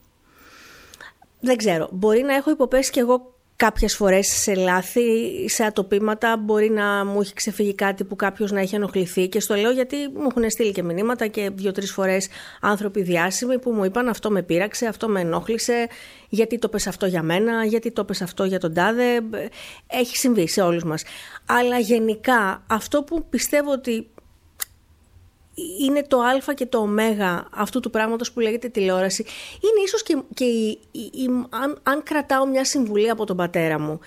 Δεν 1.40 1.58
ξέρω. 1.58 1.90
Μπορεί 1.92 2.22
να 2.22 2.36
έχω 2.36 2.50
υποπέσει 2.52 2.92
κι 2.92 3.00
εγώ 3.00 3.37
κάποιες 3.58 3.96
φορές 3.96 4.28
σε 4.28 4.56
λάθη, 4.56 5.02
σε 5.50 5.64
ατοπήματα. 5.64 6.38
Μπορεί 6.38 6.70
να 6.70 7.06
μου 7.06 7.22
έχει 7.22 7.34
ξεφύγει 7.34 7.76
κάτι 7.76 8.04
που 8.04 8.16
κάποιος 8.16 8.52
να 8.52 8.60
έχει 8.60 8.76
ενοχληθεί. 8.76 9.28
Και 9.28 9.40
στο 9.40 9.56
λέω 9.56 9.72
γιατί 9.72 9.96
μου 10.14 10.28
έχουν 10.30 10.50
στείλει 10.50 10.72
και 10.72 10.84
μηνύματα 10.84 11.28
και 11.28 11.50
δύο-τρεις 11.54 11.92
φορές 11.92 12.28
άνθρωποι 12.62 13.02
διάσημοι 13.02 13.60
που 13.60 13.72
μου 13.72 13.84
είπαν 13.84 14.08
αυτό 14.08 14.32
με 14.32 14.44
πείραξε, 14.44 14.86
αυτό 14.86 15.08
με 15.08 15.22
ενόχλησε, 15.22 15.88
γιατί 16.30 16.60
το 16.60 16.70
πες 16.70 16.88
αυτό 16.88 17.06
για 17.06 17.24
μένα, 17.24 17.66
γιατί 17.66 17.92
το 17.92 18.06
πες 18.06 18.22
αυτό 18.22 18.44
για 18.44 18.60
τον 18.60 18.74
τάδε. 18.74 19.22
Έχει 19.88 20.18
συμβεί 20.18 20.48
σε 20.48 20.62
όλους 20.62 20.84
μας. 20.84 21.04
Αλλά 21.46 21.80
γενικά 21.80 22.64
αυτό 22.68 23.04
που 23.04 23.26
πιστεύω 23.30 23.72
ότι 23.72 24.08
είναι 25.82 26.04
το 26.08 26.20
α 26.20 26.54
και 26.56 26.66
το 26.66 26.78
ω 26.78 26.88
αυτού 27.52 27.80
του 27.80 27.90
πράγματος 27.90 28.32
που 28.32 28.40
λέγεται 28.40 28.68
τηλεόραση. 28.70 29.26
Είναι 29.54 29.84
ίσως 29.86 30.04
και, 30.04 30.18
και 30.34 30.44
η- 30.46 30.80
η- 30.92 31.12
η- 31.14 31.46
αν, 31.50 31.80
αν 31.84 32.04
κρατάω 32.04 32.46
μια 32.46 32.66
συμβουλή 32.66 33.10
από 33.10 33.26
τον 33.26 33.38
πατέρα 33.38 33.80
μου, 33.80 34.00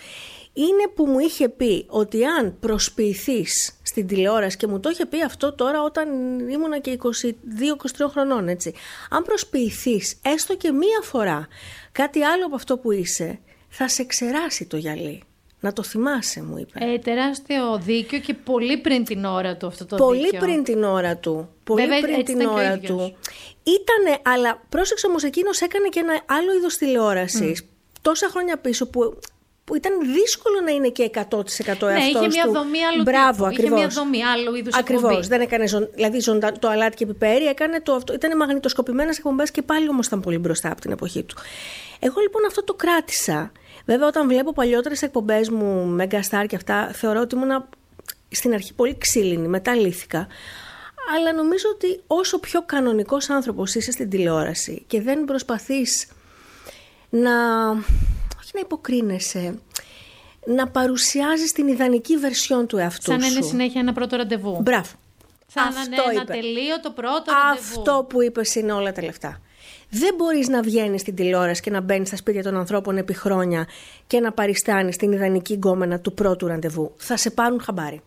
είναι 0.52 0.88
που 0.94 1.06
μου 1.06 1.18
είχε 1.18 1.48
πει 1.48 1.84
ότι 1.88 2.24
αν 2.24 2.56
προσποιηθείς 2.60 3.80
στην 3.82 4.06
τηλεόραση 4.06 4.56
και 4.56 4.66
μου 4.66 4.80
το 4.80 4.88
είχε 4.90 5.06
πει 5.06 5.22
αυτό 5.22 5.52
τώρα 5.54 5.82
όταν 5.82 6.08
ήμουνα 6.48 6.78
και 6.78 6.98
22-23 7.02 8.06
χρονών 8.10 8.48
έτσι 8.48 8.74
αν 9.10 9.22
προσποιηθείς 9.22 10.18
έστω 10.22 10.56
και 10.56 10.72
μία 10.72 11.00
φορά 11.02 11.48
κάτι 11.92 12.22
άλλο 12.22 12.46
από 12.46 12.54
αυτό 12.54 12.78
που 12.78 12.92
είσαι 12.92 13.38
θα 13.68 13.88
σε 13.88 14.04
ξεράσει 14.04 14.66
το 14.66 14.76
γυαλί 14.76 15.22
να 15.60 15.72
το 15.72 15.82
θυμάσαι 15.82 16.42
μου 16.42 16.58
είπε 16.58 16.78
Ε, 16.94 16.98
τεράστιο 16.98 17.78
δίκιο 17.78 18.18
και 18.18 18.34
πολύ 18.34 18.76
πριν 18.78 19.04
την 19.04 19.24
ώρα 19.24 19.56
του 19.56 19.66
αυτό 19.66 19.84
το 19.86 19.96
πολύ 19.96 20.22
δίκιο. 20.24 20.38
πριν 20.40 20.64
την 20.64 20.84
ώρα 20.84 21.16
του. 21.16 21.48
Πολύ 21.64 21.82
Βέβαια, 21.82 22.00
πριν 22.00 22.14
έτσι 22.14 22.24
την 22.24 22.40
ήταν 22.40 22.54
και 22.54 22.60
ο 22.60 22.64
ώρα 22.64 22.74
ίδιος. 22.74 22.90
του. 22.90 23.16
Ήτανε, 23.62 24.18
αλλά 24.22 24.62
πρόσεξε 24.68 25.06
όμως 25.06 25.22
εκείνος 25.24 25.60
έκανε 25.60 25.88
και 25.88 25.98
ένα 26.00 26.20
άλλο 26.26 26.54
είδος 26.58 26.76
τηλεόρασης 26.76 27.66
τόσα 28.02 28.28
χρόνια 28.30 28.56
πίσω 28.56 28.86
που, 28.88 29.18
που 29.64 29.76
ήταν 29.76 29.92
δύσκολο 30.12 30.60
να 30.64 30.70
είναι 30.70 30.88
και 30.88 31.02
100% 31.14 31.22
εαυτός 31.66 31.92
Ναι, 31.92 31.98
είχε 32.04 32.26
μια 32.26 32.44
του. 32.44 32.52
δομή 32.52 32.84
άλλου 32.84 33.02
Μπράβο, 33.02 33.48
τύπου. 33.48 33.50
Είχε 33.60 33.62
μια 33.62 33.72
ακριβώς. 33.84 33.94
δομή 33.94 34.24
άλλου 34.24 34.54
είδους 34.54 34.74
Ακριβώς. 34.74 35.02
εκπομπή. 35.10 35.26
Δεν 35.26 35.40
έκανε 35.40 35.66
ζων, 35.66 35.88
δηλαδή 35.94 36.18
ζωντα, 36.20 36.52
το 36.52 36.68
αλάτι 36.68 36.96
και 36.96 37.06
πιπέρι, 37.06 37.44
έκανε 37.46 37.80
το 37.80 37.92
αυτό. 37.92 38.12
Ήταν 38.14 38.36
μαγνητοσκοπημένες 38.36 39.16
εκπομπές 39.18 39.50
και 39.50 39.62
πάλι 39.62 39.88
όμως 39.88 40.06
ήταν 40.06 40.20
πολύ 40.20 40.38
μπροστά 40.38 40.70
από 40.72 40.80
την 40.80 40.90
εποχή 40.90 41.22
του. 41.22 41.36
Εγώ 41.98 42.20
λοιπόν 42.20 42.44
αυτό 42.46 42.64
το 42.64 42.74
κράτησα. 42.74 43.52
Βέβαια 43.90 44.06
όταν 44.06 44.28
βλέπω 44.28 44.52
παλιότερες 44.52 45.02
εκπομπές 45.02 45.48
μου, 45.48 45.96
Megastar 46.00 46.44
και 46.48 46.56
αυτά, 46.56 46.90
θεωρώ 46.92 47.20
ότι 47.20 47.34
ήμουνα 47.34 47.68
στην 48.30 48.52
αρχή 48.52 48.74
πολύ 48.74 48.98
ξύλινη, 48.98 49.48
μετά 49.48 49.74
λύθηκα. 49.74 50.26
Αλλά 51.16 51.32
νομίζω 51.32 51.68
ότι 51.74 52.00
όσο 52.06 52.38
πιο 52.38 52.62
κανονικός 52.62 53.30
άνθρωπος 53.30 53.74
είσαι 53.74 53.90
στην 53.90 54.10
τηλεόραση 54.10 54.84
και 54.86 55.00
δεν 55.00 55.24
προσπαθείς 55.24 56.06
να, 57.10 57.30
όχι 58.40 58.50
να 58.54 58.60
υποκρίνεσαι, 58.60 59.58
να 60.46 60.68
παρουσιάζεις 60.68 61.52
την 61.52 61.68
ιδανική 61.68 62.16
βερσιόν 62.16 62.66
του 62.66 62.76
εαυτού 62.76 63.10
Σαν 63.10 63.18
να 63.18 63.26
σου. 63.26 63.32
είναι 63.32 63.42
συνέχεια 63.42 63.80
ένα 63.80 63.92
πρώτο 63.92 64.16
ραντεβού. 64.16 64.58
Μπράβο. 64.62 64.90
Σαν 65.46 65.72
να 65.74 65.80
είναι 65.80 65.96
Αυτό 65.96 66.10
ένα 66.10 66.22
είπε. 66.22 66.32
τελείωτο 66.32 66.90
πρώτο 66.90 67.32
ραντεβού. 67.32 67.80
Αυτό 67.80 68.06
που 68.08 68.22
είπες 68.22 68.54
είναι 68.54 68.72
όλα 68.72 68.92
τα 68.92 69.02
λεφτά. 69.02 69.40
Δεν 69.90 70.14
μπορείς 70.16 70.48
να 70.48 70.62
βγαίνεις 70.62 71.00
στην 71.00 71.14
τηλεόραση 71.14 71.62
και 71.62 71.70
να 71.70 71.80
μπαίνεις 71.80 72.08
στα 72.08 72.16
σπίτια 72.16 72.42
των 72.42 72.56
ανθρώπων 72.56 72.96
επί 72.96 73.14
χρόνια 73.14 73.66
και 74.06 74.20
να 74.20 74.32
παριστάνεις 74.32 74.96
την 74.96 75.12
ιδανική 75.12 75.54
γκόμενα 75.54 76.00
του 76.00 76.14
πρώτου 76.14 76.46
ραντεβού. 76.46 76.92
Θα 76.96 77.16
σε 77.16 77.30
πάρουν 77.30 77.60
χαμπάρι. 77.60 78.00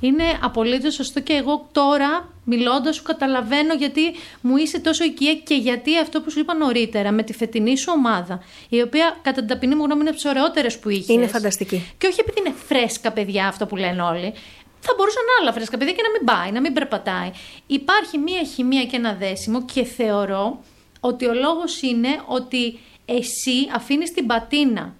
Είναι 0.00 0.24
απολύτως 0.42 0.94
σωστό 0.94 1.20
και 1.20 1.32
εγώ 1.32 1.68
τώρα 1.72 2.28
μιλώντας 2.44 2.96
σου 2.96 3.02
καταλαβαίνω 3.02 3.74
γιατί 3.74 4.00
μου 4.40 4.56
είσαι 4.56 4.80
τόσο 4.80 5.04
οικία 5.04 5.34
και 5.34 5.54
γιατί 5.54 5.98
αυτό 5.98 6.20
που 6.20 6.30
σου 6.30 6.38
είπα 6.38 6.54
νωρίτερα 6.54 7.12
με 7.12 7.22
τη 7.22 7.32
φετινή 7.32 7.78
σου 7.78 7.92
ομάδα 7.96 8.42
η 8.68 8.80
οποία 8.80 9.16
κατά 9.22 9.38
την 9.38 9.46
ταπεινή 9.46 9.74
μου 9.74 9.84
γνώμη 9.84 10.00
είναι 10.00 10.08
από 10.08 10.18
τις 10.18 10.30
ωραιότερες 10.30 10.78
που 10.78 10.88
είχες. 10.88 11.08
Είναι 11.08 11.26
φανταστική. 11.26 11.92
Και 11.98 12.06
όχι 12.06 12.20
επειδή 12.20 12.40
είναι 12.40 12.54
φρέσκα 12.66 13.12
παιδιά 13.12 13.46
αυτό 13.46 13.66
που 13.66 13.76
λένε 13.76 14.02
όλοι. 14.02 14.32
Θα 14.80 14.94
μπορούσαν 14.96 15.22
άλλα 15.40 15.52
φρέσκα 15.52 15.78
παιδιά 15.78 15.94
και 15.94 16.02
να 16.02 16.10
μην 16.10 16.24
πάει, 16.24 16.50
να 16.52 16.60
μην 16.60 16.72
περπατάει. 16.72 17.30
Υπάρχει 17.66 18.18
μία 18.18 18.42
χημεία 18.54 18.84
και 18.84 18.96
ένα 18.96 19.14
δέσιμο 19.14 19.64
και 19.64 19.84
θεωρώ 19.84 20.60
ότι 21.08 21.26
ο 21.26 21.34
λόγος 21.34 21.82
είναι 21.82 22.22
ότι 22.26 22.78
εσύ 23.04 23.68
αφήνεις 23.74 24.12
την 24.12 24.26
πατίνα 24.26 24.94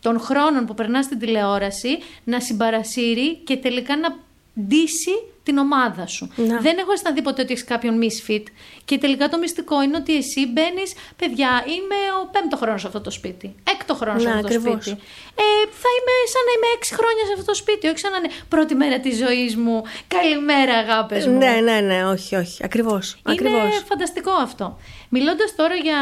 των 0.00 0.20
χρόνων 0.20 0.66
που 0.66 0.74
περνάς 0.74 1.04
στην 1.04 1.18
τηλεόραση 1.18 1.98
να 2.24 2.40
συμπαρασύρει 2.40 3.36
και 3.36 3.56
τελικά 3.56 3.96
να 3.96 4.18
ντύσει 4.60 5.31
την 5.42 5.58
ομάδα 5.58 6.06
σου. 6.06 6.32
Να. 6.36 6.58
Δεν 6.60 6.78
έχω 6.78 6.92
αισθανθεί 6.92 7.22
ποτέ 7.22 7.42
ότι 7.42 7.52
έχεις 7.52 7.64
κάποιον 7.64 8.00
misfit. 8.02 8.42
Και 8.84 8.98
τελικά 8.98 9.28
το 9.28 9.38
μυστικό 9.38 9.82
είναι 9.82 9.96
ότι 9.96 10.16
εσύ 10.16 10.46
μπαίνεις, 10.52 10.92
παιδιά, 11.16 11.50
είμαι 11.66 11.98
ο 12.22 12.28
πέμπτο 12.32 12.56
χρόνος 12.56 12.80
σε 12.80 12.86
αυτό 12.86 13.00
το 13.00 13.10
σπίτι. 13.10 13.54
Έκτο 13.74 13.94
χρόνος 13.94 14.22
σε 14.22 14.28
Να, 14.28 14.34
αυτό 14.34 14.48
το 14.48 14.54
ακριβώς. 14.54 14.84
σπίτι. 14.84 15.00
Ε, 15.34 15.44
θα 15.82 15.90
είμαι 15.96 16.14
σαν 16.32 16.42
να 16.48 16.52
είμαι 16.56 16.68
έξι 16.76 16.94
χρόνια 16.94 17.24
σε 17.26 17.32
αυτό 17.32 17.44
το 17.44 17.54
σπίτι. 17.54 17.86
Όχι 17.86 17.98
σαν 17.98 18.10
να 18.10 18.16
είναι 18.16 18.30
πρώτη 18.48 18.74
μέρα 18.74 19.00
της 19.00 19.16
ζωής 19.16 19.56
μου. 19.56 19.82
Καλημέρα, 20.08 20.74
αγάπες 20.76 21.26
μου. 21.26 21.38
Ναι, 21.38 21.54
ναι, 21.68 21.80
ναι, 21.80 22.04
όχι, 22.06 22.34
όχι. 22.36 22.64
Ακριβώς. 22.64 23.16
Είναι 23.30 23.82
φανταστικό 23.88 24.30
αυτό. 24.32 24.78
Μιλώντας 25.08 25.54
τώρα 25.56 25.74
για. 25.74 25.98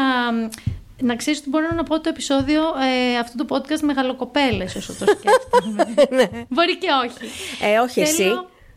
Να 1.03 1.15
ξέρεις 1.15 1.39
ότι 1.39 1.49
μπορώ 1.49 1.67
να 1.75 1.83
πω 1.83 2.01
το 2.01 2.09
επεισόδιο 2.09 2.61
ε, 2.61 3.17
αυτού 3.17 3.45
του 3.45 3.55
podcast 3.55 3.79
μεγαλοκοπέλες, 3.81 4.75
όσο 4.75 4.93
το 4.93 5.05
σκέφτομαι. 5.17 6.45
Μπορεί 6.49 6.77
και 6.77 6.87
όχι. 7.05 7.31
Ναι. 7.61 7.71
Ε, 7.73 7.79
όχι 7.79 8.01
εσύ. 8.01 8.23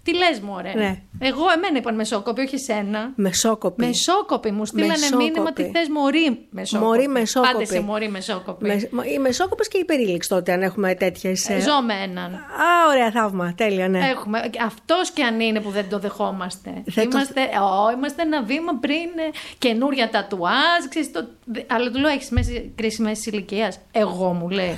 Τι 0.05 0.15
λες, 0.17 0.41
μου, 0.41 0.53
ωραία. 0.57 0.75
Ναι. 0.75 1.03
Εγώ, 1.19 1.43
εμένα 1.57 1.79
είπαν 1.79 1.95
μεσόκοπη, 1.95 2.41
όχι 2.41 2.55
εσένα. 2.55 3.13
Μεσόκοπη. 3.17 3.85
Μεσόκοπη, 3.87 4.51
μου 4.51 4.65
στείλανε 4.67 4.93
Μεσόκοπη. 4.93 5.25
μήνυμα 5.25 5.53
τι 5.53 5.63
θες, 5.71 5.89
Μωρή 5.89 6.47
Μεσόκοπη. 6.51 6.87
Μωρή 6.89 7.09
Μεσόκοπη. 7.09 7.53
Πάτε 7.53 7.65
σε 7.65 7.81
Μωρή 7.81 8.09
Μεσόκοπη. 8.09 8.67
Μες, 8.67 8.83
οι 9.15 9.19
μεσόκοπες 9.19 9.69
και 9.69 9.79
η 9.79 9.85
περίληψη 9.85 10.29
τότε, 10.29 10.53
αν 10.53 10.63
έχουμε 10.63 10.95
τέτοιες. 10.95 11.49
Ε, 11.49 11.61
Ζω 11.61 11.83
με 11.83 11.95
έναν. 12.03 12.35
Α, 12.35 12.89
ωραία, 12.91 13.11
θαύμα. 13.11 13.55
Τέλεια, 13.57 13.89
ναι. 13.89 14.09
Έχουμε. 14.09 14.51
Αυτός 14.65 15.11
και 15.11 15.23
αν 15.25 15.41
είναι 15.41 15.61
που 15.61 15.71
δεν 15.71 15.89
το 15.89 15.99
δεχόμαστε. 15.99 16.71
Δεν 16.85 17.11
το- 17.11 17.19
είμαστε, 17.19 17.41
Ω, 17.41 17.91
είμαστε 17.97 18.23
ένα 18.23 18.43
βήμα 18.43 18.73
πριν 18.81 18.97
ε, 19.17 19.31
καινούρια 19.59 20.09
τατουάζ. 20.11 20.85
Ξέρεις, 20.89 21.13
το... 21.13 21.25
δε- 21.45 21.63
Αλλά 21.67 21.91
του 21.91 21.99
λέω: 21.99 22.11
Έχεις 22.11 22.29
κρίση 22.75 23.03
μέσης 23.03 23.27
ηλικίας. 23.27 23.79
Εγώ 23.93 24.33
μου 24.33 24.49
λέει. 24.49 24.77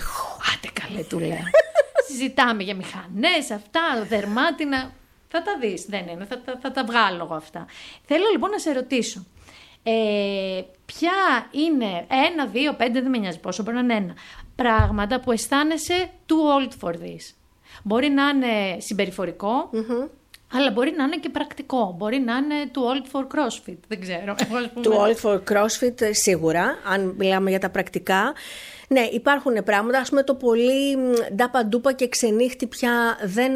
Άντε 0.55 0.69
καλέ, 0.81 1.03
του 1.03 1.19
λέω. 1.19 1.39
Συζητάμε 2.09 2.63
για 2.63 2.75
μηχανές, 2.75 3.51
αυτά, 3.51 3.81
δερμάτινα. 4.09 4.91
Θα 5.37 5.43
τα 5.43 5.59
δεις, 5.61 5.85
δεν 5.89 6.07
είναι. 6.09 6.25
Θα, 6.25 6.39
τα- 6.41 6.59
θα 6.63 6.71
τα 6.71 6.85
βγάλω 6.85 7.23
εγώ 7.25 7.35
αυτά. 7.35 7.67
Θέλω 8.07 8.25
λοιπόν 8.33 8.51
να 8.51 8.59
σε 8.59 8.73
ρωτήσω. 8.73 9.27
Ε, 9.83 10.61
ποια 10.87 11.13
είναι 11.51 12.07
ένα, 12.33 12.47
δύο, 12.47 12.73
πέντε, 12.73 13.01
δεν 13.01 13.11
με 13.11 13.19
νοιάζει 13.19 13.41
πόσο, 13.41 13.63
μπορεί 13.63 13.77
να 13.77 13.83
είναι 13.83 13.95
ένα. 13.95 14.15
Πράγματα 14.57 15.21
που 15.21 15.33
αισθάνεσαι 15.33 16.11
too 16.27 16.61
old 16.61 16.71
for 16.89 16.93
this. 16.95 17.35
Μπορεί 17.83 18.09
να 18.09 18.29
είναι 18.29 18.81
συμπεριφορικό, 18.81 19.71
αλλά 20.53 20.71
μπορεί 20.71 20.95
να 20.97 21.05
είναι 21.05 21.17
και 21.17 21.29
πρακτικό. 21.29 21.95
Μπορεί 21.99 22.19
να 22.19 22.37
είναι 22.37 22.55
too 22.75 22.79
old 22.93 23.17
for 23.21 23.23
crossfit. 23.25 23.77
Δεν 23.89 24.01
ξέρω. 24.01 24.35
Εγώ, 24.49 24.57
ας 24.57 24.71
πούμε, 24.73 24.83
Του 24.83 24.93
All 24.93 25.27
for 25.27 25.41
CrossFit 25.53 26.01
ε, 26.01 26.13
σίγουρα, 26.13 26.79
αν 26.85 27.15
μιλάμε 27.19 27.51
για 27.51 27.59
τα 27.61 27.71
πρακτικά. 27.71 28.35
Ναι, 28.89 29.09
υπάρχουν 29.13 29.63
πράγματα, 29.65 29.99
ας 29.99 30.09
πούμε 30.09 30.23
το 30.23 30.35
πολύ 30.35 30.97
μ, 30.97 31.13
ντάπα 31.35 31.65
ντούπα 31.65 31.93
και 31.93 32.09
ξενύχτη 32.09 32.67
πια 32.67 33.19
δεν, 33.25 33.53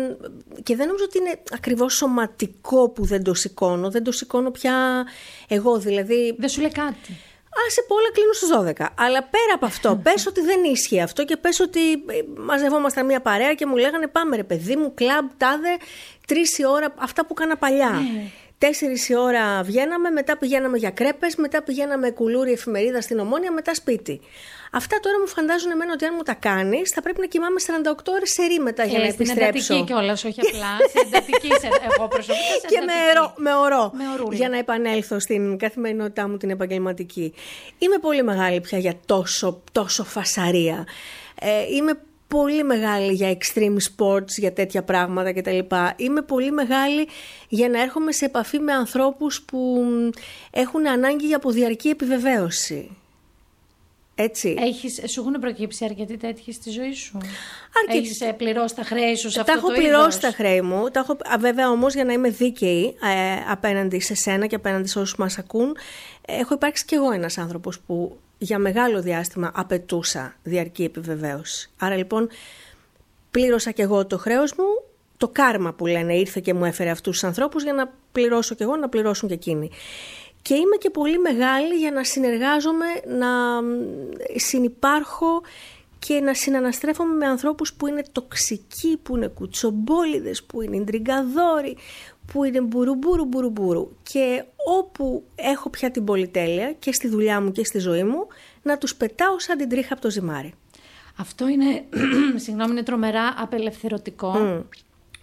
και 0.63 0.77
δεν 0.77 0.87
νομίζω 0.87 1.05
ότι 1.05 1.19
είναι 1.19 1.41
ακριβώς 1.53 1.95
σωματικό 1.95 2.89
που 2.89 3.05
δεν 3.05 3.23
το 3.23 3.35
σηκώνω, 3.35 3.91
δεν 3.91 4.05
το 4.05 4.13
σηκώνω 4.13 4.51
πια 4.51 5.07
εγώ 5.49 5.79
δηλαδή. 5.79 6.37
Δεν 6.39 6.49
σου 6.49 6.61
λέει 6.61 6.71
κάτι. 6.71 7.19
Άσε 7.67 7.83
που 7.89 7.95
όλα 7.95 8.11
κλείνουν 8.13 8.35
στους 8.35 8.49
12. 8.49 8.87
Αλλά 8.95 9.23
πέρα 9.23 9.55
από 9.55 9.67
αυτό, 9.67 9.97
πες 10.05 10.27
ότι 10.27 10.41
δεν 10.41 10.65
ίσχυε 10.65 11.03
αυτό 11.03 11.25
και 11.25 11.37
πες 11.37 11.61
ότι 11.61 11.93
ε, 11.93 12.21
μαζευόμασταν 12.37 13.07
μια 13.07 13.21
παρέα 13.21 13.55
και 13.55 13.67
μου 13.67 13.77
λέγανε 13.77 14.07
πάμε 14.07 14.37
ρε 14.37 14.45
παιδί 14.45 14.77
μου, 14.77 14.95
κλαμπ, 14.95 15.29
τάδε, 15.37 15.77
τρεις 16.27 16.59
η 16.59 16.67
ώρα, 16.67 16.95
αυτά 16.97 17.27
που 17.27 17.35
έκανα 17.39 17.57
παλιά. 17.57 18.01
Τέσσερις 18.67 19.09
η 19.09 19.17
ώρα 19.17 19.63
βγαίναμε, 19.63 20.11
μετά 20.11 20.37
πηγαίναμε 20.39 20.77
για 20.79 20.91
κρέπες, 20.91 21.37
μετά 21.37 21.63
πηγαίναμε 21.63 22.11
κουλούρι 22.11 22.53
εφημερίδα 22.53 23.01
στην 23.01 23.19
Ομόνια, 23.19 23.53
μετά 23.53 23.75
σπίτι. 23.75 24.21
Αυτά 24.73 25.01
τώρα 25.01 25.19
μου 25.21 25.27
φαντάζουν 25.27 25.71
εμένα 25.71 25.93
ότι 25.93 26.05
αν 26.05 26.15
μου 26.17 26.23
τα 26.23 26.35
κάνεις, 26.35 26.91
θα 26.91 27.03
πρέπει 27.03 27.21
να 27.21 27.27
κοιμάμαι 27.27 27.61
48 27.61 27.95
ώρες 28.07 28.31
σε 28.31 28.43
ρί 28.43 28.59
μετά 28.59 28.85
για 28.85 28.99
Ε, 28.99 29.03
να 29.05 29.11
στην 29.11 29.21
επιστρέψω. 29.29 29.75
εντατική 29.75 29.93
κιόλας, 29.93 30.25
όχι 30.25 30.41
απλά. 30.41 30.77
σε 30.93 30.99
εντατική, 31.07 31.47
σε, 31.61 31.67
εγώ 31.91 32.09
προσωπικά 32.09 32.55
σε 32.61 32.67
και 32.69 32.81
με, 32.87 32.93
εντατική. 32.93 33.17
ρο, 33.19 33.33
με 33.37 33.55
ορό 33.55 33.91
Με 33.95 34.05
ορούλα. 34.13 34.37
για 34.37 34.49
να 34.49 34.59
επανέλθω 34.59 35.21
στην 35.21 35.59
καθημερινότητά 35.59 36.29
μου 36.29 36.37
την 36.37 36.51
επαγγελματική. 36.51 37.35
Είμαι 37.79 37.99
πολύ 37.99 38.23
μεγάλη 38.23 38.61
πια 38.61 38.79
για 38.79 38.95
τόσο, 39.07 39.63
τόσο 39.73 40.05
φασαρία. 40.05 40.87
Ε, 41.41 41.75
είμαι 41.77 41.93
πολύ 42.31 42.65
μεγάλη 42.65 43.13
για 43.13 43.37
extreme 43.39 43.77
sports, 43.97 44.29
για 44.37 44.53
τέτοια 44.53 44.83
πράγματα 44.83 45.33
κτλ. 45.33 45.59
Είμαι 45.97 46.23
πολύ 46.23 46.51
μεγάλη 46.51 47.09
για 47.49 47.69
να 47.69 47.83
έρχομαι 47.83 48.13
σε 48.13 48.25
επαφή 48.25 48.59
με 48.59 48.73
ανθρώπους 48.73 49.43
που 49.43 49.59
μ, 49.59 50.09
έχουν 50.51 50.89
ανάγκη 50.89 51.27
για 51.27 51.37
αποδιαρκή 51.37 51.89
επιβεβαίωση. 51.89 52.97
Έτσι. 54.15 54.57
Έχεις, 54.59 55.01
σου 55.07 55.21
έχουν 55.21 55.33
προκύψει 55.41 55.85
αρκετοί 55.85 56.17
τέτοιοι 56.17 56.53
στη 56.53 56.71
ζωή 56.71 56.93
σου; 56.93 57.19
Αρκετοί. 57.83 57.99
Έχεις 57.99 58.21
ε, 58.21 58.33
πληρώσει 58.33 58.75
τα 58.75 58.83
χρέη 58.83 59.15
σου 59.17 59.31
σε 59.31 59.35
Τα 59.35 59.41
αυτό 59.41 59.53
έχω 59.53 59.67
το 59.69 59.75
πληρώσει 59.75 60.19
είδος; 60.19 60.19
τα 60.19 60.31
χρέη 60.31 60.61
μου. 60.61 60.89
Τα 60.91 61.01
έχω, 61.01 61.13
α, 61.13 61.39
βέβαια 61.39 61.71
όμως 61.71 61.95
για 61.95 62.05
να 62.05 62.13
είμαι 62.13 62.29
δίκαιη 62.29 62.97
ε, 63.03 63.51
απέναντι 63.51 64.01
σε 64.01 64.15
σένα 64.15 64.47
και 64.47 64.55
απέναντι 64.55 64.89
σε 64.89 64.99
όσους 64.99 65.17
μας 65.17 65.39
ακούν, 65.39 65.77
ε, 66.27 66.37
έχω 66.37 66.55
υπάρξει 66.55 66.85
κι 66.85 66.95
εγώ 66.95 67.13
ένας 67.13 67.39
άνθρωπος 67.39 67.81
που 67.81 68.19
για 68.43 68.59
μεγάλο 68.59 69.03
διάστημα 69.03 69.51
απαιτούσα 69.55 70.35
διαρκή 70.43 70.85
επιβεβαίωση. 70.85 71.71
Άρα 71.79 71.97
λοιπόν 71.97 72.29
πλήρωσα 73.31 73.71
κι 73.71 73.81
εγώ 73.81 74.07
το 74.07 74.19
χρέος 74.19 74.55
μου. 74.55 74.65
Το 75.17 75.29
κάρμα 75.29 75.73
που 75.73 75.87
λένε 75.87 76.17
ήρθε 76.17 76.41
και 76.41 76.55
μου 76.55 76.65
έφερε 76.65 76.91
αυτούς 76.91 77.13
τους 77.13 77.25
ανθρώπους 77.25 77.63
για 77.63 77.73
να 77.73 77.93
πληρώσω 78.13 78.55
κι 78.55 78.63
εγώ, 78.63 78.77
να 78.77 78.89
πληρώσουν 78.89 79.29
κι 79.29 79.35
εκείνοι. 79.35 79.71
Και 80.43 80.55
είμαι 80.55 80.77
και 80.79 80.91
πολύ 80.91 81.19
μεγάλη 81.19 81.75
για 81.75 81.91
να 81.91 82.05
συνεργάζομαι, 82.05 82.87
να 83.19 83.63
μ, 83.63 83.67
συνυπάρχω 84.37 85.43
και 85.99 86.21
να 86.21 86.35
συναναστρέφομαι 86.35 87.15
με 87.15 87.27
ανθρώπους 87.27 87.75
που 87.75 87.87
είναι 87.87 88.03
τοξικοί, 88.13 88.99
που 89.03 89.17
είναι 89.17 89.27
κουτσομπόλιδες, 89.27 90.43
που 90.43 90.63
είναι 90.63 90.77
ιντριγκαδόροι, 90.77 91.77
που 92.33 92.45
είναι 92.45 92.61
μπουρουμπουρου 92.61 93.25
μπουρουμπουρου. 93.25 93.89
Και 94.03 94.45
όπου 94.79 95.23
έχω 95.35 95.71
πια 95.71 95.91
την 95.91 96.05
πολυτέλεια 96.05 96.73
και 96.73 96.93
στη 96.93 97.09
δουλειά 97.09 97.41
μου 97.41 97.53
και 97.53 97.65
στη 97.65 97.79
ζωή 97.79 98.05
μου, 98.05 98.27
να 98.63 98.79
τους 98.79 98.95
πετάω 98.97 99.39
σαν 99.41 99.57
την 99.59 99.69
τρίχα 99.69 99.93
από 99.93 100.03
το 100.03 100.11
ζυμάρι. 100.11 100.55
Αυτό 101.19 101.49
είναι, 101.49 101.85
συγγνώμη, 102.45 102.71
είναι 102.71 102.83
τρομερά 102.83 103.35
απελευθερωτικό. 103.39 104.65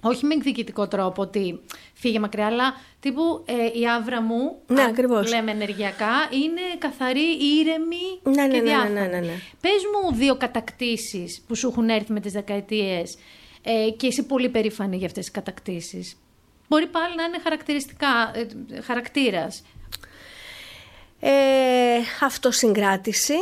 Όχι 0.01 0.25
με 0.25 0.33
εκδικητικό 0.33 0.87
τρόπο 0.87 1.21
ότι 1.21 1.59
φύγε 1.93 2.19
μακριά, 2.19 2.45
αλλά 2.45 2.73
τύπου 2.99 3.43
ε, 3.45 3.79
η 3.79 3.87
άβρα 3.87 4.21
μου, 4.21 4.57
Ναι, 4.67 4.81
αν 4.81 4.89
ακριβώς. 4.89 5.29
λέμε 5.33 5.51
ενεργειακά, 5.51 6.11
είναι 6.43 6.61
καθαρή, 6.77 7.37
ήρεμη 7.59 8.19
Ναι, 8.23 8.31
ναι, 8.31 8.47
και 8.47 8.47
ναι, 8.47 8.57
ναι, 8.57 8.61
διάφανη. 8.61 8.93
ναι, 8.93 8.99
ναι, 9.07 9.19
ναι. 9.19 9.33
Πες 9.61 9.81
μου 9.93 10.15
δύο 10.15 10.35
κατακτήσεις 10.37 11.41
που 11.47 11.55
σου 11.55 11.67
έχουν 11.67 11.89
έρθει 11.89 12.11
με 12.13 12.19
τις 12.19 12.31
δεκαετίες 12.31 13.17
ε, 13.63 13.89
και 13.97 14.07
είσαι 14.07 14.23
πολύ 14.23 14.49
περήφανη 14.49 14.97
για 14.97 15.05
αυτές 15.07 15.23
τις 15.23 15.33
κατακτήσεις. 15.33 16.17
Μπορεί 16.68 16.88
πάλι 16.88 17.15
να 17.15 17.24
είναι 17.24 17.39
χαρακτηριστικά, 17.43 18.32
ε, 18.34 18.82
χαρακτήρας. 18.82 19.63
Ε, 21.20 21.97
αυτοσυγκράτηση. 22.22 23.34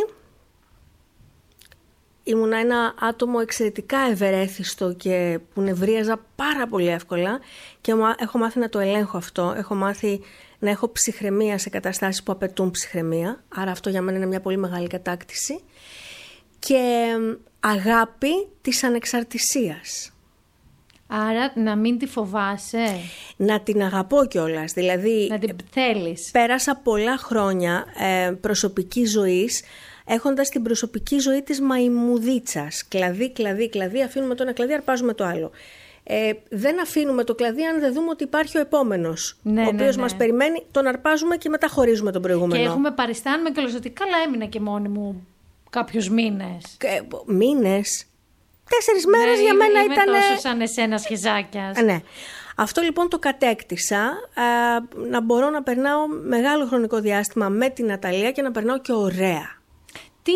Ήμουνα 2.24 2.58
ένα 2.58 2.94
άτομο 3.00 3.38
εξαιρετικά 3.42 3.98
ευερέθιστο 4.00 4.94
και 4.94 5.40
που 5.54 5.62
νευρίαζα 5.62 6.26
πάρα 6.36 6.68
πολύ 6.68 6.88
εύκολα 6.88 7.40
και 7.82 7.96
μα- 7.96 8.16
έχω 8.20 8.38
μάθει 8.38 8.60
να 8.60 8.70
το 8.70 8.80
ελέγχω 8.80 9.18
αυτό. 9.18 9.54
Έχω 9.58 9.76
μάθει 9.76 10.22
να 10.60 10.70
έχω 10.70 10.92
ψυχραιμία 10.92 11.58
σε 11.58 11.70
καταστάσεις 11.70 12.24
που 12.24 12.32
απαιτούν 12.32 12.72
ψυχραιμία. 12.72 13.44
Άρα 13.56 13.72
αυτό 13.72 13.90
για 13.90 14.02
μένα 14.02 14.18
είναι 14.18 14.26
μια 14.26 14.42
πολύ 14.42 14.58
μεγάλη 14.58 14.88
κατάκτηση. 14.88 15.64
Και 16.60 17.06
μ, 17.20 17.34
αγάπη 17.60 18.48
της 18.62 18.84
ανεξαρτησίας. 18.84 20.12
Άρα 21.08 21.51
να 21.56 21.76
μην 21.76 21.97
τη 21.97 22.06
φοβάσαι, 22.08 22.99
Να 23.36 23.60
την 23.62 23.82
αγαπώ 23.84 24.26
κιόλας. 24.26 24.74
Δηλαδή, 24.74 25.28
να 25.30 25.39
την 25.39 25.56
θέλεις. 25.72 26.30
πέρασα 26.32 26.76
πολλά 26.84 27.18
χρόνια 27.18 27.86
ε, 27.99 28.32
προσωπική 28.32 29.06
ζωής 29.06 29.64
έχοντας 30.06 30.49
την 30.49 30.62
προσωπική 30.64 31.20
ζωή 31.20 31.41
της 31.41 31.62
μαϊμουδίτσας. 31.62 32.88
Κλαδί, 32.88 33.32
κλαδί, 33.32 33.70
κλαδί, 33.70 34.03
αφήνουμε 34.03 34.36
το 34.36 34.43
ένα 34.43 34.53
κλαδί, 34.53 34.74
αρπάζουμε 34.74 35.14
το 35.14 35.24
άλλο. 35.24 35.51
Ε, 36.03 36.32
δεν 36.49 36.82
αφήνουμε 36.82 37.24
το 37.24 37.36
κλαδί 37.36 37.64
αν 37.64 37.80
δεν 37.80 37.93
δούμε 37.93 38.10
ότι 38.10 38.24
υπάρχει 38.24 38.58
ο 38.58 38.62
επόμενος, 38.62 39.38
Ναι, 39.41 39.62
ο 39.62 39.64
ναι, 39.64 39.70
οποίος 39.70 39.95
ναι. 39.95 40.01
μας 40.01 40.16
περιμένει, 40.16 40.66
τον 40.72 40.88
αρπάζουμε 40.88 41.38
και 41.38 41.49
μετά 41.49 41.68
χωρίζουμε 41.68 42.12
τον 42.12 42.22
προηγούμενο. 42.22 42.62
Και 42.64 42.68
έχουμε 42.68 42.91
παριστάνουμε 42.91 43.51
κιόλας 43.51 43.74
ότι 43.74 43.89
καλά 43.89 44.18
έμεινα 44.28 44.45
και 44.45 44.60
μόνη 44.60 44.88
μου 44.88 45.28
κάποιους 45.70 46.10
μήνες. 46.10 46.78
Και, 46.78 47.01
μήνες, 48.70 48.86
τέσσερις 48.86 49.05
μέρες 49.05 49.36
Ναι, 49.38 49.41
για 49.43 49.51
είμαι- 49.53 49.66
μένα 49.66 49.82
είμαι 49.84 49.93
ήταν... 49.93 50.05
τόσο 50.05 50.39
σαν 50.39 50.61
εσένα 50.61 50.97
σχεζάκιας. 50.97 51.78
Α, 51.78 51.82
Ναι. 51.84 51.99
Αυτό 52.57 52.82
λοιπόν 52.82 53.09
το 53.09 53.20
κατέκτησα, 53.20 54.01
α, 54.01 54.43
να 55.09 55.22
μπορώ 55.22 55.49
να 55.49 55.63
περνάω 55.63 56.07
μεγάλο 56.07 56.66
χρονικό 56.66 56.99
διάστημα 56.99 57.49
με 57.49 57.70
την 57.70 57.86
Ναταλία 57.86 58.32
και 58.32 58.41
να 58.41 58.51
περνάω 58.51 58.80
και 58.80 58.91
ωραία. 58.93 59.53
Τι 60.24 60.32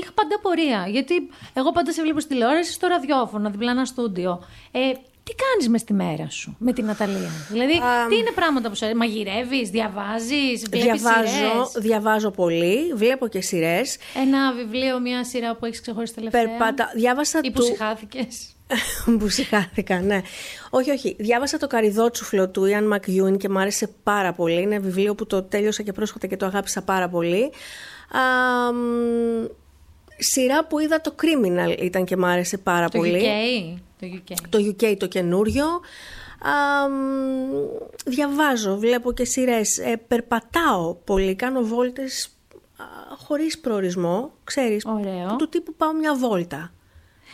είχα 0.00 0.12
πάντα 0.14 0.38
πορεία. 0.42 0.86
Γιατί 0.88 1.14
εγώ 1.54 1.72
πάντα 1.72 1.92
σε 1.92 2.02
βλέπω 2.02 2.20
στη 2.20 2.28
τηλεόραση, 2.28 2.72
στο 2.72 2.86
ραδιόφωνο, 2.86 3.50
διπλά 3.50 3.70
ένα 3.70 3.84
στούντιο. 3.84 4.44
Ε, 4.72 4.78
τι 5.24 5.34
κάνεις 5.34 5.68
μες 5.68 5.80
στη 5.80 5.92
μέρα 5.92 6.30
σου 6.30 6.56
με 6.58 6.72
την 6.72 6.84
Ναταλία. 6.84 7.30
Δηλαδή, 7.50 7.72
τι 8.08 8.16
είναι 8.16 8.30
πράγματα 8.34 8.68
που 8.68 8.76
σου 8.76 8.84
αρέσει. 8.84 8.98
Μαγειρεύεις, 9.00 9.70
διαβάζεις, 9.70 10.64
βλέπεις 10.70 11.02
Διαβάζω, 11.02 11.70
διαβάζω 11.76 12.30
πολύ, 12.30 12.92
βλέπω 12.94 13.26
και 13.28 13.40
σειρές. 13.40 13.96
Ένα 14.16 14.52
βιβλίο, 14.52 15.00
μια 15.00 15.24
σειρά 15.24 15.56
που 15.56 15.64
έχεις 15.66 15.80
ξεχωρίσει 15.80 16.14
τελευταία; 16.14 16.44
Περπάτα. 16.44 16.90
Διάβασα 16.94 17.40
Ή 17.42 17.50
που 17.50 17.60
του. 17.60 17.66
συχάθηκες; 17.66 18.54
που 19.18 19.28
συχάθηκα, 19.28 20.00
ναι. 20.00 20.20
Όχι, 20.70 20.90
όχι. 20.90 21.16
Διάβασα 21.18 21.58
το 21.58 21.66
Καριδότσουφλο 21.66 22.48
του 22.48 22.64
Ιαν 22.64 22.86
Μακιούν 22.86 23.36
και 23.36 23.48
μου 23.48 23.58
άρεσε 23.58 23.90
πάρα 24.02 24.32
πολύ. 24.32 24.60
Είναι 24.62 24.78
βιβλίο 24.78 25.14
που 25.14 25.26
το 25.26 25.42
τέλειωσα 25.42 25.82
και 25.82 25.92
πρόσφατα 25.92 26.26
και 26.26 26.36
το 26.36 26.46
αγάπησα 26.46 26.82
πάρα 26.82 27.08
πολύ. 27.08 27.42
Α, 28.10 28.72
μ, 28.72 29.44
σειρά 30.18 30.64
που 30.66 30.78
είδα 30.78 31.00
το 31.00 31.14
Criminal 31.20 31.80
ήταν 31.82 32.04
και 32.04 32.16
μου 32.16 32.26
άρεσε 32.26 32.58
πάρα 32.58 32.88
Το 32.88 32.98
πολύ. 32.98 33.22
UK. 33.22 33.80
Το 34.10 34.22
UK. 34.34 34.34
Το 34.48 34.58
UK 34.58 34.96
το 34.98 35.06
καινούριο. 35.06 35.64
Α, 35.66 36.88
μ, 36.88 36.92
διαβάζω, 38.04 38.76
βλέπω 38.76 39.12
και 39.12 39.24
σειρές. 39.24 39.78
Ε, 39.78 39.96
περπατάω 39.96 40.94
πολύ, 40.94 41.34
κάνω 41.34 41.62
βόλτες 41.62 42.28
α, 42.76 42.84
χωρίς 43.26 43.58
προορισμό, 43.58 44.32
ξέρεις. 44.44 44.84
Ωραίο. 44.86 45.36
Του 45.36 45.48
τύπου 45.48 45.74
πάω 45.74 45.92
μια 45.92 46.14
βόλτα. 46.16 46.72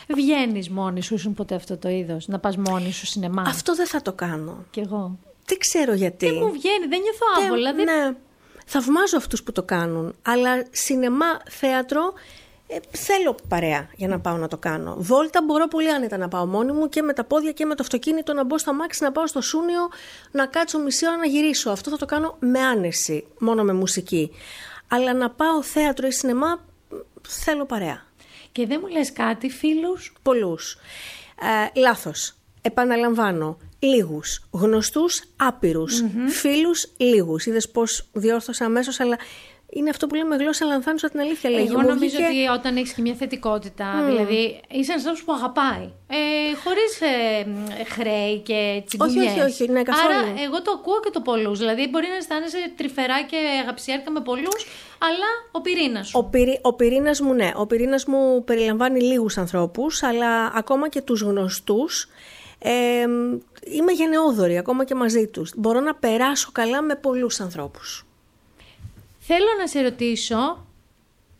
Βγαίνεις 0.07 0.69
μόνη 0.69 1.01
σου, 1.01 1.13
ήσουν 1.13 1.33
ποτέ 1.33 1.55
αυτό 1.55 1.77
το 1.77 1.89
είδος. 1.89 2.27
Να 2.27 2.39
πας 2.39 2.57
μόνη 2.57 2.91
σου 2.91 3.05
σινεμά; 3.05 3.43
Αυτό 3.47 3.75
δεν 3.75 3.87
θα 3.87 4.01
το 4.01 4.13
κάνω. 4.13 4.65
Κι 4.69 4.79
εγώ. 4.79 5.17
Δεν 5.45 5.57
ξέρω 5.57 5.93
γιατί. 5.93 6.25
Δεν 6.25 6.35
μου 6.35 6.51
βγαίνει, 6.51 6.85
δεν 6.89 7.01
νιώθω 7.01 7.25
Δεν- 7.37 7.45
άβολα. 7.45 7.73
δεν- 7.73 7.85
Ναι. 7.85 8.15
Θαυμάζω 8.65 9.17
αυτούς 9.17 9.43
που 9.43 9.51
το 9.51 9.63
κάνουν. 9.63 10.15
Αλλά 10.21 10.65
σινεμά, 10.71 11.25
θέατρο, 11.49 12.13
ε, 12.73 12.97
θέλω 12.97 13.35
παρέα 13.47 13.89
για 13.95 14.07
να 14.07 14.19
πάω 14.19 14.37
να 14.37 14.47
το 14.47 14.57
κάνω. 14.57 14.95
Βόλτα 14.97 15.41
μπορώ 15.45 15.67
πολύ 15.67 15.91
άνετα 15.91 16.17
να 16.17 16.27
πάω 16.27 16.45
μόνη 16.45 16.71
μου 16.71 16.89
και 16.89 17.01
με 17.01 17.13
τα 17.13 17.23
πόδια 17.23 17.51
και 17.51 17.65
με 17.65 17.75
το 17.75 17.83
αυτοκίνητο 17.83 18.33
να 18.33 18.43
μπω 18.43 18.57
στο 18.57 18.69
αμάξι, 18.69 19.03
να 19.03 19.11
πάω 19.11 19.27
στο 19.27 19.41
Σούνιο, 19.41 19.89
να 20.31 20.45
κάτσω 20.45 20.79
μισή 20.79 21.07
ώρα 21.07 21.17
να 21.17 21.25
γυρίσω. 21.25 21.69
Αυτό 21.69 21.89
θα 21.89 21.97
το 21.97 22.05
κάνω 22.05 22.35
με 22.39 22.59
άνεση, 22.59 23.27
μόνο 23.39 23.63
με 23.63 23.73
μουσική. 23.73 24.31
Αλλά 24.87 25.13
να 25.13 25.29
πάω 25.29 25.63
θέατρο 25.63 26.07
ή 26.07 26.11
σινεμά, 26.11 26.47
μ, 26.89 26.95
θέλω 27.27 27.65
παρέα. 27.65 28.05
Και 28.51 28.67
δεν 28.67 28.79
μου 28.81 28.87
λες 28.87 29.13
κάτι, 29.13 29.49
φίλους; 29.49 30.13
Πολλούς. 30.21 30.77
Ε, 31.73 31.79
λάθος. 31.79 32.33
Επαναλαμβάνω. 32.61 33.57
Λίγους. 33.79 34.43
Γνωστούς 34.51 35.23
άπειρους. 35.35 36.03
Φίλους 36.27 36.87
λίγους. 36.97 37.45
Είδες 37.45 37.69
πώς 37.69 38.09
διόρθωσα 38.13 38.65
αμέσως, 38.65 38.99
αλλά 38.99 39.17
είναι 39.73 39.89
αυτό 39.89 40.07
που 40.07 40.15
λέμε 40.15 40.35
γλώσσα 40.35 40.65
λανθάνουσα 40.65 41.09
την 41.09 41.19
αλήθεια. 41.19 41.49
Λέγει. 41.49 41.67
Εγώ 41.67 41.79
Μου 41.79 41.87
νομίζω 41.87 42.15
βγήκε- 42.17 42.25
ότι 42.29 42.47
όταν 42.59 42.77
έχεις 42.77 42.93
και 42.93 43.01
μια 43.01 43.13
θετικότητα, 43.13 44.03
δηλαδή 44.05 44.61
είσαι 44.71 44.91
ένας 44.91 45.05
άνθρωπος 45.05 45.23
που 45.23 45.33
αγαπάει. 45.33 45.89
Ε, 46.07 46.55
Χωρίς 46.63 47.01
ε, 47.01 47.45
χρέη 47.93 48.37
και 48.39 48.83
τσιγκουνιές. 48.85 49.25
Όχι, 49.31 49.39
όχι, 49.39 49.61
όχι, 49.61 49.71
ναι, 49.71 49.83
καθόλου. 49.83 50.13
Άρα, 50.13 50.27
εγώ 50.45 50.61
το 50.61 50.71
ακούω 50.79 50.99
και 51.03 51.09
το 51.09 51.21
πολλούς. 51.21 51.59
Δηλαδή, 51.59 51.87
μπορεί 51.89 52.07
να 52.07 52.15
αισθάνεσαι 52.15 52.57
τρυφερά 52.77 53.21
και 53.23 53.37
αγαπησιάρικα 53.61 54.11
με 54.11 54.19
πολλούς, 54.19 54.65
αλλά 54.99 55.29
ο 55.51 55.61
πυρήνας 55.61 56.07
σου. 56.07 56.19
Ο, 56.19 56.23
πυρή, 56.23 56.59
ο 56.61 56.73
πυρήνας 56.73 57.19
μου, 57.21 57.33
ναι. 57.33 57.51
Ο 57.55 57.65
πυρήνας 57.67 58.05
μου 58.05 58.43
περιλαμβάνει 58.43 59.01
λίγους 59.01 59.37
ανθρώπους, 59.37 60.03
αλλά 60.03 60.51
ακόμα 60.55 60.89
και 60.89 61.01
τους 61.01 61.21
γνωστούς. 61.21 62.07
Ε, 62.63 62.71
είμαι 63.63 63.91
γενναιόδορη 63.91 64.57
ακόμα 64.57 64.83
και 64.85 64.95
μαζί 64.95 65.27
τους. 65.27 65.51
Μπορώ 65.55 65.79
να 65.79 65.95
περάσω 65.95 66.49
καλά 66.51 66.81
με 66.81 66.95
πολλούς 66.95 67.39
ανθρώπους. 67.39 68.05
Θέλω 69.33 69.45
να 69.59 69.67
σε 69.67 69.81
ρωτήσω 69.81 70.65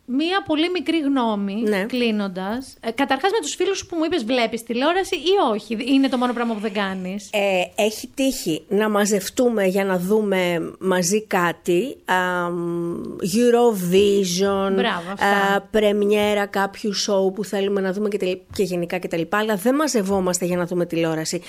μία 0.04 0.42
πολύ 0.46 0.70
μικρή 0.70 0.98
γνώμη, 1.00 1.54
Ναι. 1.54 1.84
κλείνοντας. 1.84 2.76
Ε, 2.80 2.90
Καταρχάς, 2.90 3.30
με 3.30 3.38
τους 3.42 3.54
φίλους 3.54 3.86
που 3.86 3.96
μου 3.96 4.04
είπες, 4.04 4.24
βλέπεις 4.24 4.62
τηλεόραση 4.62 5.14
ή 5.16 5.32
όχι; 5.52 5.76
Είναι 5.94 6.08
το 6.08 6.16
μόνο 6.16 6.32
πράγμα 6.32 6.54
που 6.54 6.60
δεν 6.60 6.72
κάνεις. 6.72 7.28
Ε, 7.32 7.82
έχει 7.82 8.08
τύχει 8.14 8.62
να 8.68 8.88
μαζευτούμε 8.88 9.64
για 9.66 9.84
να 9.84 9.98
δούμε 9.98 10.72
μαζί 10.78 11.22
κάτι. 11.26 11.96
Α, 12.04 12.50
μ, 12.50 13.00
Eurovision, 13.20 14.72
Μπράβο, 14.74 15.10
αυτά. 15.12 15.54
α, 15.54 15.60
πρεμιέρα 15.70 16.46
κάποιου 16.46 16.92
σοου 16.94 17.32
που 17.34 17.44
θέλουμε 17.44 17.80
να 17.80 17.92
δούμε 17.92 18.08
και, 18.08 18.18
τελ- 18.18 18.38
και 18.54 18.62
γενικά 18.62 18.98
κτλ. 18.98 19.22
Αλλά 19.30 19.56
δεν 19.56 19.74
μαζευόμαστε 19.74 20.44
για 20.44 20.56
να 20.56 20.66
δούμε 20.66 20.86
τηλεόραση. 20.86 21.42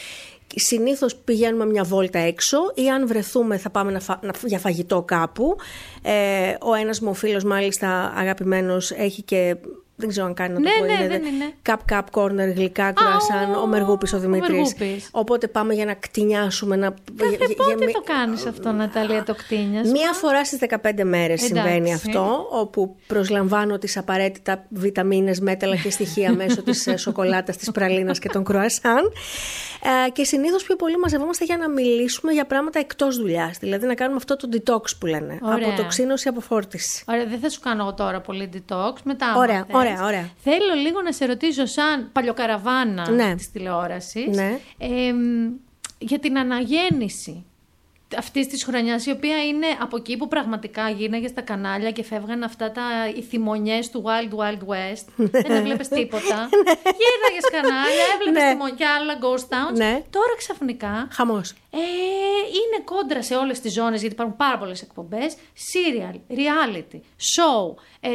Συνήθως 0.56 1.16
πηγαίνουμε 1.16 1.66
μια 1.66 1.84
βόλτα 1.84 2.20
έξω 2.20 2.58
ή 2.74 2.90
αν 2.90 3.08
βρεθούμε 3.08 3.58
θα 3.58 3.70
πάμε 3.70 3.92
να 3.92 4.00
φα- 4.00 4.20
να- 4.22 4.34
για 4.46 4.60
φαγητό 4.60 5.02
κάπου. 5.02 5.56
Ε, 6.02 6.56
ο 6.62 6.74
ένας 6.74 7.00
μου 7.00 7.10
ο 7.10 7.14
φίλος 7.14 7.44
μάλιστα 7.44 8.14
αγαπημένος 8.16 8.92
έχει 8.92 9.22
και... 9.22 9.56
Δεν 10.04 10.12
ξέρω 10.12 10.26
αν 10.28 10.34
κάνει 10.34 10.54
να 10.54 10.60
το 10.60 10.62
Ναι, 10.70 10.76
πω. 10.80 10.86
ναι, 10.86 10.92
είναι, 10.94 11.08
δεν 11.08 11.34
είναι. 11.34 11.54
Cup 11.70 11.94
Cup 11.94 12.04
Corner, 12.12 12.54
γλυκά, 12.56 12.92
κρουασάν, 12.92 13.54
ο- 13.56 13.60
ο 13.62 13.68
Μεργούπης 13.68 14.14
ο 14.14 14.18
ο 14.18 14.20
Δημήτρης. 14.20 14.50
Μεργούπης. 14.80 15.08
Οπότε 15.12 15.48
πάμε 15.48 15.74
για 15.74 15.86
να 15.86 15.94
κτηνιάσουμε. 15.94 16.76
Να... 16.76 16.90
Κάθε 16.90 17.36
για- 17.36 17.46
για- 17.46 17.56
πότε 17.56 17.86
για- 17.86 17.94
το 17.94 18.02
κάνεις 18.06 18.46
αυτό, 18.46 18.72
Ναταλία, 18.72 19.24
το 19.24 19.36
κτίνιας. 19.36 19.92
Μία 19.92 20.14
φορά 20.14 20.46
στις 20.46 20.60
15 20.60 21.04
μέρες 21.04 21.44
Εντάξει. 21.44 21.46
συμβαίνει 21.46 21.94
αυτό, 21.94 22.48
όπου 22.52 22.96
προσλαμβάνω 23.08 23.78
τις 23.78 23.98
απαραίτητα 23.98 24.66
βιταμίνες, 24.70 25.40
μέταλλα 25.40 25.76
και 25.76 25.90
στοιχεία 25.90 26.34
μέσω 26.40 26.64
της 26.64 26.88
ε, 26.88 26.98
σοκολάτας, 26.98 27.58
της 27.58 27.72
πραλίνας 27.72 28.20
και 28.20 28.30
των 28.30 28.44
κρουασάν. 28.44 29.12
Ε, 30.06 30.10
και 30.10 30.24
συνήθως 30.24 30.64
πιο 30.64 30.76
πολύ 30.76 30.98
μαζευόμαστε 30.98 31.46
για 31.46 31.58
να 31.58 31.70
μιλήσουμε 31.70 32.32
για 32.32 32.46
πράγματα 32.46 32.80
εκτός 32.80 33.18
δουλειάς. 33.18 33.58
Δηλαδή 33.58 33.86
να 33.86 33.94
κάνουμε 33.94 34.18
αυτό 34.18 34.36
το 34.36 34.48
detox 34.52 34.82
που 35.00 35.06
λένε. 35.06 35.40
Ωραία. 35.42 35.68
Αποτοξίνωση, 35.68 36.28
αποφόρτιση. 36.28 37.04
Ωραία, 37.08 37.26
δεν 37.26 37.40
θα 37.40 37.50
σου 37.50 37.60
κάνω 37.60 37.82
εγώ 37.84 37.94
τώρα 37.94 38.22
πολύ 38.22 38.50
detox. 38.54 38.94
Μετά. 39.04 39.26
άμα 39.28 39.40
Ωραία, 39.40 39.58
θες. 39.66 39.76
Ωραία, 39.94 40.06
ωραία. 40.08 40.30
Θέλω 40.44 40.74
λίγο 40.82 41.02
να 41.02 41.12
σε 41.12 41.26
ρωτήσω, 41.26 41.66
σαν 41.66 42.10
παλιοκαραβάνα 42.12 43.12
Ναι. 43.12 43.36
της 43.36 43.52
τηλεόρασης, 43.52 44.36
Ναι. 44.38 44.60
εμ, 44.78 45.52
για 45.98 46.20
την 46.20 46.38
αναγέννηση 46.38 47.46
αυτής 48.18 48.48
της 48.48 48.64
χρονιάς, 48.64 49.06
η 49.06 49.12
οποία 49.12 49.44
είναι 49.44 49.68
από 49.82 49.98
εκεί 49.98 50.18
που 50.18 50.28
πραγματικά 50.28 50.90
γίναγε 50.90 51.28
στα 51.28 51.42
κανάλια 51.42 51.92
και 51.92 52.04
φεύγαν 52.04 52.44
αυτά 52.44 52.72
τα 52.72 52.84
οι 53.16 53.22
θυμονιές 53.22 53.90
του 53.90 54.04
Wild 54.06 54.34
Wild 54.40 54.60
West. 54.74 55.06
δεν 55.16 55.52
έβλεπες 55.52 55.88
τίποτα. 55.88 56.50
Γύρναγες 57.00 57.46
κανάλια, 57.52 58.04
έβλεπες 58.14 58.44
Ναι. 58.44 58.50
θυμονιά 58.50 58.76
και 58.76 58.86
άλλα 58.86 59.18
ghost 59.22 59.44
towns. 59.54 59.76
Ναι. 59.78 60.02
Τώρα 60.10 60.34
ξαφνικά 60.38 61.08
Χαμός. 61.12 61.50
ε, 61.70 61.78
είναι 62.50 62.84
κόντρα 62.86 63.22
σε 63.24 63.36
όλες 63.36 63.60
τις 63.60 63.74
ζώνες 63.74 64.00
γιατί 64.00 64.16
υπάρχουν 64.16 64.38
πάρα 64.38 64.58
πολλές 64.58 64.82
εκπομπές 64.82 65.36
serial, 65.56 66.16
reality, 66.32 66.96
show, 67.34 67.76
ε, 68.00 68.10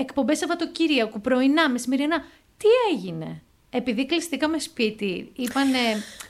εκπομπές 0.00 0.38
Σαββατοκύριακου, 0.38 1.20
πρωινά, 1.20 1.70
μεσημερινά 1.70 2.24
τι 2.56 2.66
έγινε; 2.94 3.42
Επειδή 3.70 4.06
κλειστήκαμε 4.06 4.58
σπίτι 4.58 5.30
είπανε 5.36 5.78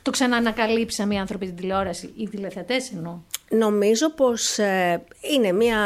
το 0.03 0.11
ξαναανακαλύψαμε 0.11 1.14
οι 1.14 1.18
άνθρωποι 1.18 1.47
την 1.47 1.57
τηλεόραση 1.57 2.12
οι 2.16 2.28
τηλεθεατές 2.28 2.91
εννοώ 2.93 3.18
Νομίζω 3.51 4.11
πως 4.11 4.59
ε, 4.59 5.05
είναι 5.34 5.53
μια, 5.53 5.78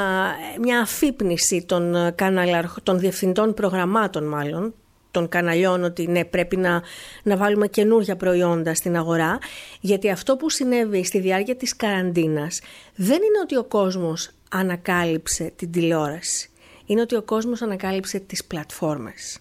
μια 0.61 0.81
αφύπνιση 0.81 1.65
των, 1.65 1.95
ε, 1.95 2.11
καναλαρχ- 2.11 2.81
των 2.83 2.99
διευθυντών 2.99 3.55
προγραμμάτων 3.55 4.25
μάλλον, 4.25 4.75
των 5.11 5.29
καναλιών 5.29 5.85
ότι 5.85 6.07
ναι 6.07 6.25
πρέπει 6.25 6.57
να, 6.57 6.83
να 7.23 7.37
βάλουμε 7.37 7.67
καινούργια 7.69 8.17
προϊόντα 8.17 8.75
στην 8.75 8.97
αγορά 8.97 9.39
γιατί 9.81 10.11
αυτό 10.11 10.37
που 10.37 10.51
συνέβη 10.51 11.05
στη 11.05 11.21
διάρκεια 11.21 11.57
της 11.57 11.77
καραντίνας 11.77 12.61
δεν 12.95 13.17
είναι 13.17 13.39
ότι 13.43 13.57
ο 13.57 13.65
κόσμος 13.65 14.31
ανακάλυψε 14.51 15.53
την 15.57 15.71
τηλεόραση 15.71 16.51
είναι 16.87 17.01
ότι 17.01 17.17
ο 17.17 17.23
κόσμος 17.23 17.63
ανακάλυψε 17.63 18.19
τις 18.19 18.45
πλατφόρμες. 18.45 19.39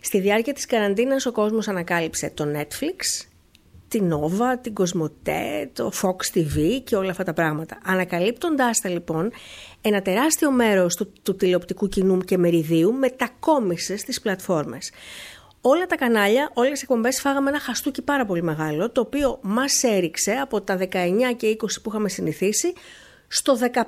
Στη 0.00 0.20
διάρκεια 0.20 0.52
της 0.52 0.66
καραντίνας 0.66 1.26
ο 1.26 1.32
κόσμος 1.32 1.68
ανακάλυψε 1.68 2.30
το 2.34 2.44
Netflix, 2.56 3.26
την 3.92 4.12
Nova, 4.12 4.56
την 4.60 4.72
Cosmote, 4.78 5.66
το 5.72 5.92
Fox 6.02 6.36
TV 6.36 6.80
και 6.84 6.96
όλα 6.96 7.10
αυτά 7.10 7.24
τα 7.24 7.32
πράγματα. 7.32 7.78
Ανακαλύπτοντάς 7.84 8.78
τα 8.80 8.88
λοιπόν, 8.88 9.32
ένα 9.80 10.02
τεράστιο 10.02 10.50
μέρος 10.50 10.96
του, 10.96 11.12
του 11.22 11.36
τηλεοπτικού 11.36 11.88
κοινού 11.88 12.18
και 12.18 12.38
μεριδίου 12.38 12.92
μετακόμισε 12.92 13.96
στις 13.96 14.20
πλατφόρμες. 14.20 14.90
όλα 15.60 15.86
τα 15.86 15.96
κανάλια, 15.96 16.50
όλες 16.54 16.78
οι 16.78 16.82
εκπομπές 16.82 17.20
φάγαμε 17.20 17.48
ένα 17.48 17.60
χαστούκι 17.60 18.02
πάρα 18.02 18.26
πολύ 18.26 18.42
μεγάλο, 18.42 18.90
το 18.90 19.00
οποίο 19.00 19.38
μας 19.42 19.82
έριξε 19.82 20.32
από 20.32 20.60
τα 20.60 20.76
19 20.76 20.86
και 21.36 21.46
20 21.46 21.80
που 21.82 21.88
είχαμε 21.88 22.08
συνηθίσει, 22.08 22.72
στο 23.34 23.58
15 23.72 23.84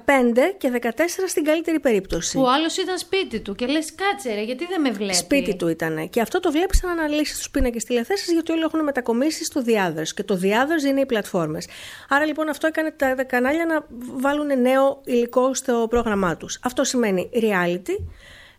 και 0.58 0.80
14 0.82 0.88
στην 1.26 1.44
καλύτερη 1.44 1.80
περίπτωση. 1.80 2.38
Ο 2.38 2.50
άλλος 2.50 2.76
ήταν 2.76 2.98
σπίτι 2.98 3.40
του 3.40 3.54
και 3.54 3.66
λες, 3.66 3.94
κάτσε 3.94 4.34
ρε, 4.34 4.42
γιατί 4.42 4.66
δεν 4.66 4.80
με 4.80 4.90
βλέπει. 4.90 5.14
Σπίτι 5.14 5.56
του 5.56 5.68
ήταν. 5.68 6.10
Και 6.10 6.20
αυτό 6.20 6.40
το 6.40 6.50
βλέπεις 6.50 6.84
αν 6.84 6.90
αναλύσεις 6.90 7.42
του 7.42 7.50
πίνακες 7.50 7.84
τηλεθέσεις, 7.84 8.32
γιατί 8.32 8.52
όλοι 8.52 8.62
έχουν 8.62 8.82
μετακομίσει 8.82 9.44
στο 9.44 9.62
The 9.66 9.70
Others. 9.70 10.08
Και 10.14 10.22
το 10.22 10.40
The 10.42 10.46
Others 10.46 10.88
είναι 10.88 11.00
οι 11.00 11.06
πλατφόρμες. 11.06 11.68
Άρα 12.08 12.24
λοιπόν 12.24 12.48
αυτό 12.48 12.66
έκανε 12.66 12.90
τα 12.90 13.24
κανάλια 13.24 13.66
να 13.66 13.86
βάλουν 14.14 14.60
νέο 14.60 15.00
υλικό 15.04 15.54
στο 15.54 15.86
πρόγραμμά 15.90 16.36
τους. 16.36 16.58
Αυτό 16.62 16.84
σημαίνει 16.84 17.30
reality, 17.34 18.04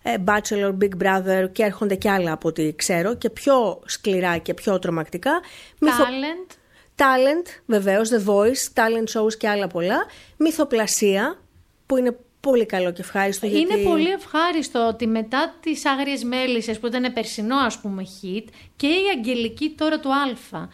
ε, 0.04 0.16
Bachelor, 0.26 0.74
Big 0.82 1.04
Brother 1.04 1.52
και 1.52 1.64
έρχονται 1.64 1.96
κι 1.96 2.10
άλλα 2.10 2.32
από 2.32 2.48
ό,τι 2.48 2.76
ξέρω 2.76 3.16
και 3.16 3.30
πιο 3.30 3.82
σκληρά 3.86 4.38
και 4.38 4.54
πιο 4.54 4.80
τρομακτικά. 4.80 5.42
Talent. 5.80 6.56
Talent, 6.98 7.48
βεβαίως, 7.66 8.10
The 8.10 8.30
Voice, 8.30 8.74
talent 8.74 9.22
shows 9.22 9.34
και 9.38 9.50
άλλα 9.50 9.68
πολλά. 9.68 10.06
Μυθοπλασία, 10.38 11.40
που 11.86 11.98
είναι 11.98 12.18
πολύ 12.40 12.66
καλό 12.66 12.92
και 12.92 13.02
ευχάριστο. 13.02 13.48
Είναι 13.48 13.58
γιατί... 13.58 13.84
πολύ 13.84 14.10
ευχάριστο 14.10 14.88
ότι 14.88 15.08
μετά 15.08 15.56
τις 15.60 15.86
άγριες 15.86 16.24
μέλισσες 16.24 16.80
που 16.80 16.88
ήταν 16.88 17.14
περσινό 17.14 17.56
ας 17.58 17.80
πούμε 17.80 18.04
hit 18.22 18.44
και 18.76 18.88
η 18.88 19.04
Αγγελική 19.18 19.70
τώρα 19.78 20.00
του 20.00 20.10
Α 20.14 20.68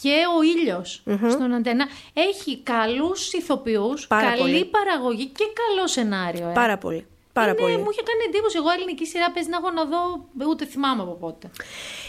και 0.00 0.22
ο 0.38 0.42
ήλιος 0.42 1.02
στον 1.30 1.52
Αντένα 1.52 1.86
έχει 2.12 2.58
καλούς 2.58 3.32
ηθοποιούς, 3.32 4.06
καλή 4.06 4.64
παραγωγή 4.64 5.26
και 5.26 5.44
καλό 5.54 5.86
σενάριο. 5.86 6.48
Ε. 6.48 6.52
Πάρα 6.52 6.78
πολύ. 6.78 7.06
Πάρα 7.38 7.50
είναι, 7.50 7.60
πολύ. 7.60 7.76
Μου 7.76 7.90
είχε 7.92 8.02
κάνει 8.10 8.22
εντύπωση. 8.28 8.56
Εγώ 8.60 8.70
ελληνική 8.76 9.06
σειρά 9.06 9.30
παίζει 9.30 9.48
να 9.48 9.56
έχω 9.60 9.70
να 9.70 9.84
δω, 9.92 10.02
ούτε 10.50 10.64
θυμάμαι 10.72 11.02
από 11.02 11.14
πότε. 11.14 11.50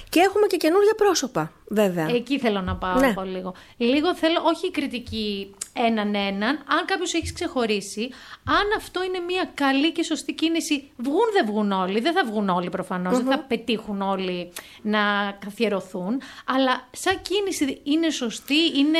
Και 0.09 0.19
έχουμε 0.19 0.47
και 0.47 0.57
καινούργια 0.57 0.95
πρόσωπα, 0.95 1.51
βέβαια. 1.67 2.07
Εκεί 2.19 2.39
θέλω 2.39 2.61
να 2.61 2.75
πάω 2.75 2.99
ναι. 2.99 3.13
λίγο. 3.35 3.53
Λίγο 3.77 4.15
θέλω, 4.15 4.39
όχι 4.43 4.67
η 4.67 4.71
κριτική 4.71 5.55
έναν 5.73 6.15
έναν, 6.15 6.63
αν 6.75 6.85
κάποιος 6.85 7.13
έχει 7.13 7.33
ξεχωρίσει, 7.33 8.09
αν 8.43 8.65
αυτό 8.77 9.03
είναι 9.03 9.19
μια 9.19 9.51
καλή 9.53 9.91
και 9.91 10.03
σωστή 10.03 10.33
κίνηση, 10.33 10.91
βγουν 10.97 11.27
δεν 11.33 11.45
βγουν 11.45 11.71
όλοι, 11.71 11.99
δεν 11.99 12.13
θα 12.13 12.23
βγουν 12.25 12.49
όλοι 12.49 12.69
δεν 13.09 13.25
θα 13.25 13.39
πετύχουν 13.47 14.01
όλοι 14.01 14.51
να 14.81 14.99
καθιερωθούν, 15.45 16.21
αλλά 16.45 16.87
σαν 16.91 17.21
κίνηση 17.21 17.81
είναι 17.83 18.09
σωστή, 18.09 18.77
είναι 18.77 18.99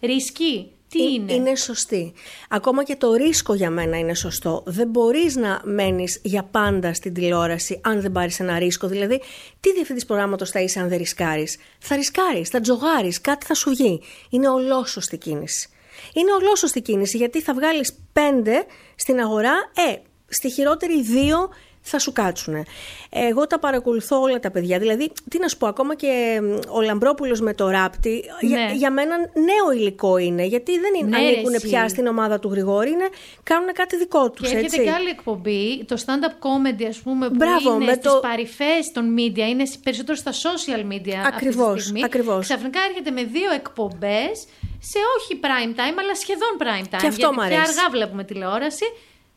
ρισκή. 0.00 0.70
Τι 0.88 1.04
ε, 1.04 1.08
είναι; 1.08 1.32
Είναι 1.32 1.54
σωστή. 1.54 2.12
Ακόμα 2.48 2.84
και 2.84 2.96
το 2.96 3.12
ρίσκο 3.12 3.54
για 3.54 3.70
μένα 3.70 3.98
είναι 3.98 4.14
σωστό. 4.14 4.62
Δεν 4.66 4.88
μπορείς 4.88 5.36
να 5.36 5.60
μένεις 5.64 6.20
για 6.22 6.42
πάντα 6.42 6.94
στην 6.94 7.14
τηλεόραση 7.14 7.80
αν 7.84 8.00
δεν 8.00 8.12
πάρεις 8.12 8.40
ένα 8.40 8.58
ρίσκο. 8.58 8.86
Δηλαδή, 8.86 9.22
τι 9.60 9.72
διευθυντής 9.72 10.04
προγράμματος 10.04 10.50
θα 10.50 10.60
είσαι 10.60 10.80
αν 10.80 10.88
δεν 10.88 10.98
ρισκάρεις; 10.98 11.58
Θα 11.78 11.96
ρισκάρεις, 11.96 12.48
θα 12.48 12.60
τζογάρεις, 12.60 13.20
κάτι 13.20 13.46
θα 13.46 13.54
σου 13.54 13.70
βγει. 13.70 14.02
Είναι 14.30 14.48
ολόσωστη 14.48 15.18
κίνηση. 15.18 15.68
Είναι 16.14 16.32
ολόσωστη 16.32 16.82
κίνηση 16.82 17.16
γιατί 17.16 17.42
θα 17.42 17.54
βγάλεις 17.54 17.98
πέντε 18.12 18.66
στην 18.94 19.20
αγορά, 19.20 19.54
ε, 19.90 19.96
στη 20.28 20.50
χειρότερη 20.50 21.02
δύο 21.02 21.48
θα 21.88 21.98
σου 21.98 22.12
κάτσουν. 22.12 22.66
Εγώ 23.10 23.46
τα 23.46 23.58
παρακολουθώ 23.58 24.20
όλα 24.20 24.38
τα 24.38 24.50
παιδιά. 24.50 24.78
Δηλαδή, 24.78 25.12
τι 25.30 25.38
να 25.38 25.48
σου 25.48 25.56
πω, 25.56 25.66
ακόμα 25.66 25.94
και 25.94 26.40
ο 26.68 26.80
Λαμπρόπουλος 26.80 27.40
με 27.40 27.54
το 27.54 27.68
ράπτη, 27.68 28.24
για, 28.40 28.58
ναι. 28.58 28.72
για 28.72 28.90
μένα 28.90 29.16
νέο 29.18 29.72
υλικό 29.76 30.16
είναι. 30.16 30.44
Γιατί 30.44 30.78
δεν 30.78 30.94
είναι, 31.00 31.18
ναι, 31.18 31.26
ανήκουν 31.26 31.52
πια 31.62 31.88
στην 31.88 32.06
ομάδα 32.06 32.38
του 32.38 32.48
Γρηγόρη, 32.48 32.90
είναι, 32.90 33.08
κάνουν 33.42 33.72
κάτι 33.72 33.96
δικό 33.96 34.30
τους. 34.30 34.50
Και 34.50 34.56
έχετε 34.56 34.82
και 34.82 34.90
άλλη 34.90 35.08
εκπομπή, 35.08 35.84
το 35.84 35.96
stand-up 36.06 36.46
comedy, 36.46 36.84
ας 36.88 36.98
πούμε, 36.98 37.28
που 37.28 37.34
Μπράβο, 37.36 37.74
είναι 37.74 37.92
στις 37.92 38.12
το... 38.12 38.18
παρυφές 38.22 38.92
των 38.92 39.14
media, 39.18 39.48
είναι 39.48 39.64
περισσότερο 39.82 40.16
στα 40.16 40.32
social 40.32 40.92
media. 40.92 41.14
Ακριβώς. 41.26 41.92
Ακριβώς. 42.04 42.44
Ξαφνικά 42.44 42.80
έρχεται 42.88 43.10
με 43.10 43.22
δύο 43.22 43.50
εκπομπές 43.52 44.46
σε 44.80 44.98
όχι 45.16 45.40
prime 45.42 45.72
time, 45.78 45.96
αλλά 45.98 46.14
σχεδόν 46.14 46.52
prime 46.58 46.94
time. 46.94 47.00
Και 47.00 47.06
αυτό 47.06 47.30
γιατί 47.34 47.48
πια 47.48 47.60
αργά 47.60 47.90
βλέπουμε 47.90 48.24
τηλεόραση 48.24 48.84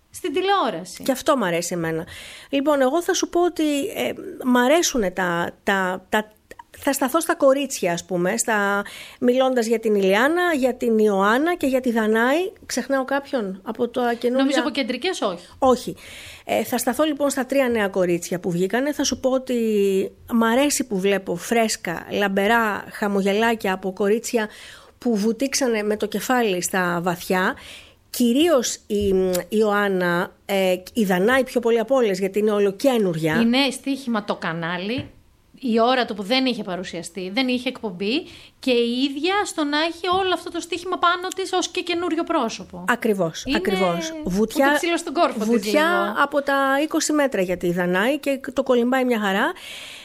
στην 0.10 0.34
τηλεόραση. 0.34 1.03
Και 1.03 1.12
αυτό 1.12 1.38
μου 1.38 1.45
αρέσει 1.45 1.74
εμένα. 1.74 2.05
Λοιπόν, 2.49 2.82
εγώ 2.82 3.03
θα 3.03 3.14
σου 3.14 3.30
πω 3.30 3.43
ότι 3.45 3.80
ε, 3.95 4.14
μ' 4.43 4.57
αρέσουν 4.57 5.14
τα, 5.14 5.51
τα, 5.64 6.05
τα, 6.10 6.32
θα 6.78 6.93
σταθώ 6.93 7.20
στα 7.20 7.36
κορίτσια, 7.36 7.93
ας 7.93 8.05
πούμε, 8.05 8.38
στα... 8.38 8.86
μιλώντας 9.20 9.66
για 9.66 9.80
την 9.80 9.95
Ηλιάνα, 9.95 10.53
για 10.53 10.76
την 10.76 10.97
Ιωάννα 10.97 11.55
και 11.55 11.68
για 11.68 11.82
τη 11.82 11.91
Δανάη. 11.91 12.51
Ξεχνάω 12.66 13.05
κάποιον 13.05 13.62
από 13.64 13.88
το 13.88 14.01
καινούργια... 14.01 14.30
Νομίζω 14.30 14.60
από 14.60 14.70
κεντρικές 14.70 15.22
όχι. 15.22 15.47
Όχι. 15.60 15.95
Ε, 16.45 16.64
θα 16.64 16.78
σταθώ 16.78 17.03
λοιπόν 17.03 17.30
στα 17.30 17.45
τρία 17.45 17.70
νέα 17.70 17.88
κορίτσια 17.88 18.39
που 18.39 18.51
βγήκανε. 18.51 18.93
Θα 18.93 19.03
σου 19.03 19.20
πω 19.20 19.30
ότι 19.30 19.55
μ' 20.32 20.43
αρέσει 20.43 20.88
που 20.88 20.99
βλέπω 20.99 21.36
φρέσκα, 21.36 22.05
λαμπερά 22.12 22.84
χαμογελάκια 22.91 23.74
από 23.74 23.93
κορίτσια 23.93 24.49
που 24.97 25.16
βουτήξανε 25.16 25.84
με 25.84 25.97
το 25.97 26.05
κεφάλι 26.05 26.62
στα 26.62 26.99
βαθιά 27.03 27.55
Κυρίως 28.10 28.80
η 28.88 29.14
Ιωάννα, 29.49 30.32
ε, 30.45 30.76
η 30.93 31.05
Δανάη 31.05 31.43
πιο 31.43 31.60
πολύ 31.60 31.80
από 31.80 31.95
όλες 31.95 32.20
γιατί 32.20 32.39
είναι 32.39 32.51
ολοκένουργια. 32.51 33.41
Είναι 33.41 33.70
στοίχημα 33.70 34.24
το 34.24 34.36
κανάλι, 34.36 35.10
η 35.60 35.80
ώρα 35.80 36.05
του 36.05 36.14
που 36.14 36.24
δεν 36.24 36.45
είχε 36.45 36.64
παρουσιαστεί, 36.64 37.30
δεν 37.34 37.47
είχε 37.47 37.70
εκπομπή 37.70 38.28
και 38.60 38.72
η 38.72 39.01
ίδια 39.10 39.34
στο 39.45 39.64
να 39.64 39.78
έχει 39.80 40.07
όλο 40.20 40.34
αυτό 40.34 40.51
το 40.51 40.60
στοίχημα 40.60 40.97
πάνω 40.97 41.28
της 41.36 41.53
ως 41.53 41.68
και 41.68 41.82
καινούριο 41.82 42.24
πρόσωπο. 42.24 42.86
Ακριβώς, 42.88 43.43
είναι... 43.45 43.57
ακριβώς. 43.57 44.14
Βουτιά, 44.24 44.80
στον 44.97 45.14
κόρφο 45.14 45.45
βουτιά 45.45 46.16
από 46.24 46.41
τα 46.41 46.78
20 46.89 47.14
μέτρα 47.14 47.41
για 47.41 47.57
τη 47.57 47.72
Δανάη 47.72 48.20
και 48.20 48.39
το 48.53 48.64
κολυμπάει 48.64 49.05
μια 49.05 49.20
χαρά. 49.20 49.53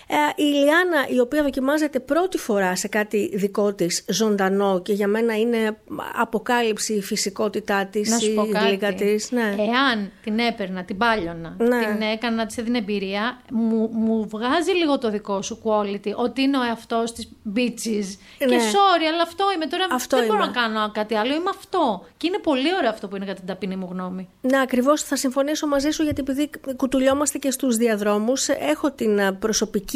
Ε, 0.09 0.43
η 0.43 0.45
Ιλιάνα 0.55 1.09
η 1.09 1.21
οποία 1.21 1.43
δοκιμάζεται 1.43 2.01
πρώτη 2.01 2.39
φορά 2.39 2.77
σε 2.77 2.89
κάτι 2.89 3.31
δικό 3.35 3.75
της 3.75 4.05
ζωντανό 4.09 4.81
και 4.83 4.93
για 4.93 5.07
μένα 5.07 5.39
είναι 5.39 5.77
αποκάλυψη 6.15 6.95
η 6.95 7.03
φυσικότητά 7.03 7.87
της, 7.87 8.11
να 8.11 8.17
η 8.17 8.67
γλύκα 8.67 8.95
της. 8.95 9.31
Ναι. 9.31 9.55
Εάν 9.59 10.11
την 10.23 10.39
έπαιρνα, 10.39 10.85
την 10.85 10.97
πάλιωνα, 10.97 11.57
ναι. 11.59 11.87
την 11.87 12.03
έκανα, 12.13 12.47
της 12.47 12.59
έδινε 12.59 12.79
εμπειρία, 12.79 13.41
μου, 13.51 13.91
μου 13.93 14.29
βγάζει 14.29 14.73
λίγο 14.73 14.99
το 14.99 15.11
δικό 15.11 15.43
σου 15.43 15.63
quality, 15.65 16.13
ότι 16.15 16.43
είναι 16.43 16.59
ο 16.59 16.63
εαυτός 16.63 17.13
της 17.13 17.29
bitches. 17.57 18.07
Ναι. 18.39 18.47
Και 18.47 18.57
sorry, 18.57 19.07
αλλά 19.13 19.23
αυτό 19.23 19.45
είμαι 19.55 19.67
τώρα, 19.67 19.87
αυτό 19.91 20.17
δεν 20.17 20.27
είμαι. 20.27 20.35
μπορώ 20.35 20.47
να 20.47 20.53
κάνω 20.53 20.91
κάτι 20.93 21.15
άλλο, 21.15 21.35
είμαι 21.35 21.51
αυτό. 21.51 22.05
Και 22.17 22.27
είναι 22.27 22.39
πολύ 22.39 22.75
ωραίο 22.79 22.91
αυτό 22.91 23.09
που 23.09 23.17
είναι 23.17 23.25
κατά 23.25 23.39
την 23.39 23.47
ταπεινή 23.47 23.77
μου 23.77 23.89
γνώμη. 23.91 24.29
Ναι, 24.41 24.61
ακριβώς 24.61 25.03
θα 25.03 25.17
συμφωνήσω 25.17 25.67
μαζί 25.67 25.91
σου 25.91 26.03
γιατί 26.03 26.21
επειδή 26.21 26.51
κουτουλιόμαστε 26.77 27.39
και 27.39 27.51
στους 27.51 27.77
διαδρόμους, 27.77 28.49
έχω 28.49 28.91
την 28.91 29.39
προσωπική 29.39 29.94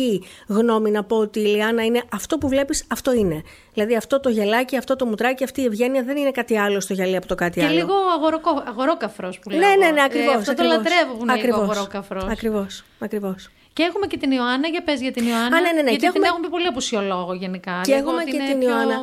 γνώμη 0.49 0.91
να 0.91 1.05
πω 1.05 1.17
ότι 1.17 1.41
η 1.41 1.45
Λιάννα 1.47 1.85
είναι 1.85 2.03
αυτό 2.13 2.39
που 2.39 2.49
βλέπεις, 2.49 2.85
αυτό 2.89 3.13
είναι. 3.13 3.43
Δηλαδή 3.75 3.97
αυτό 3.97 4.21
το 4.21 4.29
γελάκι, 4.29 4.77
αυτό 4.77 4.97
το 4.97 5.07
μουτράκι, 5.07 5.45
αυτή 5.45 5.61
η 5.61 5.65
ευγένεια 5.65 6.03
δεν 6.03 6.17
είναι 6.17 6.31
κάτι 6.31 6.59
άλλο 6.59 6.81
στο 6.81 6.93
γυαλί 6.93 7.17
από 7.17 7.27
το 7.27 7.35
κάτι 7.35 7.59
και 7.59 7.67
άλλο. 7.67 7.75
Και 7.75 7.81
λίγο 7.81 7.95
αγοροκο... 8.17 8.63
αγορόκαφρος 8.69 9.39
που 9.39 9.51
λέω. 9.51 9.59
Ναι, 9.59 9.67
ναι, 9.67 9.91
ναι, 9.91 10.03
ακριβώς. 10.03 10.35
Ε, 10.35 10.39
αυτό 10.39 10.51
ακριβώς, 10.51 10.77
το 10.77 10.83
λατρεύω 10.83 11.15
που 11.15 11.23
είναι 11.23 11.33
ακριβώς, 11.33 11.61
λίγο 11.61 11.73
αγορόκαφρος. 11.73 12.25
Ακριβώς. 12.25 12.85
Ακριβώς. 12.99 13.49
Και 13.73 13.83
έχουμε 13.83 14.07
και 14.07 14.17
την 14.17 14.31
Ιωάννα, 14.31 14.69
για 14.69 14.83
πες 14.83 15.01
για 15.01 15.13
την 15.13 15.27
Ιωάννα. 15.27 15.57
Α, 15.57 15.61
ναι, 15.61 15.73
ναι, 15.73 15.83
ναι. 15.83 15.91
Γιατί 15.91 16.07
και 16.07 16.13
την 16.13 16.23
έχουμε 16.23 16.41
πει 16.41 16.49
πολύ 16.49 16.67
απουσιολόγο 16.67 17.35
γενικά. 17.35 17.81
Και 17.83 17.93
έχουμε 17.93 18.25
και 18.25 18.39
την 18.51 18.61
Ιωάννα 18.61 19.03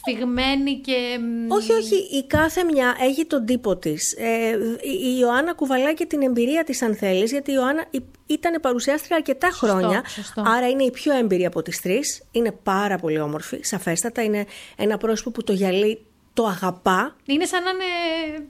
σφιγμένη 0.00 0.80
και. 0.80 1.18
Όχι, 1.48 1.72
όχι. 1.72 1.94
Η 1.94 2.26
κάθε 2.26 2.64
μια 2.64 2.96
έχει 3.00 3.24
τον 3.24 3.44
τύπο 3.44 3.76
της. 3.76 4.16
Ε, 4.18 4.58
η 4.82 5.18
Ιωάννα 5.20 5.54
κουβαλάει 5.54 5.94
και 5.94 6.06
την 6.06 6.22
εμπειρία 6.22 6.64
της, 6.64 6.82
αν 6.82 6.96
θέλεις, 6.96 7.30
γιατί 7.30 7.50
η 7.50 7.54
Ιωάννα 7.56 7.84
ήταν 8.26 8.60
παρουσιάστρια 8.60 9.16
αρκετά 9.16 9.50
χρόνια. 9.50 10.04
Σωστό. 10.06 10.42
Άρα 10.46 10.68
είναι 10.68 10.82
η 10.82 10.90
πιο 10.90 11.16
έμπειρη 11.16 11.46
από 11.46 11.62
τις 11.62 11.80
τρεις. 11.80 12.22
Είναι 12.30 12.52
πάρα 12.52 12.96
πολύ 12.96 13.20
όμορφη, 13.20 13.58
σαφέστατα. 13.62 14.22
Είναι 14.22 14.46
ένα 14.76 14.98
πρόσωπο 14.98 15.30
που 15.30 15.44
το 15.44 15.52
γυαλί 15.52 16.04
το 16.34 16.44
αγαπά. 16.44 17.16
Είναι 17.24 17.44
σαν 17.44 17.62
να 17.62 17.70
είναι. 17.70 18.46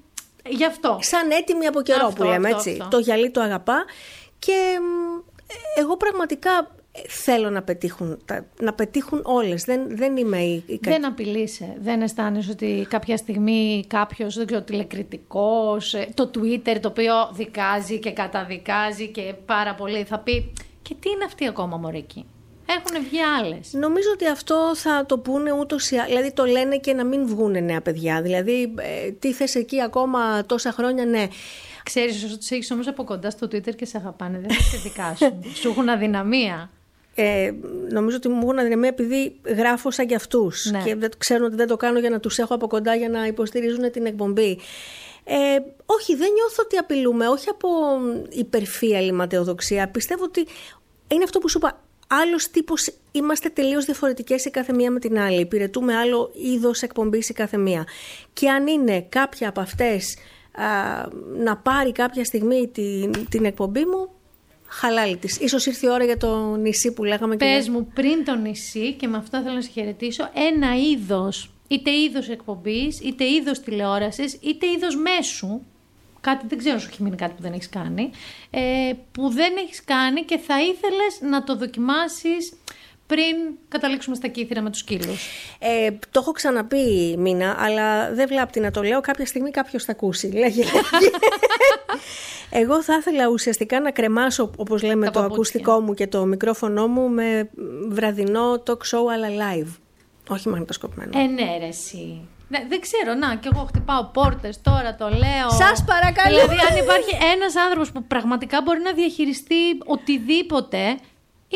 Γι' 0.48 0.64
αυτό. 0.64 0.98
Σαν 1.00 1.30
έτοιμη 1.30 1.66
από 1.66 1.82
καιρό 1.82 2.06
αυτό, 2.06 2.22
που 2.22 2.28
λέμε 2.28 2.48
αυτό, 2.48 2.70
έτσι. 2.70 2.70
Αυτό. 2.82 2.96
Το 2.96 3.02
γυαλί 3.02 3.30
το 3.30 3.40
αγαπά. 3.40 3.84
Και 4.38 4.78
εγώ 5.76 5.96
πραγματικά 5.96 6.70
θέλω 7.08 7.50
να 7.50 7.62
πετύχουν, 7.62 8.18
να 8.60 8.72
πετύχουν 8.72 9.20
όλες. 9.24 9.64
Δεν, 9.64 9.96
δεν 9.96 10.16
είμαι 10.16 10.38
η... 10.42 10.80
Δεν 10.82 11.06
απειλείσαι. 11.06 11.76
Δεν 11.80 12.02
αισθάνεσαι 12.02 12.50
ότι 12.50 12.86
κάποια 12.88 13.16
στιγμή 13.16 13.84
κάποιος, 13.88 14.36
δεν 14.36 14.46
ξέρω, 14.46 14.62
τηλεκριτικός, 14.62 15.94
ε, 15.94 16.08
το 16.14 16.30
Twitter 16.34 16.76
το 16.80 16.88
οποίο 16.88 17.14
δικάζει 17.32 17.98
και 17.98 18.12
καταδικάζει 18.12 19.08
και 19.08 19.34
πάρα 19.46 19.74
πολύ 19.74 20.04
θα 20.04 20.18
πει 20.18 20.52
και 20.82 20.94
τι 21.00 21.10
είναι 21.10 21.24
αυτή 21.24 21.46
ακόμα 21.46 21.76
μωρική. 21.76 22.24
Έχουν 22.78 23.04
βγει 23.04 23.18
άλλες. 23.20 23.72
Νομίζω 23.72 24.08
ότι 24.12 24.28
αυτό 24.28 24.72
θα 24.74 25.06
το 25.06 25.18
πούνε 25.18 25.52
ούτως 25.52 25.90
ή 25.90 25.96
άλλω. 25.96 26.08
Δηλαδή 26.08 26.32
το 26.32 26.44
λένε 26.44 26.76
και 26.76 26.92
να 26.92 27.04
μην 27.04 27.26
βγουν 27.26 27.64
νέα 27.64 27.80
παιδιά. 27.80 28.22
Δηλαδή, 28.22 28.74
ε, 28.76 29.10
τι 29.10 29.32
θες 29.32 29.54
εκεί 29.54 29.82
ακόμα 29.82 30.46
τόσα 30.46 30.72
χρόνια, 30.72 31.04
ναι. 31.04 31.26
Ξέρεις, 31.82 32.24
όσο 32.24 32.38
τους 32.38 32.50
έχεις 32.50 32.70
όμως 32.70 32.86
από 32.88 33.04
κοντά 33.04 33.30
στο 33.30 33.46
Twitter 33.46 33.74
και 33.74 33.84
σε 33.84 33.96
αγαπάνε, 33.96 34.38
δεν 34.38 34.50
θα 34.50 34.62
σε 34.62 34.76
δικάσουν. 34.76 35.44
Σου 35.60 35.68
έχουν 35.68 35.88
αδυναμία. 35.88 36.70
Ε, 37.20 37.54
νομίζω 37.90 38.16
ότι 38.16 38.28
μου 38.28 38.40
έχουν 38.42 38.58
αδυναμία 38.58 38.88
επειδή 38.88 39.40
γράφω 39.44 39.90
σαν 39.90 40.06
κι 40.06 40.14
αυτούς. 40.14 40.70
Ναι. 40.70 40.82
Και 40.82 40.94
δεν, 40.94 41.10
ξέρουν 41.18 41.46
ότι 41.46 41.56
δεν 41.56 41.66
το 41.66 41.76
κάνω 41.76 41.98
για 41.98 42.10
να 42.10 42.20
τους 42.20 42.38
έχω 42.38 42.54
από 42.54 42.66
κοντά 42.66 42.94
για 42.94 43.08
να 43.08 43.26
υποστηρίζουν 43.26 43.90
την 43.90 44.06
εκπομπή. 44.06 44.58
Ε, 45.24 45.36
όχι, 45.86 46.16
δεν 46.16 46.32
νιώθω 46.32 46.62
ότι 46.62 46.76
απειλούμε, 46.76 47.28
όχι 47.28 47.48
από 47.48 47.68
υπερφύαλη 48.28 49.12
ματαιοδοξία. 49.12 49.88
Πιστεύω 49.88 50.24
ότι 50.24 50.46
είναι 51.08 51.24
αυτό 51.24 51.38
που 51.38 51.48
σου 51.48 51.58
είπα. 51.58 51.80
άλλος 52.06 52.50
τύπος 52.50 52.92
είμαστε 53.12 53.48
τελείως 53.48 53.84
διαφορετικές 53.84 54.44
η 54.44 54.50
κάθε 54.50 54.72
μία 54.72 54.90
με 54.90 54.98
την 54.98 55.18
άλλη. 55.18 55.40
Υπηρετούμε 55.40 55.96
άλλο 55.96 56.30
είδος 56.34 56.82
εκπομπής 56.82 57.28
η 57.28 57.32
κάθε 57.32 57.56
μία. 57.56 57.86
Και 58.32 58.48
αν 58.48 58.66
είναι 58.66 59.06
κάποια 59.08 59.48
από 59.48 59.60
αυτές 59.60 60.16
να 61.36 61.56
πάρει 61.56 61.92
κάποια 61.92 62.24
στιγμή 62.24 62.68
την, 62.68 63.28
την 63.28 63.44
εκπομπή 63.44 63.84
μου, 63.84 64.10
χαλάλη 64.70 65.16
της. 65.16 65.38
Ίσως 65.40 65.66
ήρθε 65.66 65.86
η 65.86 65.90
ώρα 65.90 66.04
για 66.04 66.16
το 66.16 66.56
νησί 66.56 66.92
που 66.92 67.04
λέγαμε. 67.04 67.36
Πες 67.36 67.68
μου 67.68 67.86
πριν 67.94 68.24
το 68.24 68.34
νησί 68.34 68.92
και 68.92 69.08
με 69.08 69.16
αυτό 69.16 69.40
θέλω 69.42 69.54
να 69.54 69.60
σε 69.60 69.70
χαιρετήσω 69.70 70.30
ένα 70.34 70.76
είδος, 70.76 71.50
είτε 71.68 71.90
είδος 71.90 72.28
εκπομπής, 72.28 73.00
είτε 73.00 73.24
είδος 73.24 73.60
τηλεόρασης, 73.60 74.38
είτε 74.40 74.66
είδος 74.66 74.96
μέσου, 74.96 75.60
κάτι 76.20 76.46
δεν 76.48 76.58
ξέρω 76.58 76.78
σου 76.78 76.88
έχει 76.92 77.02
μείνει 77.02 77.16
κάτι 77.16 77.34
που 77.34 77.42
δεν 77.42 77.52
έχεις 77.52 77.68
κάνει, 77.68 78.10
ε, 78.50 78.92
που 79.12 79.28
δεν 79.28 79.52
έχεις 79.56 79.84
κάνει 79.84 80.24
και 80.24 80.38
θα 80.38 80.60
ήθελες 80.60 81.20
να 81.30 81.44
το 81.44 81.56
δοκιμάσεις 81.56 82.52
πριν 83.10 83.58
καταλήξουμε 83.68 84.16
στα 84.16 84.28
κύθρα 84.28 84.60
με 84.60 84.70
τους 84.70 84.78
σκύλους. 84.78 85.28
Ε, 85.58 85.90
το 85.90 86.20
έχω 86.20 86.32
ξαναπεί 86.32 87.14
Μίνα, 87.18 87.56
αλλά 87.58 88.14
δεν 88.14 88.28
βλάπτει 88.28 88.60
να 88.60 88.70
το 88.70 88.82
λέω. 88.82 89.00
Κάποια 89.00 89.26
στιγμή 89.26 89.50
κάποιος 89.50 89.84
θα 89.84 89.92
ακούσει. 89.92 90.26
Λέγε, 90.26 90.64
Εγώ 92.50 92.82
θα 92.82 92.94
ήθελα 92.94 93.26
ουσιαστικά 93.28 93.80
να 93.80 93.90
κρεμάσω, 93.90 94.50
όπως 94.56 94.82
λέμε, 94.82 95.10
το 95.10 95.20
ακουστικό 95.20 95.80
μου 95.80 95.94
και 95.94 96.06
το 96.06 96.24
μικρόφωνο 96.24 96.86
μου 96.86 97.08
με 97.08 97.50
βραδινό 97.88 98.62
talk 98.66 98.72
show 98.72 99.12
αλλά 99.12 99.28
live. 99.28 99.68
Όχι 100.28 100.48
μαγνητοσκοπημένο. 100.48 101.18
Ε, 101.18 101.26
ναι, 101.26 101.58
ρε, 101.58 101.66
εσύ. 101.66 102.28
Δεν, 102.68 102.80
ξέρω, 102.80 103.14
να, 103.14 103.34
και 103.34 103.48
εγώ 103.54 103.64
χτυπάω 103.64 104.04
πόρτες 104.04 104.60
τώρα, 104.62 104.94
το 104.94 105.08
λέω. 105.08 105.50
Σας 105.50 105.84
παρακαλώ. 105.84 106.38
Δηλαδή, 106.38 106.56
αν 106.70 106.76
υπάρχει 106.84 107.12
ένας 107.34 107.56
άνθρωπος 107.56 107.92
που 107.92 108.04
πραγματικά 108.04 108.62
μπορεί 108.62 108.80
να 108.80 108.92
διαχειριστεί 108.92 109.54
οτιδήποτε, 109.86 110.98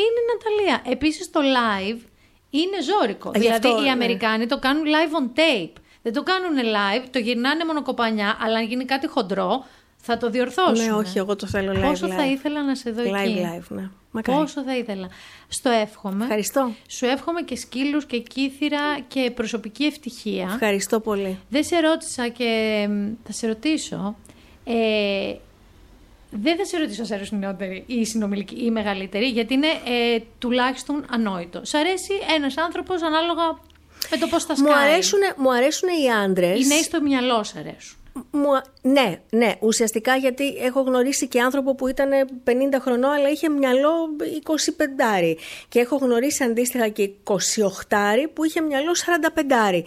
είναι 0.01 0.19
η 0.21 0.25
Ναταλία. 0.31 0.91
Επίσης, 0.93 1.31
το 1.31 1.39
live 1.39 1.99
είναι 2.49 2.81
ζώρικο. 2.81 3.31
δηλαδή, 3.31 3.67
οι 3.67 3.81
ναι. 3.81 3.89
Αμερικάνοι 3.89 4.45
το 4.45 4.59
κάνουν 4.59 4.83
live 4.85 5.21
on 5.21 5.39
tape. 5.39 5.73
Δεν 6.01 6.13
το 6.13 6.23
κάνουν 6.23 6.57
live, 6.57 7.05
το 7.11 7.19
γυρνάνε 7.19 7.65
μονοκοπανιά, 7.65 8.37
αλλά 8.41 8.57
αν 8.57 8.65
γίνει 8.65 8.85
κάτι 8.85 9.07
χοντρό, 9.07 9.65
θα 9.97 10.17
το 10.17 10.29
διορθώσουν. 10.29 10.85
Ναι, 10.85 10.93
όχι, 10.93 11.17
εγώ 11.17 11.35
το 11.35 11.47
θέλω 11.47 11.71
live. 11.71 11.81
Πόσο 11.81 12.07
θα 12.07 12.25
ήθελα 12.25 12.63
να 12.63 12.75
σε 12.75 12.91
δω 12.91 13.03
live, 13.03 13.13
εκεί; 13.15 13.41
Live, 13.41 13.67
ναι. 13.67 13.89
Πόσο 14.21 14.63
θα 14.63 14.77
ήθελα. 14.77 15.09
Στο 15.47 15.69
εύχομαι. 15.69 16.23
Ευχαριστώ. 16.23 16.71
Σου 16.87 17.05
εύχομαι 17.05 17.41
και 17.41 17.55
σκύλους 17.55 18.05
και 18.05 18.19
κύθυρα 18.19 18.99
και 19.07 19.31
προσωπική 19.31 19.83
ευτυχία. 19.83 20.49
Ευχαριστώ 20.53 20.99
πολύ. 20.99 21.39
Δεν 21.49 21.63
σε 21.63 21.79
ρώτησα 21.79 22.27
και 22.27 22.89
θα 23.23 23.31
σε 23.31 23.47
ρωτήσω. 23.47 24.15
Ε, 24.63 25.35
δεν 26.41 26.57
θα 26.57 26.65
σε 26.65 26.77
ρωτήσω 26.77 27.01
αν 27.01 27.07
σε 27.07 27.13
αρέσουν 27.13 27.37
οι 27.37 27.39
νεότεροι 27.39 27.83
ή 27.87 27.95
οι 27.95 28.05
συνομιλικοί 28.05 28.55
ή 28.55 28.63
οι 28.63 28.71
μεγαλύτεροι, 28.71 29.25
γιατί 29.27 29.53
είναι 29.53 29.67
ε, 29.67 30.19
τουλάχιστον 30.39 31.05
ανόητο. 31.09 31.61
Σ' 31.63 31.73
αρέσει 31.73 32.13
ένας 32.35 32.57
άνθρωπος 32.57 33.01
ανάλογα 33.01 33.59
με 34.11 34.17
το 34.17 34.27
πώς 34.27 34.43
θα 34.43 34.55
σκάει. 34.55 34.73
Μου 34.73 34.79
αρέσουν, 34.79 35.19
μου 35.37 35.53
αρέσουν 35.53 35.89
οι 35.89 36.11
άντρες. 36.11 36.63
Οι 36.63 36.67
νέοι 36.67 36.83
στο 36.83 37.01
μυαλό 37.01 37.43
σ' 37.43 37.55
αρέσουν. 37.55 37.97
Ναι, 38.81 39.19
ναι, 39.29 39.53
ουσιαστικά 39.59 40.15
γιατί 40.15 40.47
έχω 40.47 40.81
γνωρίσει 40.81 41.27
και 41.27 41.41
άνθρωπο 41.41 41.75
που 41.75 41.87
ήταν 41.87 42.09
50 42.43 42.49
χρονών 42.81 43.11
αλλά 43.11 43.29
είχε 43.29 43.49
μυαλό 43.49 44.15
25 45.23 45.35
και 45.69 45.79
έχω 45.79 45.95
γνωρίσει 45.95 46.43
αντίστοιχα 46.43 46.87
και 46.87 47.09
28 47.23 47.33
που 48.33 48.43
είχε 48.43 48.61
μυαλό 48.61 48.91
45 49.35 49.83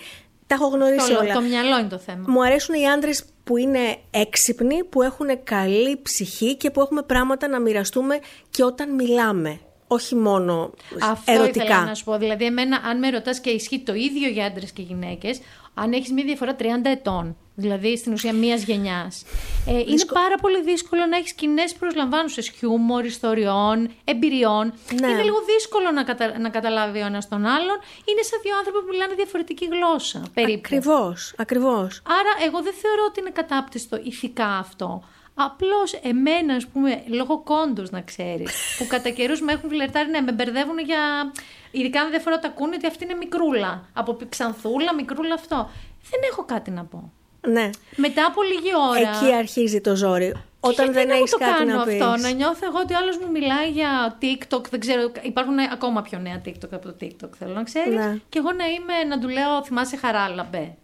τα 0.49 0.55
έχω 0.55 0.66
γνωρίσει 0.66 1.12
το, 1.12 1.18
όλα. 1.18 1.34
Το 1.34 1.40
μυαλό 1.40 1.78
είναι 1.78 1.88
το 1.88 1.99
θέμα. 1.99 2.24
Μου 2.26 2.44
αρέσουν 2.44 2.74
οι 2.74 2.88
άντρες 2.88 3.24
που 3.49 3.57
είναι 3.57 3.96
έξυπνοι, 4.11 4.84
που 4.84 5.03
έχουν 5.03 5.26
καλή 5.44 6.01
ψυχή 6.03 6.57
και 6.57 6.70
που 6.70 6.80
έχουμε 6.80 7.03
πράγματα 7.03 7.49
να 7.49 7.61
μοιραστούμε 7.61 8.18
και 8.51 8.64
όταν 8.64 8.94
μιλάμε. 8.94 9.61
Όχι 9.86 10.14
μόνο 10.14 10.72
Αυτό 11.01 11.32
ερωτικά. 11.32 11.62
Αυτό 11.62 11.72
ήθελα 11.72 11.84
να 11.84 11.94
σου 11.94 12.05
πω. 12.05 12.18
Δηλαδή, 12.18 12.44
εμένα, 12.44 12.80
αν 12.84 12.99
με 12.99 13.11
ρωτάς 13.11 13.40
και 13.40 13.51
ισχύει 13.51 13.78
το 13.78 13.94
ίδιο 13.94 14.28
για 14.28 14.46
άντρες 14.46 14.72
και 14.72 14.82
γυναίκες, 14.82 15.40
αν 15.74 15.92
έχεις 15.92 16.12
μια 16.12 16.24
διαφορά 16.24 16.57
30 16.59 16.62
ετών 16.84 17.36
δηλαδή 17.59 17.96
στην 17.96 18.12
ουσία 18.12 18.32
μία 18.32 18.54
γενιάς. 18.54 19.24
Ε, 19.66 19.78
είναι 19.78 20.04
πάρα 20.12 20.36
πολύ 20.40 20.62
δύσκολο 20.62 21.06
να 21.06 21.16
έχεις 21.16 21.32
κοινέ 21.32 21.64
προσλαμβάνουσες 21.78 22.48
χιούμορ, 22.48 23.04
ιστοριών, 23.04 23.90
εμπειριών. 24.04 24.64
Ναι. 25.00 25.09
Είναι 25.09 25.22
λίγο 25.22 25.40
δύσκολο 25.54 25.90
να, 25.90 26.02
κατα... 26.04 26.38
να 26.38 26.48
καταλάβει 26.48 27.00
ο 27.00 27.06
ένας 27.06 27.28
τον 27.28 27.46
άλλον. 27.46 27.78
Είναι 28.04 28.22
σαν 28.22 28.38
δύο 28.42 28.56
άνθρωποι 28.59 28.78
που 28.78 28.90
μιλάνε 28.90 29.14
διαφορετική 29.14 29.66
γλώσσα. 29.72 30.22
Περίπου. 30.34 30.61
Ακριβώς, 30.64 31.34
ακριβώς. 31.36 32.02
Άρα, 32.18 32.32
εγώ 32.46 32.62
δεν 32.62 32.74
θεωρώ 32.82 33.02
ότι 33.09 33.20
είναι 33.20 33.30
κατάπτυστο 33.30 34.00
ηθικά 34.02 34.46
αυτό. 34.46 35.02
Απλώς 35.34 35.92
εμένα, 35.92 36.54
ας 36.54 36.66
πούμε, 36.66 37.02
λόγω 37.06 37.38
κόντους 37.42 37.90
να 37.90 38.00
ξέρεις, 38.00 38.52
που 38.78 38.86
κατά 38.86 39.11
καιρούς 39.11 39.40
με 39.40 39.52
έχουν 39.52 39.68
φλερτάρει, 39.70 40.11
ναι, 40.11 40.20
με 40.20 40.32
μπερδεύουν 40.32 40.78
για. 40.78 41.32
Ειδικά 41.70 42.00
αν 42.00 42.11
δεν 42.11 42.20
φορώ 42.20 42.38
τα 42.38 42.48
κούνη, 42.48 42.74
ότι 42.74 42.86
αυτή 42.86 43.04
είναι 43.04 43.14
μικρούλα. 43.14 43.88
Από 43.92 44.18
ξανθούλα, 44.28 44.94
μικρούλα 44.94 45.34
αυτό. 45.34 45.70
Δεν 46.11 46.20
έχω 46.30 46.44
κάτι 46.44 46.70
να 46.70 46.84
πω. 46.84 47.12
Ναι. 47.47 47.70
Μετά 47.97 48.26
από 48.26 48.43
λίγη 48.43 48.70
ώρα. 48.91 49.11
Εκεί 49.16 49.34
αρχίζει 49.34 49.80
το 49.80 49.97
ζόρι. 49.97 50.34
Όταν 50.61 50.93
δεν 50.93 51.11
έχεις 51.11 51.36
κάτι 51.36 51.53
κάνω 51.53 51.76
να 51.78 51.84
πεις. 51.84 52.01
αυτό, 52.01 52.22
να 52.22 52.30
νιώθω 52.30 52.66
εγώ 52.66 52.78
ότι 52.78 52.95
άλλος 52.95 53.18
μου 53.18 53.30
μιλάει 53.30 53.70
για 53.70 54.18
TikTok. 54.22 54.64
Δεν 54.70 54.80
ξέρω, 54.80 55.12
υπάρχουν 55.22 55.59
ακόμα 55.59 56.03
πιο 56.03 56.18
νέα 56.18 56.41
TikTok 56.45 56.70
από 56.70 56.86
το 56.93 56.95
TikTok, 57.01 57.28
θέλω 57.39 57.53
να 57.53 57.62
ξέρεις. 57.62 57.95
Ναι. 57.95 58.16
Και 58.28 58.39
εγώ 58.39 58.53
να 58.53 58.66
είμαι, 58.66 59.05
να 59.09 59.18
του 59.20 59.28
λέω, 59.28 59.64
θυμάσαι 59.64 59.97
χαράλαμπε. 59.97 60.74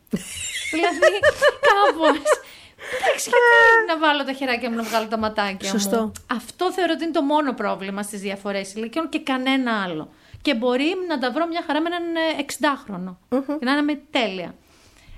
δηλαδή, 0.70 1.12
κάπως. 1.70 2.22
Εντάξει, 2.96 3.28
γιατί 3.30 3.86
να 3.88 3.98
βάλω 3.98 4.24
τα 4.24 4.32
χεράκια 4.32 4.70
μου 4.70 4.76
να 4.76 4.82
βγάλω 4.82 5.06
τα 5.06 5.18
ματάκια 5.18 5.68
Σωστό. 5.68 6.00
μου. 6.00 6.12
Αυτό 6.30 6.72
θεωρώ 6.72 6.92
ότι 6.94 7.04
είναι 7.04 7.12
το 7.12 7.22
μόνο 7.22 7.52
πρόβλημα 7.52 8.02
στις 8.02 8.20
διαφορές 8.20 8.74
ηλικιών 8.74 9.08
και 9.08 9.18
κανένα 9.20 9.82
άλλο. 9.82 10.08
Και 10.42 10.54
μπορεί 10.54 10.94
να 11.08 11.18
τα 11.18 11.30
βρω 11.30 11.46
μια 11.46 11.62
χαρά 11.66 11.80
με 11.80 11.88
έναν 11.88 12.02
60χρονο. 12.46 13.16
Και 13.58 13.64
να 13.64 13.72
είναι 13.76 14.00
τέλεια. 14.10 14.54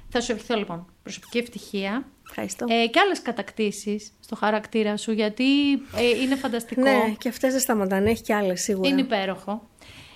Θα 0.08 0.20
σου 0.20 0.32
ευχηθώ 0.32 0.56
λοιπόν 0.56 0.86
προσωπική 1.02 1.38
ευτυχία. 1.38 2.06
Ευχαριστώ. 2.28 2.66
Ε, 2.68 2.86
και 2.86 3.00
άλλες 3.00 3.22
κατακτήσεις 3.22 4.12
στο 4.20 4.36
χαρακτήρα 4.36 4.96
σου, 4.96 5.12
γιατί 5.12 5.72
ε, 5.72 6.20
είναι 6.22 6.36
φανταστικό. 6.36 6.80
Ναι, 6.80 7.14
και 7.18 7.28
αυτές 7.28 7.52
δεν 7.52 7.60
σταματάνε. 7.60 8.10
Έχει 8.10 8.22
και 8.22 8.34
άλλες 8.34 8.62
σίγουρα. 8.62 8.88
Είναι 8.88 9.00
υπέροχο. 9.00 9.68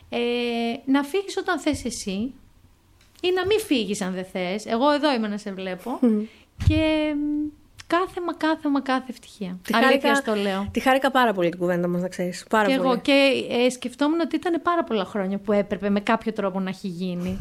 Ε, 0.08 0.18
να 0.84 1.02
φύγεις 1.02 1.36
όταν 1.36 1.58
θες 1.58 1.84
εσύ 1.84 2.32
ή 3.20 3.32
να 3.34 3.46
μην 3.46 3.60
φύγεις 3.60 4.00
αν 4.00 4.12
δεν 4.12 4.24
θες. 4.24 4.66
Εγώ 4.66 4.90
εδώ 4.90 5.14
είμαι 5.14 5.28
να 5.28 5.36
σε 5.36 5.52
βλέπω. 5.52 5.98
και 6.68 7.14
κάθε 7.86 8.20
μα 8.26 8.32
κάθε 8.32 8.68
μα 8.68 8.80
κάθε 8.80 9.06
ευτυχία. 9.08 9.58
Τη 9.62 9.74
Αλήθεια 9.74 10.00
χάρηκα, 10.00 10.32
το 10.32 10.40
λέω. 10.40 10.68
Τη 10.70 10.80
χάρηκα 10.80 11.10
πάρα 11.10 11.32
πολύ 11.32 11.48
την 11.48 11.58
κουβέντα 11.58 11.88
μας, 11.88 12.02
να 12.02 12.08
ξέρεις. 12.08 12.44
Πάρα 12.50 12.68
και 12.68 12.76
πολύ. 12.76 12.88
εγώ. 12.88 13.00
Και 13.00 13.32
ε, 13.50 13.70
σκεφτόμουν 13.70 14.20
ότι 14.20 14.36
ήταν 14.36 14.62
πάρα 14.62 14.84
πολλά 14.84 15.04
χρόνια 15.04 15.38
που 15.38 15.52
έπρεπε 15.52 15.90
με 15.90 16.00
κάποιο 16.00 16.32
τρόπο 16.32 16.60
να 16.60 16.68
έχει 16.68 16.88
γίνει. 16.88 17.38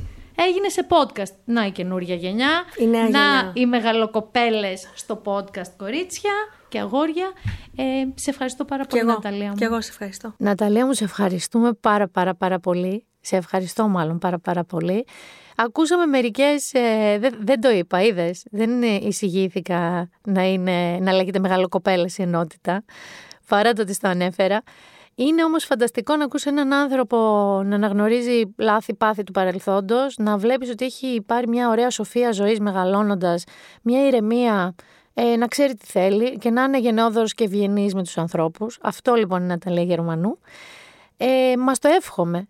Έγινε 0.47 0.69
σε 0.69 0.87
podcast. 0.89 1.35
Να 1.45 1.65
η 1.65 1.71
καινούργια 1.71 2.15
γενιά. 2.15 2.63
Η 2.77 2.87
νέα 2.87 3.01
να 3.01 3.07
γενιά. 3.07 3.51
οι 3.53 3.65
μεγαλοκοπέλες 3.65 4.89
στο 4.95 5.21
podcast 5.25 5.71
κορίτσια 5.77 6.31
και 6.69 6.79
αγόρια. 6.79 7.31
Ε, 7.75 7.83
σε 8.15 8.29
ευχαριστώ 8.29 8.65
πάρα 8.65 8.83
Και 8.83 8.87
πολύ, 8.89 9.01
εγώ, 9.01 9.11
Ναταλία 9.11 9.49
μου. 9.49 9.55
και 9.55 9.65
εγώ 9.65 9.81
σε 9.81 9.89
ευχαριστώ. 9.89 10.33
Ναταλία 10.37 10.85
μου, 10.85 10.93
σε 10.93 11.03
ευχαριστούμε 11.03 11.73
πάρα 11.73 12.07
πάρα 12.07 12.35
πάρα 12.35 12.59
πολύ. 12.59 13.05
Σε 13.21 13.35
ευχαριστώ 13.35 13.87
μάλλον 13.87 14.17
πάρα 14.17 14.39
πάρα 14.39 14.63
πολύ. 14.63 15.05
Ακούσαμε 15.55 16.05
μερικές, 16.05 16.73
ε, 16.73 17.17
δεν, 17.19 17.37
δεν 17.39 17.61
το 17.61 17.69
είπα, 17.69 18.01
είδες. 18.01 18.45
Δεν 18.51 18.83
ε, 18.83 18.95
εισηγήθηκα 19.01 20.09
να, 20.25 20.43
είναι, 20.43 20.97
να 21.01 21.13
λέγεται 21.13 21.39
μεγαλοκοπέλα 21.39 22.09
η 22.17 22.21
ενότητα, 22.21 22.83
παρά 23.47 23.73
το 23.73 23.81
ότι 23.81 23.97
το 23.97 24.07
ανέφερα. 24.07 24.63
Είναι 25.19 25.43
όμως 25.43 25.63
φανταστικό 25.63 26.15
να 26.15 26.23
ακούσει 26.23 26.49
έναν 26.49 26.73
άνθρωπο 26.73 27.17
να 27.65 27.75
αναγνωρίζει 27.75 28.41
λάθη-πάθη 28.57 29.23
του 29.23 29.31
παρελθόντος, 29.31 30.17
να 30.17 30.37
βλέπεις 30.37 30.69
ότι 30.69 30.85
έχει 30.85 31.23
πάρει 31.25 31.47
μια 31.47 31.69
ωραία 31.69 31.89
σοφία 31.89 32.31
ζωής 32.31 32.59
μεγαλώνοντας, 32.59 33.43
μια 33.81 34.07
ηρεμία, 34.07 34.75
ε, 35.13 35.35
να 35.35 35.47
ξέρει 35.47 35.75
τι 35.75 35.85
θέλει 35.85 36.37
και 36.37 36.49
να 36.49 36.63
είναι 36.63 36.79
γενναιόδωρος 36.79 37.33
και 37.33 37.43
ευγενής 37.43 37.93
με 37.93 38.03
τους 38.03 38.17
ανθρώπους. 38.17 38.79
Αυτό 38.81 39.13
λοιπόν 39.13 39.43
είναι 39.43 39.57
τα 39.57 39.71
λέει 39.71 39.83
Γερμανού. 39.83 40.39
Ε, 41.17 41.53
μας 41.57 41.79
το 41.79 41.89
εύχομαι. 41.97 42.47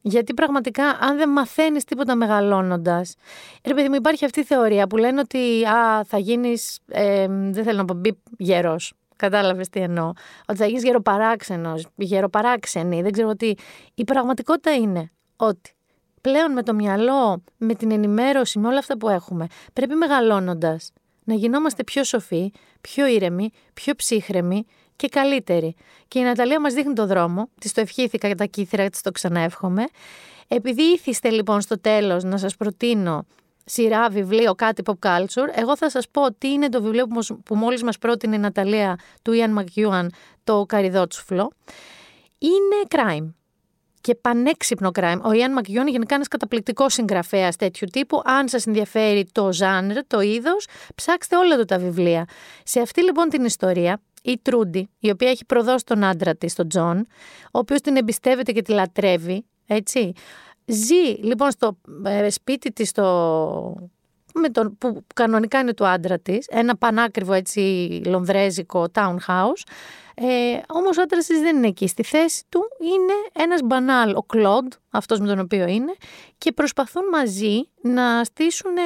Γιατί 0.00 0.34
πραγματικά, 0.34 0.84
αν 1.00 1.16
δεν 1.16 1.28
μαθαίνεις 1.28 1.84
τίποτα 1.84 2.14
μεγαλώνοντας. 2.14 3.14
Ρε 3.64 3.74
παιδί 3.74 3.88
μου, 3.88 3.94
υπάρχει 3.94 4.24
αυτή 4.24 4.40
η 4.40 4.44
θεωρία 4.44 4.86
που 4.86 4.96
λένε 4.96 5.20
ότι 5.20 5.64
α, 5.64 6.04
θα 6.04 6.18
γίνεις. 6.18 6.78
Ε, 6.88 7.26
δεν 7.28 7.64
θέλω 7.64 7.76
να 7.76 7.84
πω 7.84 7.94
μπιπ 7.94 8.16
γερό. 8.38 8.76
Κατάλαβες 9.22 9.68
τι 9.68 9.80
εννοώ. 9.80 10.12
Ότι 10.46 10.58
θα 10.58 10.66
γίνει 10.66 10.80
γεροπαράξενος, 10.80 11.86
γεροπαράξενη. 11.96 13.02
Δεν 13.02 13.12
ξέρω 13.12 13.34
τι. 13.34 13.52
Η 13.94 14.04
πραγματικότητα 14.04 14.74
είναι 14.74 15.10
ότι 15.36 15.74
πλέον 16.20 16.52
με 16.52 16.62
το 16.62 16.74
μυαλό, 16.74 17.42
με 17.56 17.74
την 17.74 17.90
ενημέρωση, 17.90 18.58
με 18.58 18.68
όλα 18.68 18.78
αυτά 18.78 18.96
που 18.96 19.08
έχουμε, 19.08 19.46
πρέπει 19.72 19.94
μεγαλώνοντας 19.94 20.92
να 21.24 21.34
γινόμαστε 21.34 21.84
πιο 21.84 22.04
σοφοί, 22.04 22.52
πιο 22.80 23.06
ήρεμοι, 23.06 23.50
πιο 23.74 23.94
ψύχρεμοι 23.94 24.64
και 24.96 25.08
καλύτεροι. 25.08 25.74
Και 26.08 26.18
η 26.18 26.22
Ναταλία 26.22 26.60
μας 26.60 26.74
δείχνει 26.74 26.92
το 26.92 27.06
δρόμο. 27.06 27.48
Της 27.60 27.72
το 27.72 27.80
ευχήθηκα 27.80 28.26
για 28.26 28.36
τα 28.36 28.44
κύθρα, 28.44 28.88
της 28.88 29.00
το 29.00 29.10
ξαναεύχομαι. 29.10 29.84
Επειδή 30.48 30.82
ήθιστε 30.82 31.30
λοιπόν 31.30 31.60
στο 31.60 31.80
τέλος 31.80 32.24
να 32.24 32.36
σας 32.36 32.56
προτείνω 32.56 33.26
σειρά, 33.64 34.08
βιβλίο, 34.08 34.54
κάτι 34.54 34.82
pop 34.86 35.08
culture, 35.08 35.48
εγώ 35.54 35.76
θα 35.76 35.90
σας 35.90 36.08
πω 36.10 36.32
τι 36.32 36.48
είναι 36.48 36.68
το 36.68 36.82
βιβλίο 36.82 37.06
που, 37.06 37.14
μος- 37.14 37.34
που 37.44 37.54
μόλις 37.54 37.82
μας 37.82 37.98
πρότεινε 37.98 38.34
η 38.34 38.38
Ναταλία 38.38 38.98
του 39.22 39.32
Ian 39.34 39.58
McEwan, 39.58 40.06
το 40.44 40.64
Καριδότσουφλο. 40.66 41.52
Είναι 42.38 42.82
crime. 42.88 43.32
και 44.00 44.14
πανέξυπνο 44.14 44.90
crime. 44.94 45.20
Ο 45.24 45.32
Ιαν 45.32 45.52
Μακγιόν 45.52 45.88
γενικά 45.88 46.14
ένας 46.14 46.28
καταπληκτικός 46.28 46.92
συγγραφέας 46.92 47.56
τέτοιου 47.56 47.88
τύπου. 47.92 48.20
Αν 48.24 48.48
σας 48.48 48.66
ενδιαφέρει 48.66 49.28
το 49.32 49.52
ζάνρ, 49.52 49.96
το 50.06 50.20
είδος, 50.20 50.66
ψάξτε 50.94 51.36
όλα 51.36 51.56
του 51.56 51.64
τα 51.64 51.78
βιβλία. 51.78 52.24
Σε 52.64 52.80
αυτή 52.80 53.02
λοιπόν 53.02 53.28
την 53.28 53.44
ιστορία, 53.44 54.00
η 54.22 54.38
Τρούντι, 54.42 54.88
η 54.98 55.10
οποία 55.10 55.30
έχει 55.30 55.44
προδώσει 55.44 55.84
τον 55.84 56.04
άντρα 56.04 56.34
της, 56.34 56.54
τον 56.54 56.68
Τζον, 56.68 57.06
ο 57.44 57.58
οποίος 57.58 57.80
την 57.80 57.96
εμπιστεύεται 57.96 58.52
και 58.52 58.62
τη 58.62 58.72
λατρεύει, 58.72 59.44
έτσι. 59.66 60.12
Ζει 60.72 61.26
λοιπόν 61.26 61.50
στο 61.50 61.78
ε, 62.04 62.30
σπίτι 62.30 62.72
της, 62.72 62.88
στο... 62.88 63.90
με 64.34 64.48
τον, 64.48 64.78
που 64.78 65.04
κανονικά 65.14 65.58
είναι 65.58 65.74
του 65.74 65.86
άντρα 65.86 66.18
της, 66.18 66.46
ένα 66.50 66.76
πανάκριβο 66.76 67.32
έτσι 67.32 67.60
λονδρέζικο 68.06 68.86
townhouse. 68.94 69.62
Ε, 70.14 70.60
Όμως 70.68 70.98
ο 70.98 71.02
άντρας 71.02 71.26
της 71.26 71.40
δεν 71.40 71.56
είναι 71.56 71.66
εκεί. 71.66 71.86
Στη 71.86 72.02
θέση 72.02 72.44
του 72.48 72.62
είναι 72.80 73.44
ένας 73.44 73.60
μπανάλ, 73.64 74.14
ο 74.14 74.22
Κλοντ, 74.22 74.72
αυτός 74.90 75.18
με 75.18 75.26
τον 75.26 75.38
οποίο 75.38 75.66
είναι, 75.66 75.94
και 76.38 76.52
προσπαθούν 76.52 77.04
μαζί 77.08 77.68
να 77.82 78.24
στήσουν 78.24 78.76
ε, 78.76 78.80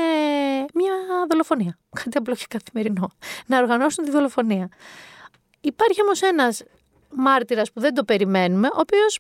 μια 0.74 0.92
δολοφονία. 1.30 1.78
Κάτι 2.02 2.18
απλό 2.18 2.34
και 2.34 2.46
καθημερινό. 2.48 3.10
Να 3.46 3.58
οργανώσουν 3.58 4.04
τη 4.04 4.10
δολοφονία. 4.10 4.68
Υπάρχει 5.60 6.02
όμως 6.02 6.22
ένας 6.22 6.62
μάρτυρας 7.10 7.72
που 7.72 7.80
δεν 7.80 7.94
το 7.94 8.04
περιμένουμε, 8.04 8.66
ο 8.66 8.78
οποίος 8.80 9.18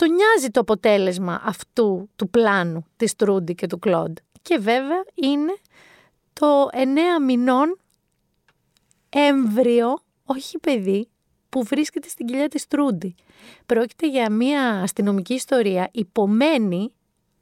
το 0.00 0.06
νοιάζει 0.06 0.50
το 0.50 0.60
αποτέλεσμα 0.60 1.40
αυτού 1.44 2.08
του 2.16 2.30
πλάνου 2.30 2.86
της 2.96 3.16
Τρούντι 3.16 3.54
και 3.54 3.66
του 3.66 3.78
Κλοντ. 3.78 4.16
Και 4.42 4.58
βέβαια 4.58 5.04
είναι 5.14 5.56
το 6.32 6.68
εννέα 6.72 7.20
μηνών 7.20 7.78
έμβριο, 9.08 9.98
όχι 10.24 10.58
παιδί, 10.58 11.08
που 11.48 11.62
βρίσκεται 11.62 12.08
στην 12.08 12.26
κοιλιά 12.26 12.48
της 12.48 12.66
Τρούντι. 12.66 13.14
Πρόκειται 13.66 14.08
για 14.08 14.30
μια 14.30 14.80
αστυνομική 14.82 15.34
ιστορία 15.34 15.88
υπομένη 15.92 16.92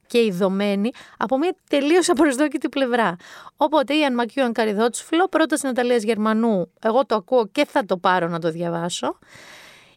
και 0.07 0.23
ειδωμένη 0.23 0.91
από 1.17 1.37
μια 1.37 1.55
τελείως 1.69 2.09
απροσδόκητη 2.09 2.69
πλευρά. 2.69 3.15
Οπότε 3.57 3.93
η 3.93 4.05
Αν 4.05 4.13
Μακιούαν 4.13 4.53
Καριδότσφλο, 4.53 5.27
πρόταση 5.27 5.65
Ναταλίας 5.65 6.03
Γερμανού, 6.03 6.71
εγώ 6.81 7.05
το 7.05 7.15
ακούω 7.15 7.47
και 7.47 7.65
θα 7.65 7.85
το 7.85 7.97
πάρω 7.97 8.27
να 8.27 8.39
το 8.39 8.51
διαβάσω. 8.51 9.17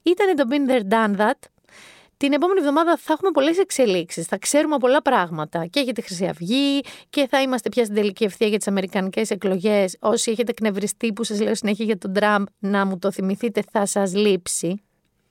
Ήταν 0.03 0.37
το 0.37 0.45
Been 0.51 0.71
There 0.71 0.93
Done 0.93 1.17
That. 1.17 1.52
Την 2.23 2.33
επόμενη 2.33 2.59
εβδομάδα 2.59 2.97
θα 2.97 3.13
έχουμε 3.13 3.31
πολλές 3.31 3.59
εξελίξεις. 3.59 4.27
Θα 4.27 4.39
ξέρουμε 4.39 4.77
πολλά 4.77 5.03
πράγματα 5.03 5.67
και 5.67 5.81
για 5.81 5.93
τη 5.93 6.03
Χρυσή 6.03 6.27
Αυγή 6.27 6.81
και 7.11 7.27
θα 7.31 7.43
είμαστε 7.43 7.69
πια 7.69 7.85
στην 7.85 7.97
τελική 7.97 8.25
ευθεία 8.25 8.47
για 8.47 8.59
τις 8.59 8.67
Αμερικανικές 8.67 9.31
εκλογές. 9.31 9.97
Όσοι 10.01 10.31
έχετε 10.31 10.51
εκνευριστεί 10.51 11.13
που 11.13 11.25
σας 11.25 11.41
λέω 11.41 11.55
συνέχεια 11.55 11.85
για 11.85 11.99
τον 11.99 12.13
Τραμπ, 12.13 12.47
να 12.59 12.87
μου 12.87 12.99
το 12.99 13.11
θυμηθείτε, 13.11 13.63
θα 13.71 13.87
σας 13.87 14.15
λείψει. 14.15 14.83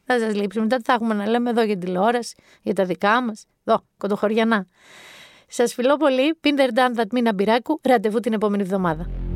Θα 0.04 0.20
σας 0.20 0.36
λείψει. 0.36 0.60
Μετά 0.60 0.80
θα 0.84 0.94
έχουμε 0.94 1.14
να 1.14 1.28
λέμε 1.28 1.50
εδώ 1.50 1.62
για 1.62 1.78
τηλεόραση, 1.78 2.36
για 2.62 2.74
τα 2.74 2.86
δικά 2.86 3.22
μας. 3.22 3.46
Εδώ, 3.66 3.84
κοντοχωριανά. 3.98 4.66
Σας 5.48 5.74
φιλώ 5.74 5.98
πολύ. 5.98 6.36
Πίντερ 6.40 6.72
Ντάν 6.72 6.96
Δατμίνα 6.96 7.34
Μπυράκου. 7.34 7.80
Ραντεβού 7.84 8.20
την 8.20 8.34
επόμενη 8.34 8.64
εβδομάδα. 8.64 9.31